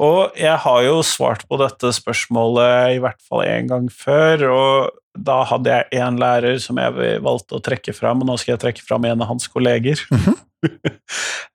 Og 0.00 0.36
jeg 0.38 0.56
har 0.62 0.80
jo 0.86 1.00
svart 1.04 1.42
på 1.48 1.58
dette 1.60 1.90
spørsmålet 1.92 2.96
i 2.96 3.00
hvert 3.04 3.20
fall 3.20 3.44
én 3.44 3.68
gang 3.68 3.90
før, 3.92 4.46
og 4.48 5.00
da 5.18 5.42
hadde 5.44 5.74
jeg 5.74 6.00
én 6.00 6.16
lærer 6.20 6.56
som 6.62 6.78
jeg 6.80 7.18
valgte 7.24 7.58
å 7.58 7.64
trekke 7.64 7.92
fram, 7.92 8.22
og 8.22 8.30
nå 8.30 8.36
skal 8.40 8.54
jeg 8.54 8.62
trekke 8.62 8.84
fram 8.86 9.04
en 9.04 9.20
av 9.20 9.28
hans 9.28 9.48
kolleger. 9.52 10.00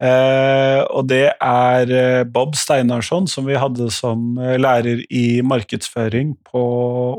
eh, 0.06 0.82
og 0.92 1.08
det 1.10 1.24
er 1.34 1.94
eh, 1.96 2.24
Bob 2.30 2.54
Steinarsson, 2.60 3.26
som 3.32 3.48
vi 3.50 3.58
hadde 3.58 3.88
som 3.96 4.36
eh, 4.38 4.58
lærer 4.62 5.02
i 5.10 5.42
markedsføring 5.46 6.36
på 6.52 6.66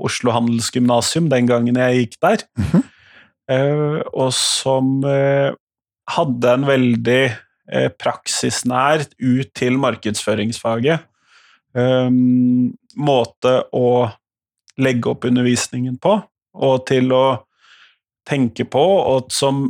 Oslo 0.06 0.34
Handelsgymnasium 0.36 1.30
den 1.32 1.50
gangen 1.50 1.80
jeg 1.82 2.04
gikk 2.04 2.20
der, 2.22 2.46
Mhm. 2.60 2.84
eh, 3.50 3.98
og 4.12 4.30
som 4.36 5.00
eh, 5.10 5.50
hadde 6.14 6.54
en 6.54 6.70
veldig 6.70 7.24
praksisnært 7.66 7.96
praksisnær 7.98 9.02
ut 9.18 9.48
til 9.58 9.74
markedsføringsfaget. 9.82 11.02
Um, 11.76 12.70
måte 12.96 13.58
å 13.76 14.08
legge 14.80 15.10
opp 15.12 15.26
undervisningen 15.28 15.98
på, 16.00 16.14
og 16.56 16.86
til 16.88 17.12
å 17.12 17.24
tenke 18.28 18.64
på, 18.68 18.84
og 19.12 19.28
som 19.32 19.66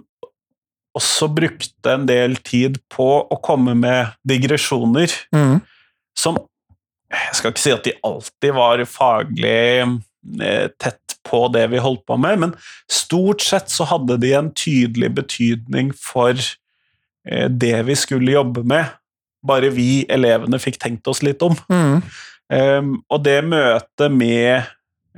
også 0.97 1.29
brukte 1.35 1.93
en 1.93 2.07
del 2.09 2.39
tid 2.47 2.79
på 2.93 3.09
å 3.29 3.39
komme 3.45 3.75
med 3.77 4.15
digresjoner 4.29 5.13
Mm. 5.35 5.61
som 6.17 6.39
Jeg 7.11 7.35
skal 7.39 7.53
ikke 7.53 7.63
si 7.63 7.71
at 7.71 7.85
de 7.85 7.93
alltid 8.03 8.55
var 8.57 8.81
faglig 8.91 9.85
eh, 10.43 10.69
tett 10.79 11.15
på 11.23 11.47
det 11.55 11.69
vi 11.71 11.79
holdt 11.79 12.03
på 12.07 12.17
med, 12.19 12.39
men 12.39 12.55
stort 12.91 13.45
sett 13.47 13.71
så 13.71 13.87
hadde 13.87 14.17
de 14.19 14.33
en 14.35 14.51
tydelig 14.51 15.13
betydning 15.15 15.93
for 15.95 16.35
eh, 16.35 17.47
det 17.49 17.87
vi 17.87 17.95
skulle 17.95 18.35
jobbe 18.35 18.65
med. 18.67 18.91
Bare 19.47 19.71
vi 19.75 20.05
elevene 20.13 20.59
fikk 20.63 20.79
tenkt 20.83 21.09
oss 21.11 21.23
litt 21.27 21.43
om. 21.47 21.57
Mm. 21.73 22.01
Um, 22.47 22.91
og 23.11 23.25
det 23.27 23.41
møtet 23.43 24.13
med 24.15 24.63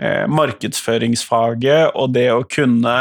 eh, 0.00 0.24
markedsføringsfaget 0.32 1.90
og 1.98 2.14
det 2.14 2.30
å 2.32 2.44
kunne 2.48 2.94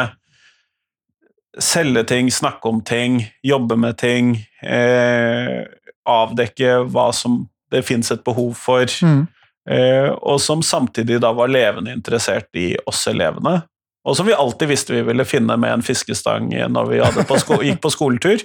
selge 1.57 2.03
ting, 2.11 2.31
snakke 2.31 2.69
om 2.69 2.81
ting, 2.85 3.21
jobbe 3.45 3.77
med 3.79 3.97
ting, 3.97 4.35
eh, 4.61 5.63
avdekke 6.07 6.83
hva 6.91 7.07
som 7.15 7.45
det 7.73 7.83
fins 7.87 8.11
et 8.11 8.23
behov 8.23 8.53
for, 8.55 8.85
Mm. 8.85 9.27
eh, 9.67 10.09
og 10.21 10.39
som 10.39 10.61
samtidig 10.61 11.19
da 11.21 11.31
var 11.33 11.47
levende 11.47 11.93
interessert 11.93 12.47
i 12.53 12.75
oss 12.85 13.07
elevene. 13.07 13.63
Og 14.05 14.15
som 14.15 14.25
vi 14.25 14.33
alltid 14.33 14.69
visste 14.69 14.93
vi 14.93 15.01
ville 15.01 15.25
finne 15.25 15.57
med 15.59 15.71
en 15.73 15.81
fiskestang 15.81 16.49
når 16.49 16.87
vi 16.87 16.99
på 16.99 17.63
gikk 17.63 17.81
på 17.81 17.91
skoletur. 17.91 18.39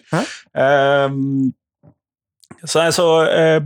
Um, 0.55 1.53
så 2.64 2.86
så 2.94 3.07
eh, 3.26 3.61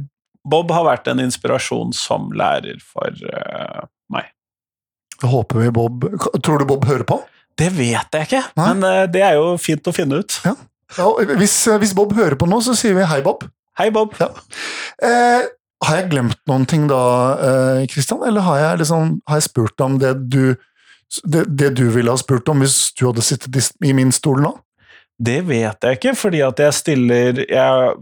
Bob 0.47 0.71
har 0.71 0.87
vært 0.87 1.09
en 1.11 1.23
inspirasjon 1.25 1.93
som 1.97 2.31
lærer 2.37 2.79
for 2.85 3.11
eh, 3.11 3.83
meg. 4.13 4.31
Jeg 5.17 5.33
håper 5.33 5.65
vi 5.65 5.73
Bob 5.73 6.05
Tror 6.45 6.61
du 6.61 6.67
Bob 6.69 6.85
hører 6.87 7.07
på? 7.09 7.19
Det 7.57 7.71
vet 7.73 8.13
jeg 8.13 8.29
ikke, 8.29 8.43
Nei. 8.59 8.67
men 8.69 8.85
eh, 8.85 9.05
det 9.11 9.23
er 9.25 9.39
jo 9.39 9.55
fint 9.61 9.89
å 9.89 9.95
finne 9.97 10.21
ut. 10.21 10.41
Ja, 10.45 11.09
hvis, 11.41 11.57
hvis 11.81 11.95
Bob 11.97 12.13
hører 12.15 12.37
på 12.39 12.49
nå, 12.49 12.61
så 12.63 12.77
sier 12.79 12.95
vi 12.99 13.07
hei, 13.09 13.23
Bob. 13.25 13.47
Hei, 13.81 13.89
Bob. 13.93 14.13
Eh, 14.21 15.49
har 15.85 15.99
jeg 15.99 16.11
glemt 16.13 16.39
noen 16.49 16.67
ting 16.69 16.87
da, 16.89 17.01
eh, 17.49 17.81
Christian? 17.91 18.23
Eller 18.29 18.45
har 18.47 18.61
jeg, 18.61 18.83
liksom, 18.85 19.17
har 19.29 19.41
jeg 19.41 19.49
spurt 19.49 19.83
om 19.85 19.99
det 20.01 20.13
du, 20.33 20.55
det, 21.25 21.47
det 21.49 21.73
du 21.81 21.87
ville 21.93 22.13
ha 22.13 22.21
spurt 22.21 22.49
om 22.53 22.65
hvis 22.65 22.95
du 22.97 23.07
hadde 23.09 23.25
sittet 23.25 23.73
i 23.85 23.93
min 23.97 24.13
stol 24.15 24.41
nå? 24.45 24.55
Det 25.17 25.41
vet 25.49 25.85
jeg 25.85 25.99
ikke, 25.99 26.15
fordi 26.17 26.43
at 26.45 26.61
jeg 26.61 26.77
stiller 26.77 27.43
jeg, 27.45 27.99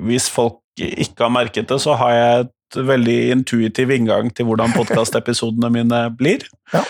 Hvis 0.00 0.30
folk 0.30 0.58
ikke 0.78 1.22
har 1.24 1.32
merket 1.32 1.68
det, 1.68 1.80
så 1.80 1.94
har 1.96 2.10
jeg 2.12 2.40
et 2.46 2.80
veldig 2.86 3.18
intuitiv 3.32 3.90
inngang 3.94 4.28
til 4.34 4.44
hvordan 4.48 4.72
podkastepisodene 4.76 5.70
mine 5.72 6.04
blir. 6.18 6.38
Ja. 6.74 6.82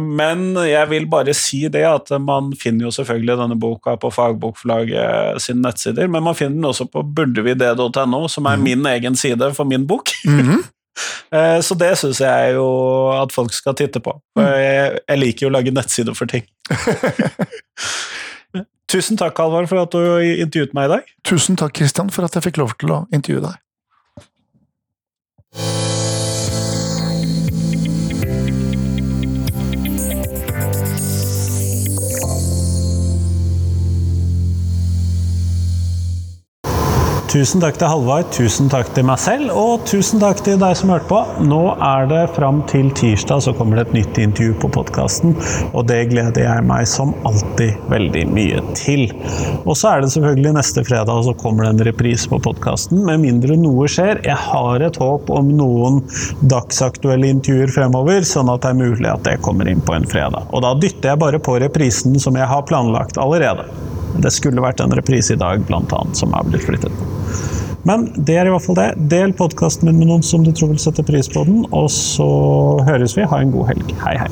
Men 0.00 0.54
jeg 0.64 0.88
vil 0.88 1.04
bare 1.12 1.34
si 1.36 1.68
det 1.68 1.82
at 1.84 2.08
man 2.24 2.54
finner 2.56 2.86
jo 2.86 2.90
selvfølgelig 2.90 3.34
denne 3.36 3.56
boka 3.60 3.96
på 4.00 4.08
Fagbokforlaget 4.14 5.42
sine 5.44 5.60
nettsider, 5.66 6.08
men 6.08 6.22
man 6.24 6.34
finner 6.38 6.54
den 6.56 6.64
også 6.64 6.86
på 6.88 7.02
burdevide.no, 7.04 8.28
som 8.32 8.46
er 8.48 8.56
Mhm. 8.56 8.62
min 8.64 8.86
egen 8.86 9.16
side 9.16 9.50
for 9.54 9.64
min 9.68 9.86
bok. 9.86 10.08
Mm 10.24 10.40
-hmm. 10.40 10.62
Så 11.62 11.74
det 11.78 11.98
syns 11.98 12.20
jeg 12.20 12.54
jo 12.54 13.10
at 13.22 13.32
folk 13.32 13.52
skal 13.52 13.74
titte 13.74 14.00
på. 14.00 14.20
Jeg, 14.36 14.98
jeg 15.08 15.18
liker 15.18 15.46
jo 15.46 15.50
å 15.50 15.52
lage 15.52 15.70
nettsider 15.70 16.14
for 16.14 16.24
ting. 16.26 16.42
Tusen 18.88 19.18
takk, 19.20 19.36
Halvard, 19.36 19.68
for 19.68 19.82
at 19.84 19.92
du 19.92 20.00
intervjuet 20.40 20.72
meg 20.76 20.88
i 20.88 20.92
dag. 20.94 21.08
Tusen 21.28 21.58
takk, 21.60 21.76
Christian, 21.76 22.08
for 22.08 22.24
at 22.24 22.38
jeg 22.38 22.46
fikk 22.46 22.60
lov 22.62 22.72
til 22.80 22.94
å 22.94 23.02
intervjue 23.12 23.44
deg. 23.44 23.58
Tusen 37.28 37.60
takk 37.60 37.76
til 37.76 37.90
Halvard, 37.90 38.30
tusen 38.32 38.70
takk 38.72 38.88
til 38.96 39.04
meg 39.04 39.18
selv, 39.20 39.50
og 39.52 39.82
tusen 39.84 40.16
takk 40.22 40.38
til 40.46 40.54
deg 40.62 40.72
som 40.78 40.88
hørte 40.94 41.10
på. 41.10 41.18
Nå 41.44 41.74
er 41.84 42.06
det 42.08 42.22
fram 42.32 42.62
til 42.70 42.88
tirsdag 42.96 43.42
så 43.44 43.52
kommer 43.52 43.76
det 43.76 43.82
et 43.84 43.96
nytt 43.98 44.20
intervju 44.22 44.54
på 44.62 44.70
podkasten, 44.72 45.34
og 45.76 45.84
det 45.90 46.06
gleder 46.08 46.46
jeg 46.46 46.64
meg 46.64 46.86
som 46.88 47.12
alltid 47.28 47.76
veldig 47.92 48.22
mye 48.32 48.62
til. 48.78 49.04
Og 49.66 49.76
så 49.76 49.90
er 49.90 50.06
det 50.06 50.08
selvfølgelig 50.14 50.54
neste 50.56 50.86
fredag, 50.88 51.20
så 51.26 51.36
kommer 51.42 51.66
det 51.66 51.74
en 51.74 51.84
reprise 51.90 52.32
på 52.32 52.40
podkasten, 52.48 53.04
med 53.04 53.20
mindre 53.26 53.60
noe 53.60 53.90
skjer. 53.92 54.24
Jeg 54.24 54.40
har 54.46 54.86
et 54.88 54.96
håp 55.04 55.28
om 55.28 55.52
noen 55.60 56.00
dagsaktuelle 56.48 57.28
intervjuer 57.34 57.76
fremover, 57.76 58.24
sånn 58.24 58.48
at 58.54 58.64
det 58.64 58.72
er 58.72 58.80
mulig 58.80 59.12
at 59.12 59.28
det 59.28 59.36
kommer 59.44 59.68
inn 59.68 59.84
på 59.84 59.98
en 59.98 60.08
fredag. 60.08 60.48
Og 60.48 60.64
da 60.64 60.72
dytter 60.80 61.12
jeg 61.12 61.24
bare 61.26 61.44
på 61.44 61.60
reprisen 61.60 62.16
som 62.16 62.40
jeg 62.40 62.48
har 62.48 62.64
planlagt 62.72 63.20
allerede. 63.20 63.68
Det 64.16 64.32
skulle 64.34 64.64
vært 64.64 64.80
en 64.82 64.94
reprise 64.96 65.34
i 65.34 65.40
dag, 65.40 65.62
blant 65.68 65.92
annet, 65.94 66.18
som 66.18 66.32
er 66.34 66.46
blitt 66.48 66.66
flyttet. 66.66 66.92
Men 67.88 68.08
det 68.16 68.36
er 68.36 68.48
i 68.48 68.52
hvert 68.52 68.64
fall 68.64 68.78
det. 68.78 68.88
Del 69.12 69.34
podkasten 69.36 69.88
min 69.88 70.00
med 70.00 70.10
noen 70.10 70.24
som 70.26 70.44
du 70.44 70.50
tror 70.52 70.72
vil 70.72 70.80
sette 70.82 71.04
pris 71.06 71.30
på 71.32 71.44
den, 71.48 71.62
og 71.70 71.90
så 71.94 72.28
høres 72.88 73.16
vi. 73.16 73.28
Ha 73.28 73.42
en 73.44 73.54
god 73.54 73.70
helg. 73.72 73.94
Hei, 74.02 74.16
hei. 74.24 74.30